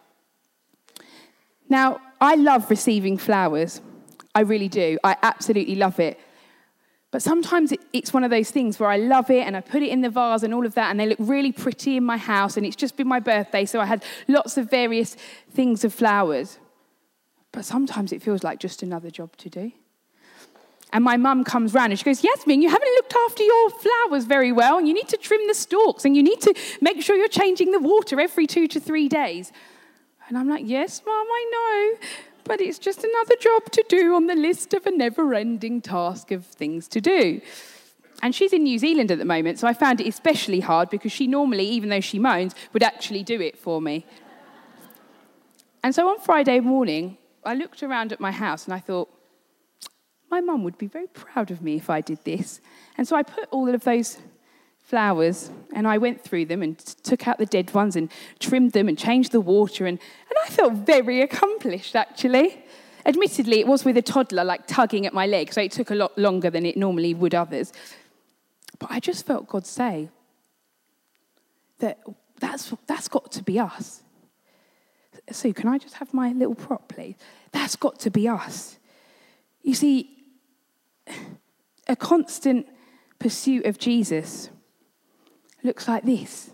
Now, 1.68 2.00
I 2.20 2.34
love 2.34 2.70
receiving 2.70 3.16
flowers. 3.16 3.80
I 4.34 4.40
really 4.40 4.68
do. 4.68 4.98
I 5.02 5.16
absolutely 5.22 5.76
love 5.76 5.98
it. 6.00 6.20
But 7.10 7.22
sometimes 7.22 7.72
it's 7.92 8.12
one 8.12 8.24
of 8.24 8.30
those 8.30 8.50
things 8.50 8.80
where 8.80 8.90
I 8.90 8.96
love 8.96 9.30
it 9.30 9.46
and 9.46 9.56
I 9.56 9.60
put 9.60 9.82
it 9.82 9.90
in 9.90 10.00
the 10.00 10.10
vase 10.10 10.42
and 10.42 10.52
all 10.52 10.66
of 10.66 10.74
that, 10.74 10.90
and 10.90 10.98
they 10.98 11.06
look 11.06 11.18
really 11.20 11.52
pretty 11.52 11.96
in 11.96 12.04
my 12.04 12.16
house. 12.16 12.56
And 12.56 12.66
it's 12.66 12.74
just 12.76 12.96
been 12.96 13.06
my 13.06 13.20
birthday, 13.20 13.64
so 13.64 13.80
I 13.80 13.86
had 13.86 14.04
lots 14.26 14.56
of 14.56 14.68
various 14.68 15.16
things 15.52 15.84
of 15.84 15.94
flowers. 15.94 16.58
But 17.52 17.64
sometimes 17.64 18.12
it 18.12 18.20
feels 18.20 18.42
like 18.42 18.58
just 18.58 18.82
another 18.82 19.10
job 19.10 19.36
to 19.36 19.48
do. 19.48 19.70
And 20.92 21.04
my 21.04 21.16
mum 21.16 21.44
comes 21.44 21.72
round 21.72 21.92
and 21.92 21.98
she 21.98 22.04
goes, 22.04 22.22
Yasmin, 22.22 22.62
you 22.62 22.68
haven't 22.68 22.83
after 23.26 23.42
your 23.42 23.70
flowers 23.70 24.24
very 24.24 24.52
well, 24.52 24.78
and 24.78 24.88
you 24.88 24.94
need 24.94 25.08
to 25.08 25.16
trim 25.16 25.46
the 25.46 25.54
stalks, 25.54 26.04
and 26.04 26.16
you 26.16 26.22
need 26.22 26.40
to 26.42 26.54
make 26.80 27.02
sure 27.02 27.16
you're 27.16 27.28
changing 27.28 27.72
the 27.72 27.80
water 27.80 28.20
every 28.20 28.46
two 28.46 28.66
to 28.68 28.80
three 28.80 29.08
days. 29.08 29.52
And 30.28 30.38
I'm 30.38 30.48
like, 30.48 30.64
Yes, 30.66 31.02
mum, 31.04 31.26
I 31.28 31.50
know 31.52 32.06
but 32.44 32.60
it's 32.60 32.78
just 32.78 33.02
another 33.02 33.36
job 33.40 33.70
to 33.72 33.84
do 33.88 34.14
on 34.14 34.26
the 34.26 34.34
list 34.34 34.74
of 34.74 34.86
a 34.86 34.90
never 34.90 35.34
ending 35.34 35.80
task 35.80 36.30
of 36.30 36.44
things 36.44 36.86
to 36.88 37.00
do. 37.00 37.40
And 38.22 38.34
she's 38.34 38.52
in 38.52 38.62
New 38.62 38.78
Zealand 38.78 39.10
at 39.10 39.18
the 39.18 39.24
moment, 39.24 39.58
so 39.58 39.66
I 39.66 39.74
found 39.74 40.00
it 40.00 40.06
especially 40.06 40.60
hard 40.60 40.88
because 40.88 41.12
she 41.12 41.26
normally, 41.26 41.66
even 41.66 41.88
though 41.88 42.00
she 42.00 42.18
moans, 42.18 42.54
would 42.72 42.82
actually 42.82 43.22
do 43.22 43.40
it 43.40 43.58
for 43.58 43.82
me. 43.82 44.06
And 45.82 45.94
so 45.94 46.08
on 46.08 46.18
Friday 46.20 46.60
morning, 46.60 47.18
I 47.44 47.54
looked 47.54 47.82
around 47.82 48.12
at 48.12 48.20
my 48.20 48.30
house 48.30 48.64
and 48.64 48.72
I 48.72 48.78
thought, 48.78 49.10
my 50.34 50.40
mum 50.40 50.64
would 50.64 50.76
be 50.78 50.88
very 50.88 51.06
proud 51.06 51.52
of 51.52 51.62
me 51.62 51.76
if 51.76 51.88
I 51.88 52.00
did 52.00 52.18
this. 52.24 52.60
And 52.98 53.06
so 53.06 53.14
I 53.14 53.22
put 53.22 53.48
all 53.52 53.72
of 53.72 53.84
those 53.84 54.18
flowers 54.80 55.48
and 55.72 55.86
I 55.86 55.96
went 55.98 56.22
through 56.22 56.46
them 56.46 56.60
and 56.60 56.76
took 57.04 57.28
out 57.28 57.38
the 57.38 57.46
dead 57.46 57.72
ones 57.72 57.94
and 57.94 58.10
trimmed 58.40 58.72
them 58.72 58.88
and 58.88 58.98
changed 58.98 59.30
the 59.30 59.40
water. 59.40 59.86
And, 59.86 59.96
and 60.28 60.36
I 60.44 60.48
felt 60.48 60.72
very 60.72 61.22
accomplished, 61.22 61.94
actually. 61.94 62.64
Admittedly, 63.06 63.60
it 63.60 63.68
was 63.68 63.84
with 63.84 63.96
a 63.96 64.02
toddler, 64.02 64.42
like 64.42 64.66
tugging 64.66 65.06
at 65.06 65.14
my 65.14 65.24
leg, 65.24 65.52
so 65.52 65.60
it 65.60 65.70
took 65.70 65.90
a 65.90 65.94
lot 65.94 66.18
longer 66.18 66.50
than 66.50 66.66
it 66.66 66.76
normally 66.76 67.14
would 67.14 67.34
others. 67.34 67.72
But 68.80 68.90
I 68.90 68.98
just 68.98 69.24
felt 69.24 69.46
God 69.46 69.66
say 69.66 70.08
that 71.78 72.00
that's, 72.40 72.74
that's 72.88 73.06
got 73.06 73.30
to 73.30 73.42
be 73.44 73.60
us. 73.60 74.02
So, 75.30 75.52
can 75.52 75.68
I 75.68 75.78
just 75.78 75.94
have 75.94 76.12
my 76.12 76.32
little 76.32 76.56
prop, 76.56 76.88
please? 76.88 77.14
That's 77.52 77.76
got 77.76 78.00
to 78.00 78.10
be 78.10 78.26
us. 78.28 78.78
You 79.64 79.74
see, 79.74 80.13
a 81.88 81.96
constant 81.96 82.66
pursuit 83.18 83.66
of 83.66 83.78
Jesus 83.78 84.50
looks 85.62 85.88
like 85.88 86.04
this. 86.04 86.50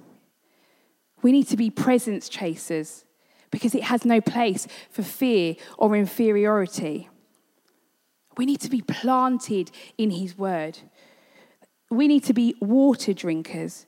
We 1.23 1.33
need 1.33 1.49
to 1.49 1.57
be 1.57 1.71
presence 1.71 2.29
chasers 2.29 3.05
because 3.51 3.75
it 3.75 3.85
has 3.85 4.05
no 4.05 4.21
place 4.21 4.67
for 4.91 5.03
fear 5.03 5.57
or 5.77 5.97
inferiority. 5.97 7.09
We 8.37 8.47
need 8.47 8.61
to 8.61 8.71
be 8.71 8.81
planted 8.81 9.71
in 9.99 10.11
His 10.11 10.39
Word. 10.39 10.79
We 11.91 12.07
need 12.07 12.25
to 12.25 12.33
be 12.33 12.55
water 12.61 13.13
drinkers. 13.13 13.87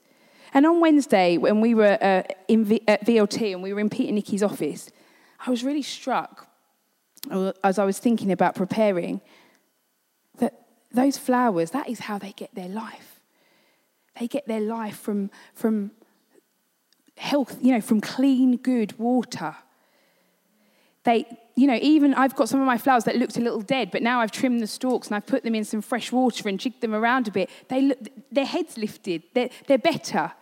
And 0.53 0.67
on 0.67 0.81
Wednesday, 0.81 1.39
when 1.39 1.61
we 1.61 1.75
were 1.75 1.97
uh, 2.03 2.25
in 2.49 2.65
v- 2.65 2.83
at 2.87 3.07
VLT 3.07 3.53
and 3.53 3.63
we 3.63 3.73
were 3.73 3.81
in 3.81 3.89
Peter 3.89 4.13
Nicky's 4.13 4.43
office, 4.43 4.91
I 5.47 5.51
was 5.51 5.65
really 5.65 5.83
struck 5.83 6.49
uh, 7.31 7.53
as 7.65 7.79
I 7.79 7.85
was 7.85 7.99
thinking 7.99 8.33
about 8.33 8.55
preparing 8.55 9.21
those 10.93 11.19
flowers, 11.19 11.71
that 11.71 11.89
is 11.89 12.01
how 12.01 12.19
they 12.19 12.33
get 12.33 12.55
their 12.55 12.69
life. 12.69 13.21
They 14.19 14.29
get 14.29 14.47
their 14.47 14.61
life 14.61 14.99
from, 14.99 15.31
from 15.55 15.91
health, 17.17 17.59
you 17.61 17.73
know, 17.73 17.81
from 17.81 18.01
clean, 18.01 18.57
good 18.57 18.99
water. 18.99 19.57
They, 21.05 21.27
you 21.57 21.67
know, 21.67 21.79
even 21.81 22.15
I've 22.15 22.37
got 22.37 22.49
some 22.49 22.61
of 22.61 22.67
my 22.67 22.79
flowers 22.79 23.05
that 23.05 23.17
looked 23.17 23.37
a 23.37 23.41
little 23.41 23.63
dead, 23.63 23.91
but 23.91 24.03
now 24.03 24.21
I've 24.21 24.31
trimmed 24.31 24.61
the 24.61 24.67
stalks 24.67 25.09
and 25.09 25.17
I've 25.17 25.27
put 25.27 25.43
them 25.43 25.55
in 25.55 25.65
some 25.65 25.83
fresh 25.83 26.13
water 26.13 26.49
and 26.49 26.61
jigged 26.61 26.81
them 26.81 26.95
around 26.95 27.29
a 27.29 27.31
bit. 27.31 27.51
They 27.69 27.83
look, 27.83 27.99
their 28.31 28.45
heads 28.45 28.77
lifted. 28.77 29.23
They're, 29.35 29.51
they're 29.67 29.79
better. 29.79 30.33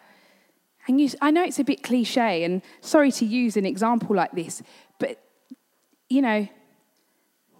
And 0.89 1.01
you, 1.01 1.11
I 1.21 1.31
know 1.31 1.45
it's 1.45 1.59
a 1.59 1.65
bit 1.65 1.83
cliche, 1.83 2.43
and 2.43 2.63
sorry 2.81 3.13
to 3.13 3.25
use 3.25 3.57
an 3.57 3.67
example 3.67 4.17
like 4.17 4.33
this, 4.33 4.63
but 4.99 5.23
you 6.09 6.23
know, 6.23 6.49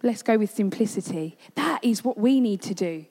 let's 0.03 0.23
go 0.23 0.37
with 0.37 0.51
simplicity. 0.51 1.37
That 1.55 1.83
is 1.83 2.03
what 2.03 2.17
we 2.17 2.39
need 2.39 2.61
to 2.63 2.73
do. 2.73 3.05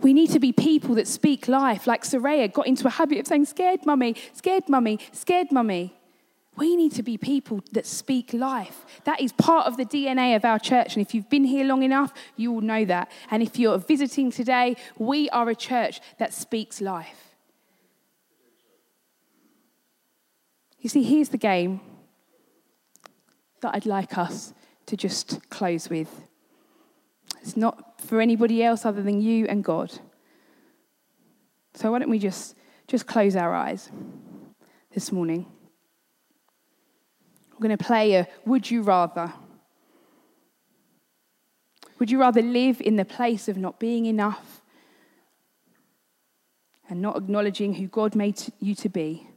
We 0.00 0.12
need 0.12 0.30
to 0.30 0.40
be 0.40 0.52
people 0.52 0.96
that 0.96 1.06
speak 1.06 1.46
life, 1.48 1.86
like 1.86 2.02
Soraya 2.02 2.52
got 2.52 2.66
into 2.66 2.86
a 2.86 2.90
habit 2.90 3.18
of 3.18 3.26
saying, 3.26 3.44
scared 3.46 3.86
mummy, 3.86 4.16
scared 4.32 4.68
mummy, 4.68 4.98
scared 5.12 5.52
mummy. 5.52 5.96
We 6.56 6.76
need 6.76 6.92
to 6.92 7.02
be 7.02 7.16
people 7.16 7.62
that 7.72 7.86
speak 7.86 8.32
life. 8.32 8.84
That 9.04 9.20
is 9.20 9.32
part 9.32 9.66
of 9.66 9.76
the 9.76 9.84
DNA 9.84 10.36
of 10.36 10.44
our 10.44 10.58
church. 10.58 10.94
And 10.94 11.04
if 11.04 11.14
you've 11.14 11.28
been 11.28 11.44
here 11.44 11.64
long 11.64 11.82
enough, 11.82 12.12
you 12.36 12.52
will 12.52 12.60
know 12.60 12.84
that. 12.84 13.10
And 13.30 13.42
if 13.42 13.58
you're 13.58 13.78
visiting 13.78 14.30
today, 14.30 14.76
we 14.96 15.28
are 15.30 15.48
a 15.48 15.56
church 15.56 16.00
that 16.18 16.32
speaks 16.32 16.80
life. 16.80 17.34
You 20.78 20.90
see, 20.90 21.02
here's 21.02 21.30
the 21.30 21.38
game 21.38 21.80
that 23.62 23.74
I'd 23.74 23.86
like 23.86 24.18
us 24.18 24.52
to 24.86 24.96
just 24.96 25.48
close 25.50 25.88
with. 25.88 26.24
It's 27.40 27.56
not 27.56 28.00
for 28.00 28.20
anybody 28.20 28.62
else 28.62 28.84
other 28.84 29.02
than 29.02 29.20
you 29.20 29.46
and 29.46 29.62
God. 29.62 29.92
So 31.74 31.92
why 31.92 31.98
don't 31.98 32.10
we 32.10 32.18
just, 32.18 32.56
just 32.86 33.06
close 33.06 33.36
our 33.36 33.54
eyes 33.54 33.90
this 34.92 35.10
morning? 35.10 35.46
I'm 37.52 37.58
going 37.60 37.76
to 37.76 37.84
play 37.84 38.14
a 38.14 38.28
Would 38.46 38.70
You 38.70 38.82
Rather. 38.82 39.32
Would 41.98 42.10
you 42.10 42.18
rather 42.18 42.42
live 42.42 42.80
in 42.80 42.96
the 42.96 43.04
place 43.04 43.48
of 43.48 43.56
not 43.56 43.78
being 43.78 44.06
enough 44.06 44.62
and 46.88 47.00
not 47.00 47.16
acknowledging 47.16 47.74
who 47.74 47.86
God 47.86 48.14
made 48.14 48.40
you 48.58 48.74
to 48.74 48.88
be? 48.88 49.28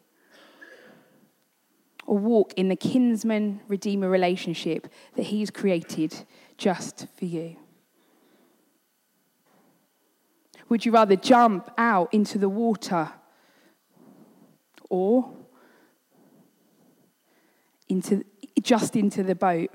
Or 2.08 2.18
walk 2.18 2.53
in 2.55 2.70
the 2.70 2.76
kinsman 2.76 3.62
redeemer 3.68 4.10
relationship 4.10 4.88
that 5.16 5.24
He's 5.24 5.51
created 5.51 6.16
just 6.58 7.05
for 7.16 7.26
you? 7.26 7.58
Would 10.70 10.86
you 10.86 10.91
rather 10.91 11.16
jump 11.16 11.70
out 11.78 12.14
into 12.14 12.38
the 12.38 12.49
water 12.49 13.10
or 14.89 15.32
into, 17.88 18.26
just 18.62 18.95
into 18.95 19.24
the 19.24 19.36
boat? 19.36 19.70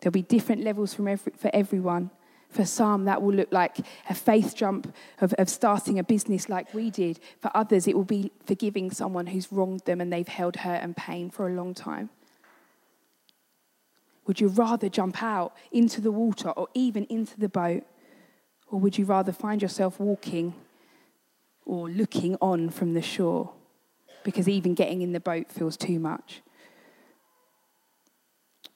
There'll 0.00 0.12
be 0.12 0.22
different 0.22 0.62
levels 0.62 0.94
from 0.94 1.08
every, 1.08 1.32
for 1.36 1.50
everyone. 1.52 2.10
For 2.56 2.64
some, 2.64 3.04
that 3.04 3.20
will 3.20 3.34
look 3.34 3.52
like 3.52 3.76
a 4.08 4.14
faith 4.14 4.56
jump 4.56 4.94
of, 5.20 5.34
of 5.34 5.50
starting 5.50 5.98
a 5.98 6.02
business 6.02 6.48
like 6.48 6.72
we 6.72 6.88
did. 6.88 7.20
For 7.38 7.50
others, 7.54 7.86
it 7.86 7.94
will 7.94 8.04
be 8.04 8.32
forgiving 8.46 8.90
someone 8.90 9.26
who's 9.26 9.52
wronged 9.52 9.80
them 9.84 10.00
and 10.00 10.10
they've 10.10 10.26
held 10.26 10.56
hurt 10.56 10.82
and 10.82 10.96
pain 10.96 11.28
for 11.28 11.46
a 11.46 11.52
long 11.52 11.74
time. 11.74 12.08
Would 14.26 14.40
you 14.40 14.48
rather 14.48 14.88
jump 14.88 15.22
out 15.22 15.54
into 15.70 16.00
the 16.00 16.10
water 16.10 16.48
or 16.48 16.68
even 16.72 17.04
into 17.10 17.38
the 17.38 17.50
boat? 17.50 17.84
Or 18.68 18.80
would 18.80 18.96
you 18.96 19.04
rather 19.04 19.32
find 19.32 19.60
yourself 19.60 20.00
walking 20.00 20.54
or 21.66 21.90
looking 21.90 22.38
on 22.40 22.70
from 22.70 22.94
the 22.94 23.02
shore 23.02 23.52
because 24.24 24.48
even 24.48 24.72
getting 24.72 25.02
in 25.02 25.12
the 25.12 25.20
boat 25.20 25.52
feels 25.52 25.76
too 25.76 25.98
much? 25.98 26.40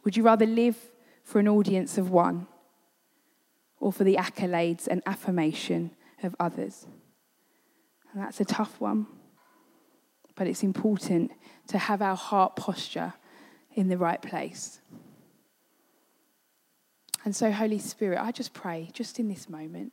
Would 0.05 0.19
you 0.19 0.23
rather 0.23 0.45
live 0.45 0.77
for 1.25 1.39
an 1.39 1.49
audience 1.49 1.97
of 1.97 2.11
one 2.11 2.47
or 3.81 3.93
for 3.93 4.05
the 4.05 4.15
accolades 4.17 4.87
and 4.87 5.03
affirmation 5.07 5.91
of 6.23 6.37
others? 6.39 6.87
And 8.13 8.23
that's 8.23 8.41
a 8.41 8.45
tough 8.45 8.81
one, 8.81 9.07
but 10.37 10.47
it's 10.47 10.63
important 10.63 11.33
to 11.69 11.79
have 11.79 12.03
our 12.03 12.17
heart 12.17 12.57
posture 12.57 13.15
in 13.75 13.89
the 13.89 13.99
right 13.99 14.21
place. 14.21 14.81
And 17.25 17.37
so, 17.37 17.51
Holy 17.51 17.79
Spirit, 17.79 18.19
I 18.21 18.33
just 18.33 18.55
pray, 18.55 18.89
just 18.93 19.19
in 19.19 19.29
this 19.29 19.49
moment, 19.49 19.93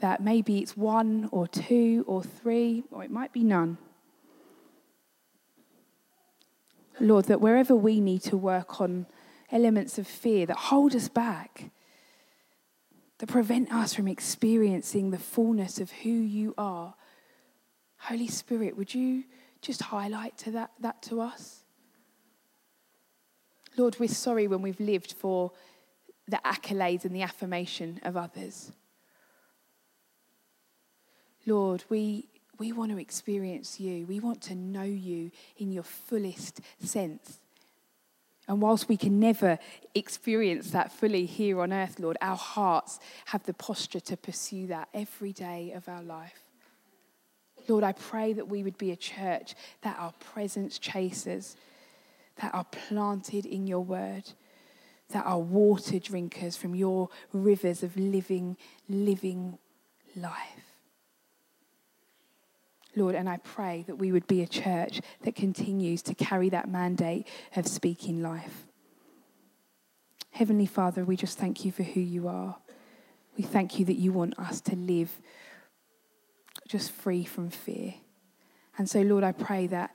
that 0.00 0.20
maybe 0.20 0.58
it's 0.58 0.76
one 0.76 1.28
or 1.32 1.46
two 1.46 2.04
or 2.06 2.22
three, 2.22 2.84
or 2.90 3.04
it 3.04 3.10
might 3.10 3.32
be 3.32 3.42
none. 3.42 3.78
Lord, 7.00 7.26
that 7.26 7.40
wherever 7.40 7.74
we 7.74 8.00
need 8.00 8.22
to 8.24 8.36
work 8.36 8.80
on 8.80 9.06
elements 9.52 9.98
of 9.98 10.06
fear 10.06 10.46
that 10.46 10.56
hold 10.56 10.96
us 10.96 11.08
back, 11.08 11.70
that 13.18 13.28
prevent 13.28 13.72
us 13.72 13.94
from 13.94 14.08
experiencing 14.08 15.10
the 15.10 15.18
fullness 15.18 15.78
of 15.78 15.90
who 15.90 16.10
you 16.10 16.54
are, 16.58 16.94
Holy 17.98 18.26
Spirit, 18.26 18.76
would 18.76 18.92
you 18.92 19.24
just 19.60 19.82
highlight 19.82 20.36
to 20.38 20.50
that, 20.50 20.72
that 20.80 21.02
to 21.02 21.20
us? 21.20 21.62
Lord, 23.76 24.00
we're 24.00 24.08
sorry 24.08 24.48
when 24.48 24.62
we've 24.62 24.80
lived 24.80 25.12
for 25.12 25.52
the 26.26 26.40
accolades 26.44 27.04
and 27.04 27.14
the 27.14 27.22
affirmation 27.22 28.00
of 28.02 28.16
others. 28.16 28.72
Lord, 31.46 31.84
we, 31.88 32.28
We 32.58 32.72
want 32.72 32.92
to 32.92 32.98
experience 32.98 33.80
you. 33.80 34.06
We 34.06 34.20
want 34.20 34.40
to 34.42 34.54
know 34.54 34.84
you 34.84 35.30
in 35.56 35.72
your 35.72 35.82
fullest 35.82 36.60
sense. 36.78 37.38
And 38.48 38.60
whilst 38.60 38.88
we 38.88 38.96
can 38.96 39.20
never 39.20 39.58
experience 39.94 40.70
that 40.70 40.92
fully 40.92 41.26
here 41.26 41.60
on 41.60 41.72
earth, 41.72 41.98
Lord, 41.98 42.16
our 42.20 42.36
hearts 42.36 42.98
have 43.26 43.44
the 43.44 43.54
posture 43.54 44.00
to 44.00 44.16
pursue 44.16 44.66
that 44.66 44.88
every 44.92 45.32
day 45.32 45.72
of 45.72 45.88
our 45.88 46.02
life. 46.02 46.40
Lord, 47.68 47.84
I 47.84 47.92
pray 47.92 48.32
that 48.32 48.48
we 48.48 48.64
would 48.64 48.78
be 48.78 48.90
a 48.90 48.96
church 48.96 49.54
that 49.82 49.96
are 49.98 50.12
presence 50.18 50.78
chasers, 50.78 51.56
that 52.40 52.52
are 52.52 52.64
planted 52.64 53.46
in 53.46 53.66
your 53.66 53.84
word, 53.84 54.32
that 55.10 55.24
are 55.24 55.38
water 55.38 56.00
drinkers 56.00 56.56
from 56.56 56.74
your 56.74 57.10
rivers 57.32 57.82
of 57.82 57.96
living, 57.96 58.56
living 58.88 59.58
life. 60.16 60.71
Lord, 62.94 63.14
and 63.14 63.28
I 63.28 63.38
pray 63.38 63.84
that 63.86 63.96
we 63.96 64.12
would 64.12 64.26
be 64.26 64.42
a 64.42 64.46
church 64.46 65.00
that 65.22 65.34
continues 65.34 66.02
to 66.02 66.14
carry 66.14 66.48
that 66.50 66.68
mandate 66.68 67.26
of 67.56 67.66
speaking 67.66 68.22
life. 68.22 68.66
Heavenly 70.30 70.66
Father, 70.66 71.04
we 71.04 71.16
just 71.16 71.38
thank 71.38 71.64
you 71.64 71.72
for 71.72 71.82
who 71.82 72.00
you 72.00 72.28
are. 72.28 72.56
We 73.36 73.44
thank 73.44 73.78
you 73.78 73.84
that 73.86 73.96
you 73.96 74.12
want 74.12 74.38
us 74.38 74.60
to 74.62 74.76
live 74.76 75.10
just 76.68 76.90
free 76.90 77.24
from 77.24 77.50
fear. 77.50 77.94
And 78.78 78.88
so, 78.88 79.00
Lord, 79.02 79.24
I 79.24 79.32
pray 79.32 79.66
that 79.68 79.94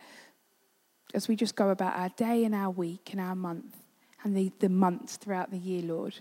as 1.14 1.28
we 1.28 1.36
just 1.36 1.56
go 1.56 1.70
about 1.70 1.96
our 1.98 2.10
day 2.10 2.46
and 2.46 2.54
our 2.54 2.70
week 2.70 3.10
and 3.12 3.22
our 3.22 3.36
month 3.36 3.78
and 4.24 4.36
the, 4.36 4.52
the 4.60 4.70
months 4.70 5.18
throughout 5.18 5.52
the 5.52 5.58
year, 5.58 5.82
Lord, 5.82 6.20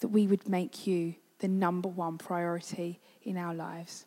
that 0.00 0.08
we 0.08 0.26
would 0.26 0.48
make 0.48 0.86
you 0.86 1.14
the 1.38 1.48
number 1.48 1.88
one 1.88 2.18
priority 2.18 3.00
in 3.22 3.36
our 3.36 3.54
lives. 3.54 4.06